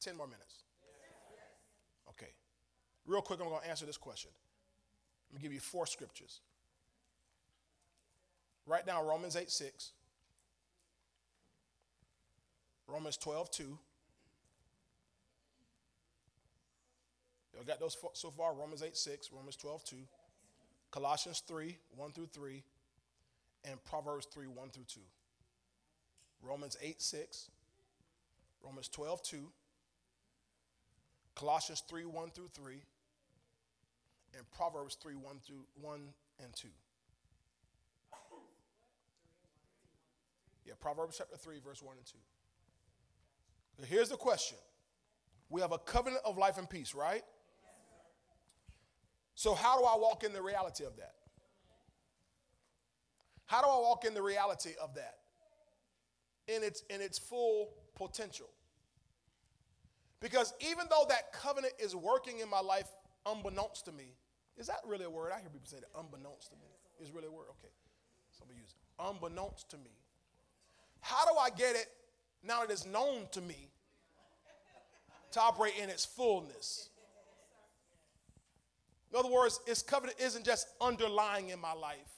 10 0.00 0.16
more 0.16 0.26
minutes? 0.26 0.62
Okay. 2.08 2.30
Real 3.06 3.20
quick, 3.20 3.40
I'm 3.40 3.48
going 3.48 3.62
to 3.62 3.68
answer 3.68 3.84
this 3.84 3.96
question. 3.96 4.30
I'm 5.28 5.34
going 5.34 5.42
to 5.42 5.42
give 5.42 5.52
you 5.52 5.60
four 5.60 5.86
scriptures. 5.86 6.40
Write 8.66 8.86
down 8.86 9.04
Romans 9.06 9.36
8 9.36 9.50
6. 9.50 9.92
Romans 12.88 13.16
12 13.16 13.50
2. 13.50 13.78
Y'all 17.54 17.64
got 17.64 17.80
those 17.80 17.96
so 18.12 18.30
far? 18.30 18.54
Romans 18.54 18.82
8 18.82 18.96
6, 18.96 19.30
Romans 19.32 19.56
12 19.56 19.84
2. 19.84 19.96
Colossians 20.92 21.42
3 21.46 21.76
1 21.96 22.12
through 22.12 22.26
3 22.26 22.62
and 23.68 23.82
Proverbs 23.84 24.26
3 24.32 24.46
1 24.46 24.70
through 24.70 24.84
2. 24.84 25.00
Romans 26.42 26.76
8 26.80 27.00
6, 27.02 27.50
Romans 28.62 28.88
12 28.88 29.22
2, 29.22 29.36
Colossians 31.34 31.82
3 31.88 32.04
1 32.04 32.30
through 32.30 32.48
3, 32.54 32.74
and 34.36 34.50
Proverbs 34.50 34.96
3 35.02 35.14
1 35.14 35.36
through 35.44 35.64
1 35.80 36.00
and 36.42 36.54
2. 36.54 36.68
Yeah, 40.64 40.74
Proverbs 40.80 41.16
chapter 41.18 41.36
3, 41.36 41.60
verse 41.64 41.82
1 41.82 41.96
and 41.96 42.06
2. 42.06 42.16
Now, 43.78 43.86
Here's 43.88 44.08
the 44.08 44.16
question 44.16 44.58
We 45.48 45.60
have 45.60 45.72
a 45.72 45.78
covenant 45.78 46.22
of 46.24 46.38
life 46.38 46.58
and 46.58 46.68
peace, 46.68 46.94
right? 46.94 47.22
So, 49.34 49.54
how 49.54 49.78
do 49.78 49.84
I 49.84 49.96
walk 49.96 50.24
in 50.24 50.32
the 50.32 50.42
reality 50.42 50.84
of 50.84 50.96
that? 50.96 51.14
How 53.46 53.62
do 53.62 53.68
I 53.68 53.78
walk 53.78 54.04
in 54.04 54.14
the 54.14 54.22
reality 54.22 54.72
of 54.80 54.94
that? 54.94 55.16
In 56.48 56.62
its, 56.62 56.82
in 56.90 57.00
its 57.00 57.18
full 57.18 57.70
potential. 57.94 58.48
Because 60.20 60.54
even 60.60 60.86
though 60.90 61.04
that 61.08 61.32
covenant 61.32 61.74
is 61.78 61.94
working 61.94 62.40
in 62.40 62.48
my 62.48 62.60
life 62.60 62.88
unbeknownst 63.26 63.84
to 63.86 63.92
me, 63.92 64.16
is 64.56 64.66
that 64.66 64.78
really 64.86 65.04
a 65.04 65.10
word? 65.10 65.32
I 65.34 65.40
hear 65.40 65.50
people 65.50 65.66
say 65.66 65.78
that 65.78 65.98
unbeknownst 65.98 66.50
to 66.50 66.56
me. 66.56 66.68
Is 67.00 67.12
really 67.12 67.26
a 67.26 67.30
word? 67.30 67.46
Okay. 67.50 67.72
Somebody 68.38 68.60
use 68.60 68.70
it. 68.70 69.02
Unbeknownst 69.02 69.70
to 69.70 69.76
me. 69.78 69.90
How 71.00 71.24
do 71.26 71.38
I 71.38 71.50
get 71.50 71.76
it 71.76 71.86
now 72.42 72.60
that 72.60 72.70
it's 72.70 72.86
known 72.86 73.26
to 73.32 73.40
me 73.40 73.68
to 75.32 75.40
operate 75.40 75.74
in 75.80 75.90
its 75.90 76.04
fullness? 76.04 76.88
In 79.12 79.18
other 79.18 79.30
words, 79.30 79.60
its 79.66 79.82
covenant 79.82 80.18
isn't 80.20 80.44
just 80.44 80.68
underlying 80.80 81.50
in 81.50 81.60
my 81.60 81.72
life, 81.72 82.10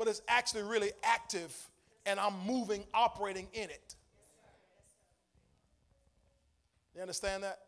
but 0.00 0.08
it's 0.08 0.22
actually 0.28 0.62
really 0.62 0.92
active 1.02 1.54
and 2.06 2.18
I'm 2.18 2.32
moving, 2.46 2.84
operating 2.94 3.48
in 3.52 3.64
it. 3.64 3.96
You 6.94 7.02
understand 7.02 7.42
that? 7.42 7.58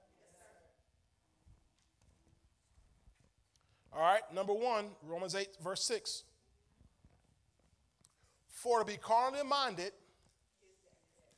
All 3.93 4.01
right, 4.01 4.23
number 4.33 4.55
one, 4.55 4.87
Romans 5.07 5.35
8, 5.35 5.47
verse 5.63 5.85
6. 5.85 6.25
For 8.49 8.79
to 8.79 8.87
be 8.87 8.97
carnally 8.97 9.45
minded 9.45 9.93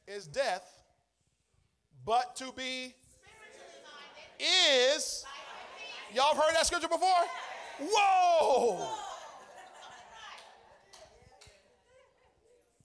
is 0.06 0.28
death, 0.28 0.84
but 2.06 2.36
to 2.36 2.52
be 2.56 2.94
is. 4.38 5.24
Y'all 6.14 6.34
have 6.34 6.36
heard 6.36 6.54
that 6.54 6.66
scripture 6.66 6.86
before? 6.86 7.08
Whoa! 7.80 9.03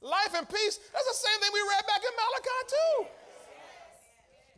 Life 0.02 0.34
and 0.36 0.48
peace. 0.48 0.80
That's 0.94 1.08
the 1.08 1.28
same 1.28 1.40
thing 1.42 1.52
we 1.54 1.60
read 1.60 1.86
back 1.88 2.02
in 2.04 2.14
Malachi, 2.16 2.60
too. 2.68 3.06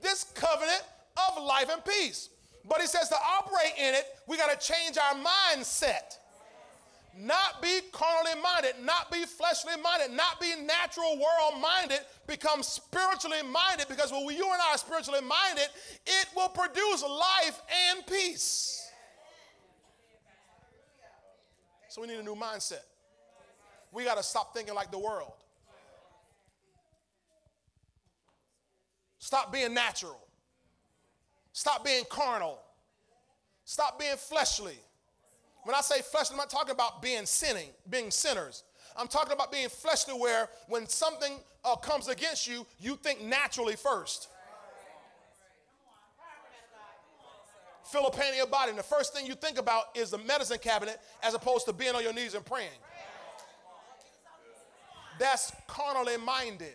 This 0.01 0.23
covenant 0.35 0.83
of 1.29 1.43
life 1.43 1.69
and 1.71 1.83
peace. 1.83 2.29
But 2.67 2.81
he 2.81 2.87
says 2.87 3.09
to 3.09 3.15
operate 3.15 3.73
in 3.77 3.95
it, 3.95 4.05
we 4.27 4.37
got 4.37 4.51
to 4.51 4.67
change 4.73 4.97
our 4.97 5.15
mindset. 5.15 6.17
Not 7.17 7.61
be 7.61 7.81
carnally 7.91 8.41
minded, 8.41 8.75
not 8.85 9.11
be 9.11 9.25
fleshly 9.25 9.73
minded, 9.81 10.15
not 10.15 10.39
be 10.39 10.53
natural 10.63 11.17
world 11.17 11.61
minded, 11.61 11.99
become 12.25 12.63
spiritually 12.63 13.41
minded 13.43 13.87
because 13.89 14.11
when 14.11 14.23
you 14.23 14.45
and 14.45 14.61
I 14.61 14.71
are 14.73 14.77
spiritually 14.77 15.19
minded, 15.21 15.67
it 16.05 16.27
will 16.35 16.47
produce 16.49 17.03
life 17.03 17.61
and 17.89 18.05
peace. 18.07 18.89
So 21.89 22.01
we 22.01 22.07
need 22.07 22.19
a 22.19 22.23
new 22.23 22.35
mindset. 22.35 22.83
We 23.91 24.05
got 24.05 24.17
to 24.17 24.23
stop 24.23 24.53
thinking 24.53 24.73
like 24.73 24.91
the 24.91 24.99
world. 24.99 25.33
Stop 29.19 29.53
being 29.53 29.73
natural. 29.73 30.19
Stop 31.53 31.85
being 31.85 32.03
carnal. 32.09 32.59
Stop 33.65 33.99
being 33.99 34.15
fleshly. 34.15 34.77
When 35.63 35.75
I 35.75 35.81
say 35.81 36.01
fleshly, 36.01 36.33
I'm 36.33 36.37
not 36.37 36.49
talking 36.49 36.71
about 36.71 37.01
being 37.01 37.25
sinning, 37.25 37.69
being 37.89 38.09
sinners. 38.09 38.63
I'm 38.97 39.07
talking 39.07 39.33
about 39.33 39.51
being 39.51 39.69
fleshly 39.69 40.13
where 40.13 40.49
when 40.67 40.87
something 40.87 41.33
uh, 41.63 41.75
comes 41.75 42.07
against 42.07 42.47
you, 42.47 42.65
you 42.79 42.95
think 42.95 43.21
naturally 43.21 43.75
first. 43.75 44.27
Feel 47.83 48.07
a 48.07 48.11
pain 48.11 48.31
in 48.31 48.37
your 48.37 48.47
body, 48.47 48.69
and 48.69 48.79
the 48.79 48.83
first 48.83 49.13
thing 49.13 49.25
you 49.25 49.35
think 49.35 49.59
about 49.59 49.85
is 49.95 50.11
the 50.11 50.17
medicine 50.17 50.57
cabinet 50.59 50.99
as 51.21 51.33
opposed 51.33 51.65
to 51.65 51.73
being 51.73 51.93
on 51.93 52.01
your 52.01 52.13
knees 52.13 52.33
and 52.33 52.45
praying. 52.45 52.69
That's 55.21 55.51
carnally 55.67 56.17
minded. 56.17 56.73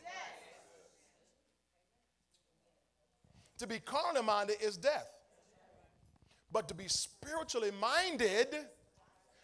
To 3.58 3.66
be 3.66 3.80
carnally 3.80 4.24
minded 4.24 4.58
is 4.62 4.76
death. 4.76 5.08
But 6.52 6.68
to 6.68 6.74
be 6.74 6.86
spiritually 6.86 7.72
minded, 7.80 8.54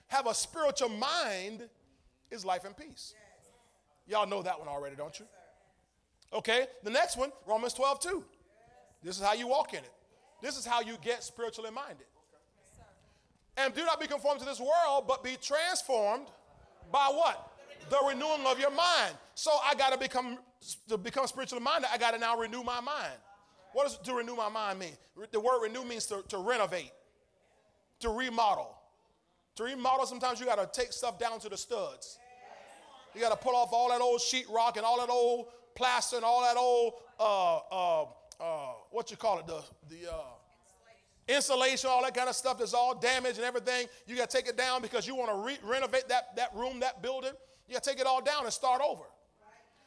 have 0.06 0.28
a 0.28 0.34
spiritual 0.34 0.90
mind, 0.90 1.68
is 2.30 2.44
life 2.44 2.64
and 2.64 2.76
peace. 2.76 3.14
Y'all 4.06 4.28
know 4.28 4.40
that 4.40 4.56
one 4.56 4.68
already, 4.68 4.94
don't 4.94 5.18
you? 5.18 5.26
Okay, 6.32 6.66
the 6.84 6.90
next 6.90 7.16
one, 7.16 7.32
Romans 7.44 7.74
12, 7.74 7.98
2. 7.98 8.24
This 9.02 9.18
is 9.18 9.24
how 9.24 9.32
you 9.32 9.48
walk 9.48 9.72
in 9.72 9.80
it. 9.80 9.92
This 10.40 10.56
is 10.56 10.64
how 10.64 10.80
you 10.80 10.96
get 11.02 11.24
spiritually 11.24 11.72
minded. 11.72 12.06
And 13.56 13.74
do 13.74 13.84
not 13.84 14.00
be 14.00 14.06
conformed 14.06 14.38
to 14.38 14.46
this 14.46 14.60
world, 14.60 15.08
but 15.08 15.24
be 15.24 15.36
transformed 15.42 16.28
by 16.92 17.10
what? 17.12 17.51
The 17.93 17.98
renewing 18.09 18.47
of 18.47 18.59
your 18.59 18.70
mind. 18.70 19.14
So 19.35 19.51
I 19.69 19.74
got 19.74 19.93
to 19.93 19.98
become 19.98 20.39
to 20.89 20.97
become 20.97 21.27
spiritually 21.27 21.62
minded. 21.62 21.90
I 21.93 21.98
got 21.98 22.12
to 22.12 22.19
now 22.19 22.39
renew 22.39 22.62
my 22.62 22.81
mind. 22.81 23.12
What 23.74 23.85
does 23.85 23.98
to 23.98 24.14
renew 24.14 24.35
my 24.35 24.48
mind 24.48 24.78
mean? 24.78 24.97
The 25.31 25.39
word 25.39 25.60
renew 25.62 25.85
means 25.85 26.06
to, 26.06 26.24
to 26.28 26.39
renovate, 26.39 26.90
to 28.01 28.09
remodel. 28.09 28.74
To 29.56 29.64
remodel, 29.64 30.06
sometimes 30.06 30.40
you 30.40 30.47
got 30.47 30.56
to 30.56 30.81
take 30.81 30.90
stuff 30.90 31.19
down 31.19 31.39
to 31.40 31.51
the 31.51 31.56
studs. 31.59 32.19
You 33.14 33.20
got 33.20 33.28
to 33.28 33.36
pull 33.36 33.55
off 33.55 33.74
all 33.74 33.90
that 33.90 34.01
old 34.01 34.20
sheetrock 34.20 34.78
and 34.78 34.86
all 34.86 34.98
that 34.98 35.10
old 35.10 35.48
plaster 35.74 36.16
and 36.16 36.24
all 36.24 36.40
that 36.40 36.56
old, 36.56 36.94
uh, 37.20 37.56
uh, 37.70 38.02
uh, 38.40 38.73
what 38.90 39.10
you 39.10 39.19
call 39.19 39.39
it, 39.39 39.47
the, 39.47 39.62
the 39.90 40.10
uh, 40.10 40.16
insulation, 41.28 41.90
all 41.90 42.02
that 42.05 42.14
kind 42.14 42.31
of 42.31 42.35
stuff 42.35 42.56
that's 42.56 42.73
all 42.73 42.94
damaged 42.94 43.36
and 43.36 43.44
everything. 43.44 43.86
You 44.06 44.16
got 44.16 44.31
to 44.31 44.36
take 44.39 44.48
it 44.48 44.56
down 44.56 44.81
because 44.81 45.06
you 45.06 45.14
want 45.14 45.31
to 45.31 45.36
re- 45.36 45.70
renovate 45.70 46.09
that, 46.09 46.35
that 46.36 46.55
room, 46.55 46.81
that 46.81 47.02
building. 47.02 47.32
You 47.68 47.74
got 47.74 47.82
to 47.82 47.90
take 47.90 48.01
it 48.01 48.06
all 48.06 48.22
down 48.22 48.44
and 48.44 48.52
start 48.52 48.82
over. 48.86 49.05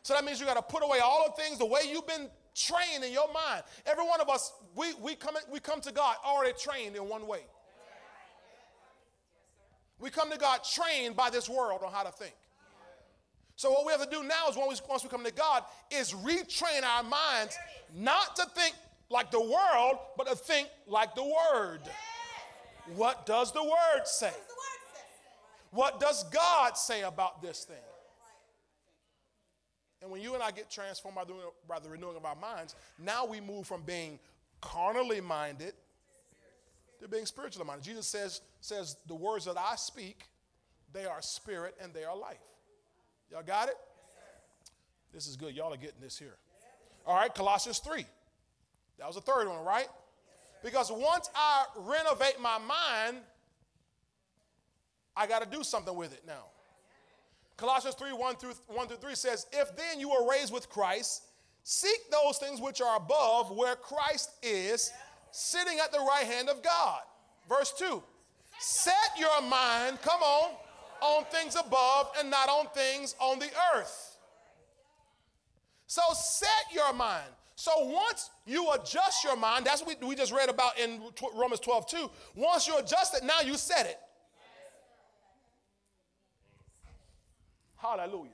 So 0.01 0.13
that 0.13 0.23
means 0.23 0.39
you 0.39 0.45
got 0.45 0.55
to 0.55 0.61
put 0.61 0.83
away 0.83 0.99
all 0.99 1.25
the 1.25 1.41
things 1.41 1.57
the 1.57 1.65
way 1.65 1.81
you've 1.91 2.07
been 2.07 2.29
trained 2.53 3.03
in 3.03 3.11
your 3.11 3.31
mind. 3.33 3.63
Every 3.85 4.05
one 4.05 4.21
of 4.21 4.29
us, 4.29 4.53
we, 4.75 4.93
we, 4.95 5.15
come, 5.15 5.35
we 5.51 5.59
come 5.59 5.81
to 5.81 5.91
God 5.91 6.15
already 6.23 6.53
trained 6.59 6.95
in 6.95 7.07
one 7.09 7.27
way. 7.27 7.41
We 9.99 10.09
come 10.09 10.29
to 10.31 10.37
God 10.37 10.59
trained 10.63 11.15
by 11.15 11.29
this 11.29 11.49
world 11.49 11.81
on 11.85 11.91
how 11.91 12.03
to 12.03 12.11
think. 12.11 12.35
So 13.55 13.71
what 13.71 13.85
we 13.85 13.91
have 13.93 14.03
to 14.03 14.09
do 14.09 14.23
now 14.23 14.49
is 14.49 14.57
we, 14.57 14.63
once 14.89 15.03
we 15.03 15.09
come 15.09 15.23
to 15.23 15.31
God 15.31 15.63
is 15.89 16.11
retrain 16.11 16.83
our 16.83 17.03
minds 17.03 17.57
not 17.95 18.35
to 18.35 18.45
think 18.45 18.75
like 19.09 19.31
the 19.31 19.39
world, 19.39 19.97
but 20.17 20.27
to 20.27 20.35
think 20.35 20.67
like 20.87 21.15
the 21.15 21.23
Word. 21.23 21.79
What 22.95 23.25
does 23.25 23.53
the 23.53 23.63
Word 23.63 24.05
say? 24.05 24.33
What 25.75 25.99
does 25.99 26.23
God 26.29 26.77
say 26.77 27.03
about 27.03 27.41
this 27.41 27.65
thing? 27.65 27.75
And 30.01 30.09
when 30.09 30.21
you 30.21 30.33
and 30.33 30.41
I 30.41 30.51
get 30.51 30.69
transformed 30.69 31.15
by 31.15 31.25
the, 31.25 31.33
by 31.67 31.79
the 31.79 31.89
renewing 31.89 32.15
of 32.15 32.23
our 32.23 32.35
minds, 32.35 32.75
now 32.97 33.25
we 33.25 33.41
move 33.41 33.67
from 33.67 33.81
being 33.81 34.17
carnally 34.61 35.19
minded 35.19 35.73
to 37.01 37.09
being 37.09 37.25
spiritually 37.25 37.67
minded. 37.67 37.83
Jesus 37.83 38.07
says, 38.07 38.39
says, 38.61 38.95
The 39.07 39.15
words 39.15 39.43
that 39.45 39.57
I 39.57 39.75
speak, 39.75 40.23
they 40.93 41.05
are 41.05 41.21
spirit 41.21 41.75
and 41.81 41.93
they 41.93 42.05
are 42.05 42.15
life. 42.15 42.37
Y'all 43.29 43.43
got 43.43 43.67
it? 43.67 43.75
This 45.13 45.27
is 45.27 45.35
good. 45.35 45.55
Y'all 45.55 45.73
are 45.73 45.77
getting 45.77 45.99
this 46.01 46.17
here. 46.17 46.37
All 47.05 47.15
right, 47.15 47.33
Colossians 47.33 47.79
3. 47.79 48.05
That 48.99 49.07
was 49.07 49.15
the 49.15 49.21
third 49.21 49.49
one, 49.49 49.65
right? 49.65 49.87
Because 50.63 50.89
once 50.89 51.29
I 51.35 51.65
renovate 51.75 52.39
my 52.39 52.59
mind, 52.59 53.17
I 55.15 55.27
got 55.27 55.41
to 55.43 55.57
do 55.57 55.63
something 55.63 55.95
with 55.95 56.13
it 56.13 56.23
now. 56.27 56.45
Colossians 57.57 57.95
3 57.95 58.11
1 58.11 58.35
through, 58.35 58.53
1 58.67 58.87
through 58.87 58.97
3 58.97 59.15
says, 59.15 59.47
If 59.53 59.75
then 59.75 59.99
you 59.99 60.09
were 60.09 60.29
raised 60.29 60.53
with 60.53 60.69
Christ, 60.69 61.23
seek 61.63 61.99
those 62.11 62.37
things 62.37 62.59
which 62.59 62.81
are 62.81 62.97
above, 62.97 63.51
where 63.51 63.75
Christ 63.75 64.31
is, 64.43 64.91
sitting 65.31 65.79
at 65.79 65.91
the 65.91 65.99
right 65.99 66.25
hand 66.25 66.49
of 66.49 66.61
God. 66.61 67.01
Verse 67.47 67.73
2 67.77 68.01
Set 68.59 68.93
your 69.17 69.41
mind, 69.41 70.01
come 70.01 70.21
on, 70.21 70.51
on 71.01 71.25
things 71.25 71.55
above 71.55 72.11
and 72.19 72.29
not 72.29 72.49
on 72.49 72.67
things 72.73 73.15
on 73.19 73.39
the 73.39 73.49
earth. 73.75 74.17
So 75.87 76.01
set 76.13 76.73
your 76.73 76.93
mind. 76.93 77.29
So 77.55 77.71
once 77.85 78.31
you 78.45 78.69
adjust 78.73 79.23
your 79.23 79.37
mind, 79.37 79.65
that's 79.65 79.81
what 79.81 80.01
we, 80.01 80.09
we 80.09 80.15
just 80.15 80.33
read 80.33 80.49
about 80.49 80.77
in 80.77 81.01
Romans 81.33 81.61
12 81.61 81.87
2. 81.87 82.11
Once 82.35 82.67
you 82.67 82.77
adjust 82.77 83.15
it, 83.15 83.23
now 83.23 83.41
you 83.41 83.55
set 83.55 83.85
it. 83.85 83.99
Hallelujah. 87.85 88.31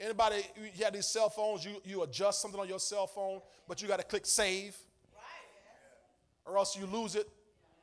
Anybody, 0.00 0.42
you 0.76 0.84
have 0.84 0.92
these 0.92 1.06
cell 1.06 1.30
phones, 1.30 1.64
you, 1.64 1.80
you 1.84 2.02
adjust 2.02 2.42
something 2.42 2.58
on 2.58 2.66
your 2.66 2.80
cell 2.80 3.06
phone, 3.06 3.40
but 3.68 3.80
you 3.80 3.86
got 3.86 4.00
to 4.00 4.04
click 4.04 4.26
save, 4.26 4.76
or 6.44 6.58
else 6.58 6.76
you 6.76 6.86
lose 6.86 7.14
it. 7.14 7.28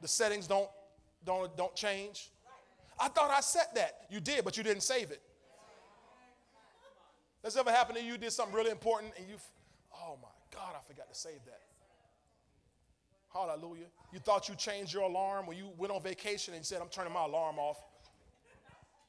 The 0.01 0.07
settings 0.07 0.45
don't, 0.45 0.69
don't, 1.25 1.55
don't 1.55 1.73
change. 1.75 2.31
I 2.99 3.07
thought 3.07 3.31
I 3.31 3.39
set 3.39 3.73
that. 3.75 4.07
You 4.09 4.19
did, 4.19 4.43
but 4.43 4.57
you 4.57 4.63
didn't 4.63 4.83
save 4.83 5.11
it. 5.11 5.21
That's 7.41 7.55
ever 7.55 7.71
happened 7.71 7.99
to 7.99 8.03
you? 8.03 8.13
You 8.13 8.17
did 8.17 8.33
something 8.33 8.53
really 8.53 8.71
important 8.71 9.13
and 9.17 9.25
you, 9.29 9.35
oh 9.95 10.17
my 10.21 10.27
God, 10.53 10.75
I 10.75 10.85
forgot 10.85 11.07
to 11.11 11.17
save 11.17 11.39
that. 11.45 11.61
Hallelujah. 13.33 13.85
You 14.11 14.19
thought 14.19 14.49
you 14.49 14.55
changed 14.55 14.93
your 14.93 15.03
alarm 15.03 15.45
when 15.45 15.57
you 15.57 15.71
went 15.77 15.93
on 15.93 16.01
vacation 16.01 16.53
and 16.53 16.61
you 16.61 16.65
said, 16.65 16.81
I'm 16.81 16.89
turning 16.89 17.13
my 17.13 17.23
alarm 17.23 17.57
off. 17.59 17.77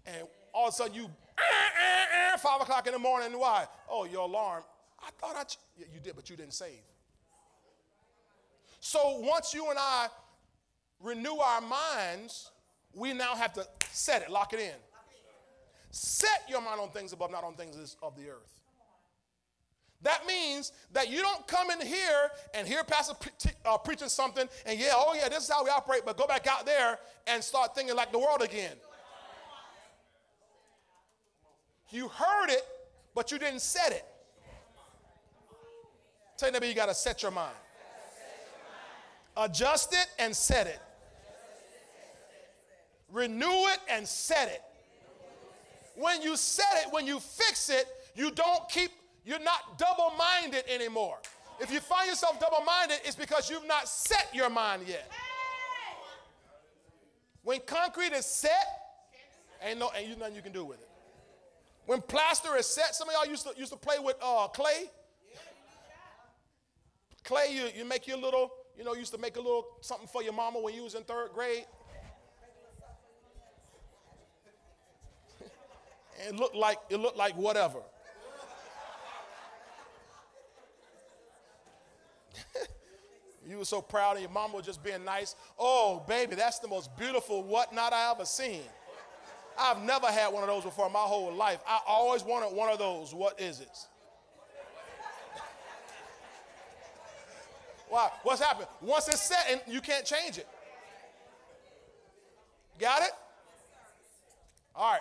And 0.07 0.29
all 0.53 0.69
of 0.69 0.75
a 0.75 0.77
sudden 0.77 0.95
you, 0.95 1.11
"Ah, 1.39 1.43
ah, 1.43 2.07
ah," 2.35 2.37
five 2.39 2.61
o'clock 2.61 2.87
in 2.87 2.93
the 2.93 2.99
morning. 2.99 3.39
Why? 3.39 3.67
Oh, 3.89 4.05
your 4.05 4.29
alarm. 4.29 4.63
I 5.01 5.11
thought 5.19 5.37
I, 5.37 5.45
ch-. 5.45 5.59
Yeah, 5.79 5.87
you 5.93 6.01
did, 6.01 6.17
but 6.17 6.29
you 6.29 6.37
didn't 6.37 6.55
save. 6.55 6.81
So 8.81 9.19
once 9.21 9.55
you 9.55 9.69
and 9.71 9.79
I 9.79 10.09
renew 11.01 11.37
our 11.37 11.61
minds, 11.61 12.51
we 12.95 13.13
now 13.13 13.35
have 13.35 13.53
to 13.55 13.67
set 13.91 14.23
it, 14.23 14.31
lock 14.31 14.53
it 14.53 14.61
in. 14.61 14.75
Set 15.91 16.45
your 16.49 16.61
mind 16.61 16.81
on 16.81 16.91
things 16.91 17.13
above, 17.13 17.31
not 17.31 17.45
on 17.45 17.55
things 17.55 17.97
of 18.03 18.17
the 18.17 18.29
earth. 18.29 18.61
That 20.03 20.27
means 20.27 20.73
that 20.93 21.11
you 21.11 21.21
don't 21.21 21.47
come 21.47 21.71
in 21.71 21.87
here 21.87 22.31
and 22.55 22.67
hear 22.67 22.83
Pastor 22.85 23.15
pre- 23.15 23.33
t- 23.39 23.51
uh, 23.67 23.77
preaching 23.77 24.09
something 24.09 24.49
and 24.65 24.79
yeah, 24.79 24.93
oh 24.95 25.15
yeah, 25.15 25.29
this 25.29 25.45
is 25.45 25.51
how 25.51 25.63
we 25.63 25.69
operate, 25.69 26.03
but 26.07 26.17
go 26.17 26.27
back 26.27 26.47
out 26.47 26.65
there 26.65 26.99
and 27.27 27.45
start 27.45 27.75
thinking 27.75 27.95
like 27.95 28.11
the 28.11 28.19
world 28.19 28.41
again. 28.41 28.77
You 31.91 32.09
heard 32.09 32.51
it, 32.51 32.63
but 33.15 33.33
you 33.33 33.39
didn't 33.39 33.61
set 33.61 33.93
it. 33.93 34.05
Tell 36.37 36.51
neighbor 36.51 36.67
you 36.67 36.75
got 36.75 36.87
to 36.87 36.95
set 36.95 37.23
your 37.23 37.33
mind. 37.33 37.55
Adjust 39.37 39.93
it 39.93 40.07
and 40.19 40.35
set 40.35 40.67
it. 40.67 40.81
Renew 43.13 43.67
it 43.67 43.79
and 43.91 44.07
set 44.07 44.49
it. 44.49 44.63
When 45.97 46.23
you 46.23 46.37
set 46.37 46.85
it, 46.87 46.93
when 46.93 47.07
you 47.07 47.21
fix 47.21 47.69
it, 47.69 47.85
you 48.15 48.31
don't 48.31 48.69
keep, 48.69 48.91
you're 49.25 49.41
not 49.41 49.79
double 49.79 50.13
minded 50.17 50.65
anymore. 50.69 51.19
If 51.61 51.71
you 51.71 51.81
find 51.81 52.09
yourself 52.09 52.41
double 52.41 52.65
minded, 52.65 52.99
it's 53.05 53.17
because 53.17 53.51
you've 53.51 53.67
not 53.67 53.89
set 53.89 54.29
your 54.33 54.49
mind 54.49 54.85
yet. 54.87 55.11
When 57.43 57.61
concrete 57.67 58.13
is 58.13 58.25
set, 58.25 58.51
ain't 59.63 59.79
no 59.79 59.91
ain't 59.97 60.19
nothing 60.19 60.37
you 60.37 60.43
can 60.43 60.53
do 60.53 60.65
with 60.65 60.81
it. 60.81 60.90
When 61.87 62.01
plaster 62.03 62.57
is 62.57 62.67
set, 62.67 62.95
some 62.95 63.09
of 63.09 63.15
y'all 63.15 63.31
used 63.31 63.47
to 63.47 63.59
used 63.59 63.73
to 63.73 63.79
play 63.79 63.99
with 63.99 64.17
uh, 64.23 64.49
clay. 64.49 64.91
Clay, 67.25 67.49
you, 67.53 67.69
you 67.77 67.85
make 67.85 68.07
your 68.07 68.17
little, 68.17 68.51
you 68.77 68.85
know, 68.85 68.95
used 68.95 69.13
to 69.13 69.19
make 69.19 69.37
a 69.37 69.41
little 69.41 69.67
something 69.81 70.09
for 70.09 70.23
your 70.23 70.33
mama 70.33 70.61
when 70.61 70.75
you 70.75 70.85
was 70.85 70.95
in 70.95 71.03
third 71.05 71.31
grade. 71.35 71.65
and 76.27 76.35
it 76.35 76.41
looked 76.41 76.57
like 76.57 76.79
it 76.89 76.97
looked 76.97 77.17
like 77.17 77.37
whatever. 77.37 77.81
you 83.47 83.59
were 83.59 83.65
so 83.65 83.81
proud 83.83 84.17
of 84.17 84.23
your 84.23 84.31
mama 84.31 84.57
was 84.57 84.67
just 84.67 84.83
being 84.83 85.05
nice. 85.05 85.35
Oh, 85.59 86.03
baby, 86.09 86.35
that's 86.35 86.59
the 86.59 86.69
most 86.69 86.97
beautiful 86.97 87.43
whatnot 87.43 87.93
I 87.93 88.11
ever 88.11 88.25
seen. 88.25 88.63
I've 89.61 89.83
never 89.83 90.07
had 90.07 90.33
one 90.33 90.43
of 90.43 90.49
those 90.49 90.65
before 90.65 90.89
my 90.89 91.01
whole 91.01 91.33
life. 91.35 91.61
I 91.69 91.81
always 91.87 92.25
wanted 92.25 92.57
one 92.57 92.71
of 92.71 92.79
those. 92.79 93.15
What 93.15 93.39
is 93.39 93.61
it? 93.61 93.69
Why? 97.91 98.09
What's 98.23 98.41
happened? 98.41 98.69
Once 98.81 99.09
it's 99.09 99.21
set, 99.21 99.47
and 99.51 99.61
you 99.67 99.83
can't 99.83 100.07
change 100.07 100.39
it. 100.39 100.49
Got 102.79 103.03
it? 103.03 103.11
All 104.75 104.93
right. 104.93 105.01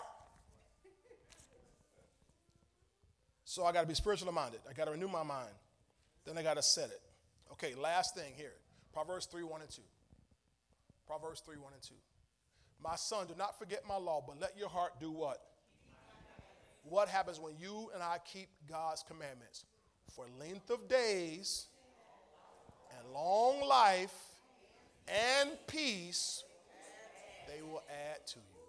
So 3.46 3.64
I 3.64 3.72
got 3.72 3.82
to 3.82 3.88
be 3.88 3.94
spiritually 3.94 4.34
minded. 4.34 4.60
I 4.70 4.74
got 4.74 4.86
to 4.86 4.92
renew 4.92 5.08
my 5.08 5.24
mind. 5.24 5.50
Then 6.26 6.38
I 6.38 6.44
got 6.44 6.58
to 6.58 6.62
set 6.62 6.90
it. 6.90 7.00
Okay, 7.54 7.74
last 7.76 8.14
thing 8.14 8.34
here. 8.36 8.54
Proverbs 8.94 9.26
3 9.26 9.44
1 9.44 9.62
and 9.62 9.70
2. 9.70 9.82
Proverbs 11.08 11.42
3 11.46 11.56
1 11.58 11.74
and 11.74 11.82
2. 11.82 11.94
My 12.84 12.96
son, 12.96 13.28
do 13.28 13.34
not 13.38 13.58
forget 13.60 13.84
my 13.88 13.98
law, 13.98 14.24
but 14.26 14.40
let 14.40 14.58
your 14.58 14.70
heart 14.70 14.94
do 15.00 15.12
what? 15.12 15.42
What 16.84 17.10
happens 17.10 17.40
when 17.40 17.54
you 17.60 17.90
and 17.94 18.02
I 18.02 18.18
keep 18.26 18.50
God's 18.70 19.04
commandments? 19.04 19.66
For 20.12 20.26
length 20.40 20.70
of 20.70 20.88
days 20.88 21.68
and 22.98 23.14
long 23.14 23.62
life 23.62 24.14
and 25.08 25.52
peace, 25.68 26.44
they 27.48 27.62
will 27.62 27.84
add 27.90 28.26
to 28.28 28.40
you. 28.40 28.60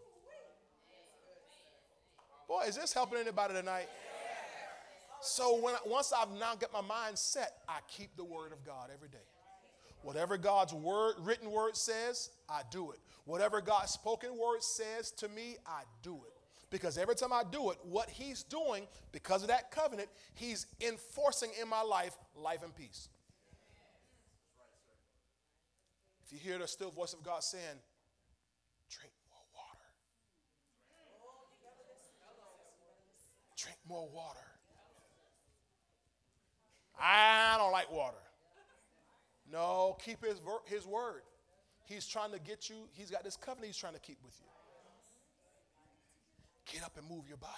Boy, 2.48 2.64
is 2.66 2.76
this 2.76 2.92
helping 2.92 3.18
anybody 3.18 3.54
tonight? 3.54 3.88
So 5.22 5.60
when 5.60 5.74
once 5.86 6.12
I've 6.12 6.32
now 6.32 6.54
got 6.54 6.72
my 6.72 6.80
mind 6.80 7.16
set, 7.16 7.58
I 7.68 7.78
keep 7.86 8.16
the 8.16 8.24
word 8.24 8.52
of 8.52 8.64
God 8.64 8.90
every 8.92 9.08
day. 9.08 9.18
Whatever 10.02 10.38
God's 10.38 10.72
word, 10.72 11.14
written 11.20 11.50
word 11.50 11.76
says, 11.76 12.30
I 12.48 12.62
do 12.70 12.92
it. 12.92 12.98
Whatever 13.24 13.60
God's 13.60 13.92
spoken 13.92 14.30
word 14.36 14.62
says 14.62 15.10
to 15.12 15.28
me, 15.28 15.56
I 15.66 15.82
do 16.02 16.14
it. 16.26 16.32
Because 16.70 16.96
every 16.96 17.16
time 17.16 17.32
I 17.32 17.42
do 17.50 17.70
it, 17.70 17.78
what 17.82 18.08
He's 18.08 18.42
doing, 18.44 18.86
because 19.12 19.42
of 19.42 19.48
that 19.48 19.70
covenant, 19.70 20.08
He's 20.34 20.66
enforcing 20.80 21.50
in 21.60 21.68
my 21.68 21.82
life 21.82 22.16
life 22.34 22.62
and 22.62 22.74
peace. 22.74 23.08
If 26.24 26.32
you 26.32 26.38
hear 26.38 26.58
the 26.58 26.68
still 26.68 26.90
voice 26.92 27.12
of 27.12 27.24
God 27.24 27.42
saying, 27.42 27.64
drink 28.88 29.12
more 29.28 29.42
water, 29.52 29.84
drink 33.58 33.78
more 33.88 34.08
water. 34.08 34.38
I 37.02 37.56
don't 37.58 37.72
like 37.72 37.90
water. 37.90 38.16
No, 39.52 39.96
keep 40.04 40.24
his, 40.24 40.38
ver- 40.38 40.62
his 40.66 40.86
word. 40.86 41.22
He's 41.84 42.06
trying 42.06 42.32
to 42.32 42.38
get 42.38 42.70
you, 42.70 42.76
he's 42.92 43.10
got 43.10 43.24
this 43.24 43.36
covenant 43.36 43.66
he's 43.66 43.76
trying 43.76 43.94
to 43.94 44.00
keep 44.00 44.18
with 44.24 44.34
you. 44.38 44.46
Get 46.72 46.84
up 46.84 46.96
and 46.96 47.08
move 47.08 47.26
your 47.26 47.36
body. 47.38 47.52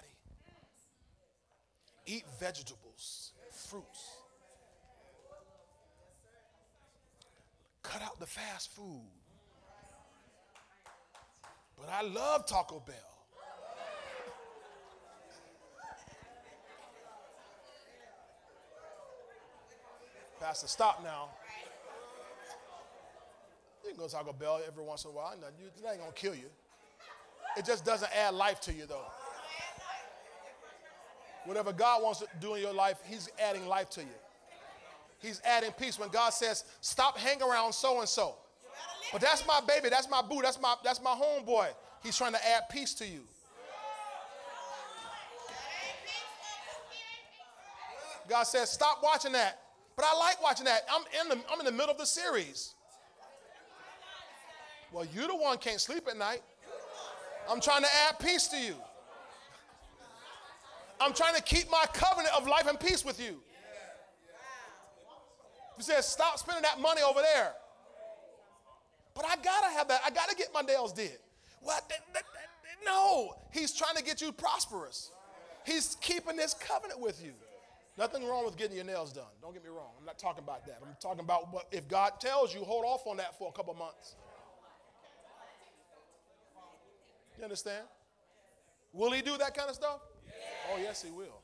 Eat 2.06 2.24
vegetables, 2.40 3.32
fruits. 3.52 4.10
Cut 7.82 8.02
out 8.02 8.18
the 8.18 8.26
fast 8.26 8.70
food. 8.72 9.02
But 11.76 11.90
I 11.90 12.02
love 12.02 12.46
Taco 12.46 12.82
Bell. 12.86 12.94
Pastor, 20.40 20.66
stop 20.66 21.02
now. 21.04 21.28
You 23.84 23.90
can 23.90 23.98
go 23.98 24.06
to 24.06 24.12
Taco 24.12 24.32
Bell 24.32 24.60
every 24.66 24.84
once 24.84 25.04
in 25.04 25.10
a 25.10 25.14
while. 25.14 25.34
No, 25.40 25.48
you, 25.58 25.70
that 25.82 25.90
ain't 25.90 26.00
gonna 26.00 26.12
kill 26.12 26.34
you. 26.34 26.50
It 27.56 27.64
just 27.64 27.84
doesn't 27.84 28.10
add 28.16 28.34
life 28.34 28.60
to 28.62 28.72
you, 28.72 28.86
though. 28.86 29.06
Whatever 31.44 31.72
God 31.72 32.02
wants 32.02 32.20
to 32.20 32.26
do 32.40 32.54
in 32.54 32.62
your 32.62 32.72
life, 32.72 32.98
He's 33.04 33.28
adding 33.38 33.66
life 33.66 33.90
to 33.90 34.00
you. 34.00 34.14
He's 35.18 35.40
adding 35.44 35.72
peace. 35.72 35.98
When 35.98 36.08
God 36.08 36.30
says, 36.30 36.64
"Stop 36.80 37.18
hanging 37.18 37.42
around 37.42 37.72
so 37.72 38.00
and 38.00 38.08
so," 38.08 38.36
but 39.10 39.20
that's 39.20 39.46
my 39.46 39.60
baby, 39.60 39.88
that's 39.88 40.08
my 40.08 40.22
boo, 40.22 40.40
that's 40.42 40.60
my 40.60 40.76
that's 40.84 41.02
my 41.02 41.14
homeboy. 41.14 41.68
He's 42.02 42.16
trying 42.16 42.32
to 42.32 42.48
add 42.48 42.68
peace 42.70 42.94
to 42.94 43.06
you. 43.06 43.26
God 48.28 48.44
says, 48.44 48.70
"Stop 48.70 49.02
watching 49.02 49.32
that." 49.32 49.58
But 49.96 50.06
I 50.06 50.16
like 50.16 50.42
watching 50.42 50.64
that. 50.64 50.86
I'm 50.90 51.02
in 51.20 51.28
the 51.28 51.44
I'm 51.50 51.58
in 51.60 51.66
the 51.66 51.72
middle 51.72 51.90
of 51.90 51.98
the 51.98 52.06
series. 52.06 52.74
Well, 54.92 55.06
you 55.14 55.26
the 55.26 55.34
one 55.34 55.58
can't 55.58 55.80
sleep 55.80 56.06
at 56.08 56.16
night. 56.16 56.42
I'm 57.50 57.60
trying 57.60 57.82
to 57.82 57.88
add 58.08 58.18
peace 58.18 58.46
to 58.48 58.58
you. 58.58 58.74
I'm 61.00 61.12
trying 61.12 61.34
to 61.34 61.42
keep 61.42 61.70
my 61.70 61.84
covenant 61.92 62.34
of 62.36 62.46
life 62.46 62.68
and 62.68 62.78
peace 62.78 63.04
with 63.04 63.20
you. 63.20 63.40
He 65.76 65.82
says, 65.82 66.06
stop 66.06 66.38
spending 66.38 66.62
that 66.62 66.80
money 66.80 67.00
over 67.02 67.20
there. 67.20 67.52
But 69.14 69.24
I 69.26 69.36
gotta 69.36 69.68
have 69.76 69.88
that. 69.88 70.00
I 70.06 70.10
gotta 70.10 70.36
get 70.36 70.48
my 70.54 70.60
nails 70.60 70.92
did. 70.92 71.18
What? 71.60 71.90
No, 72.84 73.34
he's 73.50 73.72
trying 73.72 73.96
to 73.96 74.02
get 74.02 74.20
you 74.20 74.32
prosperous. 74.32 75.10
He's 75.64 75.96
keeping 76.00 76.36
this 76.36 76.54
covenant 76.54 77.00
with 77.00 77.22
you. 77.24 77.32
Nothing 77.98 78.26
wrong 78.26 78.44
with 78.44 78.56
getting 78.56 78.76
your 78.76 78.86
nails 78.86 79.12
done. 79.12 79.24
Don't 79.40 79.52
get 79.52 79.62
me 79.62 79.70
wrong. 79.70 79.90
I'm 79.98 80.06
not 80.06 80.18
talking 80.18 80.42
about 80.42 80.66
that. 80.66 80.78
I'm 80.82 80.96
talking 81.00 81.20
about 81.20 81.52
what 81.52 81.66
if 81.72 81.86
God 81.88 82.12
tells 82.20 82.54
you, 82.54 82.64
hold 82.64 82.84
off 82.84 83.06
on 83.06 83.18
that 83.18 83.38
for 83.38 83.48
a 83.48 83.52
couple 83.52 83.74
months. 83.74 84.16
You 87.42 87.46
understand? 87.46 87.84
Will 88.92 89.10
he 89.10 89.20
do 89.20 89.36
that 89.36 89.52
kind 89.52 89.68
of 89.68 89.74
stuff? 89.74 89.98
Oh, 90.72 90.78
yes, 90.80 91.02
he 91.02 91.10
will. 91.10 91.40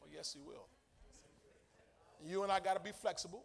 Oh, 0.00 0.06
yes, 0.10 0.32
he 0.32 0.40
will. 0.40 0.64
You 2.24 2.44
and 2.44 2.50
I 2.50 2.58
got 2.58 2.74
to 2.74 2.82
be 2.82 2.92
flexible. 2.92 3.44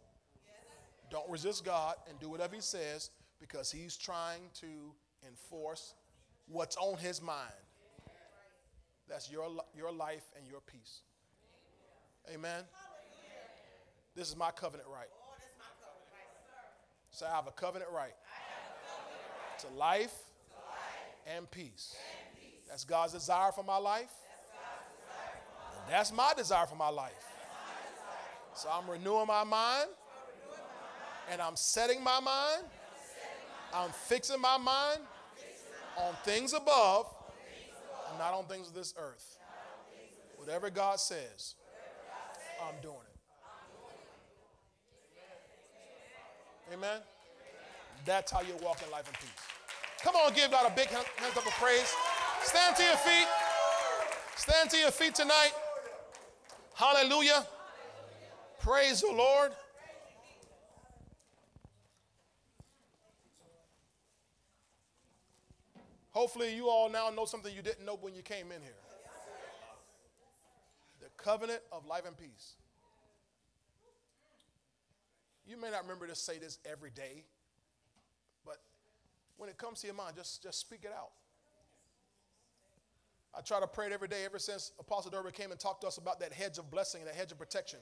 Don't 1.10 1.28
resist 1.28 1.62
God 1.62 1.96
and 2.08 2.18
do 2.18 2.30
whatever 2.30 2.54
he 2.54 2.62
says 2.62 3.10
because 3.38 3.70
he's 3.70 3.98
trying 3.98 4.40
to 4.60 4.94
enforce 5.28 5.92
what's 6.48 6.78
on 6.78 6.96
his 6.96 7.20
mind. 7.20 7.52
That's 9.06 9.30
your, 9.30 9.50
your 9.76 9.92
life 9.92 10.24
and 10.38 10.48
your 10.48 10.62
peace. 10.62 11.02
Amen. 12.32 12.64
This 14.16 14.30
is 14.30 14.36
my 14.38 14.52
covenant 14.52 14.88
right. 14.90 15.08
Oh, 15.12 15.34
Say, 17.10 17.26
I 17.26 17.36
have 17.36 17.46
a 17.46 17.52
covenant 17.52 17.90
right, 17.94 18.14
to 19.60 19.68
life, 19.76 20.14
and 21.26 21.50
peace. 21.50 21.96
That's 22.68 22.84
God's 22.84 23.12
desire 23.12 23.52
for 23.52 23.64
my 23.64 23.76
life. 23.76 24.12
That's 25.88 26.12
my 26.12 26.32
desire 26.36 26.66
for 26.66 26.76
my 26.76 26.88
life. 26.88 27.12
So 28.54 28.68
I'm 28.72 28.88
renewing 28.88 29.26
my 29.26 29.44
mind, 29.44 29.88
and 31.30 31.40
I'm 31.40 31.56
setting 31.56 32.02
my 32.02 32.20
mind, 32.20 32.64
I'm 33.74 33.90
fixing 33.90 34.40
my 34.40 34.56
mind 34.56 35.00
on 35.98 36.14
things 36.24 36.52
above, 36.52 37.12
not 38.18 38.34
on 38.34 38.44
things 38.44 38.68
of 38.68 38.74
this 38.74 38.94
earth. 38.96 39.38
Whatever 40.36 40.70
God 40.70 41.00
says, 41.00 41.54
I'm 42.62 42.80
doing 42.82 42.96
it. 42.96 43.00
Amen. 46.74 47.00
That's 48.04 48.30
how 48.30 48.40
you 48.40 48.54
walk 48.62 48.82
in 48.84 48.90
life 48.90 49.08
in 49.08 49.14
peace. 49.14 49.43
Come 50.04 50.16
on, 50.16 50.34
give 50.34 50.50
God 50.50 50.70
a 50.70 50.74
big 50.74 50.88
hand- 50.88 51.06
up 51.18 51.46
of 51.46 51.52
praise. 51.54 51.90
Stand 52.42 52.76
to 52.76 52.82
your 52.82 52.96
feet. 52.98 53.26
Stand 54.36 54.68
to 54.70 54.76
your 54.76 54.90
feet 54.90 55.14
tonight. 55.14 55.52
Hallelujah. 56.74 57.46
Praise 58.60 59.00
the 59.00 59.10
Lord. 59.10 59.52
Hopefully, 66.10 66.54
you 66.54 66.68
all 66.68 66.90
now 66.90 67.08
know 67.08 67.24
something 67.24 67.52
you 67.54 67.62
didn't 67.62 67.86
know 67.86 67.96
when 67.96 68.14
you 68.14 68.22
came 68.22 68.52
in 68.52 68.60
here 68.60 68.76
the 71.00 71.08
covenant 71.16 71.60
of 71.72 71.86
life 71.86 72.04
and 72.06 72.16
peace. 72.16 72.54
You 75.46 75.56
may 75.56 75.70
not 75.70 75.82
remember 75.82 76.06
to 76.06 76.14
say 76.14 76.38
this 76.38 76.58
every 76.70 76.90
day, 76.90 77.24
when 79.36 79.48
it 79.48 79.58
comes 79.58 79.80
to 79.80 79.86
your 79.86 79.96
mind, 79.96 80.16
just, 80.16 80.42
just 80.42 80.60
speak 80.60 80.80
it 80.84 80.92
out. 80.96 81.10
I 83.36 83.40
try 83.40 83.58
to 83.58 83.66
pray 83.66 83.86
it 83.86 83.92
every 83.92 84.06
day 84.06 84.24
ever 84.24 84.38
since 84.38 84.72
Apostle 84.78 85.10
Durban 85.10 85.32
came 85.32 85.50
and 85.50 85.58
talked 85.58 85.80
to 85.80 85.88
us 85.88 85.98
about 85.98 86.20
that 86.20 86.32
hedge 86.32 86.58
of 86.58 86.70
blessing 86.70 87.00
and 87.00 87.08
that 87.08 87.16
hedge 87.16 87.32
of 87.32 87.38
protection. 87.38 87.80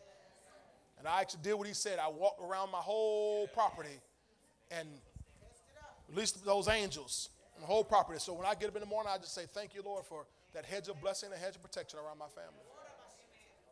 And 0.98 1.06
I 1.06 1.20
actually 1.20 1.40
did 1.42 1.54
what 1.54 1.66
he 1.66 1.74
said. 1.74 1.98
I 1.98 2.08
walked 2.08 2.40
around 2.40 2.70
my 2.70 2.78
whole 2.78 3.48
property 3.48 4.00
and 4.70 4.88
released 6.08 6.42
those 6.44 6.68
angels, 6.68 7.28
the 7.60 7.66
whole 7.66 7.84
property. 7.84 8.18
So 8.18 8.32
when 8.32 8.46
I 8.46 8.54
get 8.54 8.68
up 8.68 8.76
in 8.76 8.80
the 8.80 8.86
morning, 8.86 9.12
I 9.14 9.18
just 9.18 9.34
say, 9.34 9.42
Thank 9.46 9.74
you, 9.74 9.82
Lord, 9.84 10.06
for 10.06 10.24
that 10.54 10.64
hedge 10.64 10.88
of 10.88 11.00
blessing 11.00 11.30
and 11.32 11.40
hedge 11.40 11.56
of 11.56 11.62
protection 11.62 11.98
around 11.98 12.18
my 12.18 12.28
family. 12.28 12.64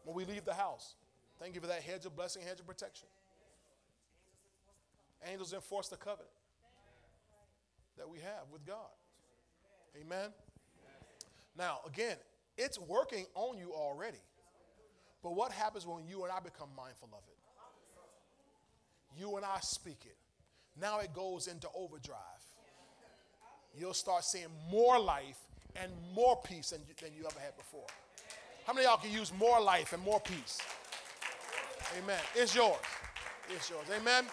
When 0.04 0.14
we 0.14 0.24
leave 0.24 0.44
the 0.44 0.54
house, 0.54 0.94
thank 1.38 1.54
you 1.54 1.60
for 1.60 1.66
that 1.68 1.82
hedge 1.82 2.04
of 2.04 2.14
blessing, 2.16 2.42
hedge 2.42 2.60
of 2.60 2.66
protection. 2.66 3.06
Angels 5.30 5.52
enforce 5.52 5.88
the 5.88 5.96
covenant 5.96 6.30
that 8.00 8.08
we 8.08 8.18
have 8.18 8.48
with 8.50 8.66
God. 8.66 8.90
Amen. 10.00 10.30
Now, 11.56 11.80
again, 11.86 12.16
it's 12.56 12.78
working 12.80 13.26
on 13.34 13.58
you 13.58 13.72
already. 13.72 14.22
But 15.22 15.34
what 15.34 15.52
happens 15.52 15.86
when 15.86 16.06
you 16.08 16.24
and 16.24 16.32
I 16.32 16.40
become 16.40 16.68
mindful 16.74 17.10
of 17.12 17.22
it? 17.28 17.36
You 19.20 19.36
and 19.36 19.44
I 19.44 19.58
speak 19.60 19.98
it. 20.06 20.16
Now 20.80 21.00
it 21.00 21.12
goes 21.12 21.46
into 21.46 21.68
overdrive. 21.74 22.16
You'll 23.78 23.94
start 23.94 24.24
seeing 24.24 24.48
more 24.70 24.98
life 24.98 25.38
and 25.76 25.92
more 26.14 26.40
peace 26.42 26.70
than 26.70 26.80
you, 26.88 26.94
than 27.00 27.10
you 27.14 27.26
ever 27.26 27.38
had 27.38 27.56
before. 27.56 27.86
How 28.66 28.72
many 28.72 28.86
y'all 28.86 28.96
can 28.96 29.12
use 29.12 29.32
more 29.38 29.60
life 29.60 29.92
and 29.92 30.02
more 30.02 30.20
peace? 30.20 30.58
Amen. 32.02 32.20
It's 32.34 32.54
yours. 32.54 32.78
It's 33.54 33.68
yours. 33.68 33.86
Amen. 33.94 34.24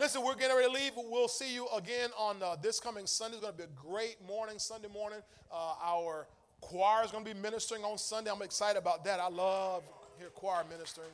Listen, 0.00 0.24
we're 0.24 0.34
getting 0.34 0.56
ready 0.56 0.66
to 0.66 0.72
leave. 0.72 0.92
We'll 0.96 1.28
see 1.28 1.52
you 1.52 1.68
again 1.76 2.08
on 2.18 2.42
uh, 2.42 2.56
this 2.56 2.80
coming 2.80 3.04
Sunday. 3.04 3.36
It's 3.36 3.44
going 3.44 3.52
to 3.54 3.58
be 3.58 3.64
a 3.64 3.86
great 3.86 4.16
morning, 4.26 4.58
Sunday 4.58 4.88
morning. 4.88 5.18
Uh, 5.52 5.74
our 5.84 6.26
choir 6.62 7.04
is 7.04 7.10
going 7.10 7.22
to 7.22 7.34
be 7.34 7.38
ministering 7.38 7.84
on 7.84 7.98
Sunday. 7.98 8.30
I'm 8.30 8.40
excited 8.40 8.78
about 8.78 9.04
that. 9.04 9.20
I 9.20 9.28
love 9.28 9.82
hear 10.18 10.30
choir 10.30 10.64
ministering. 10.70 11.10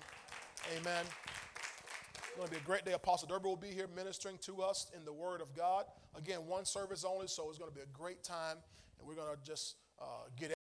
Amen. 0.79 1.05
It's 2.15 2.37
going 2.37 2.47
to 2.47 2.55
be 2.55 2.61
a 2.61 2.65
great 2.65 2.85
day. 2.85 2.93
Apostle 2.93 3.27
Durber 3.27 3.47
will 3.47 3.57
be 3.57 3.71
here 3.71 3.89
ministering 3.97 4.39
to 4.43 4.63
us 4.63 4.87
in 4.97 5.05
the 5.05 5.13
Word 5.13 5.41
of 5.41 5.53
God. 5.57 5.87
Again, 6.17 6.47
one 6.47 6.65
service 6.65 7.05
only, 7.05 7.27
so 7.27 7.51
it's 7.51 7.59
going 7.59 7.73
to 7.73 7.77
be 7.77 7.83
a 7.83 7.93
great 7.93 8.23
time, 8.23 8.59
and 9.01 9.09
we're 9.09 9.17
going 9.17 9.35
to 9.35 9.43
just 9.45 9.79
uh, 10.01 10.29
get 10.39 10.53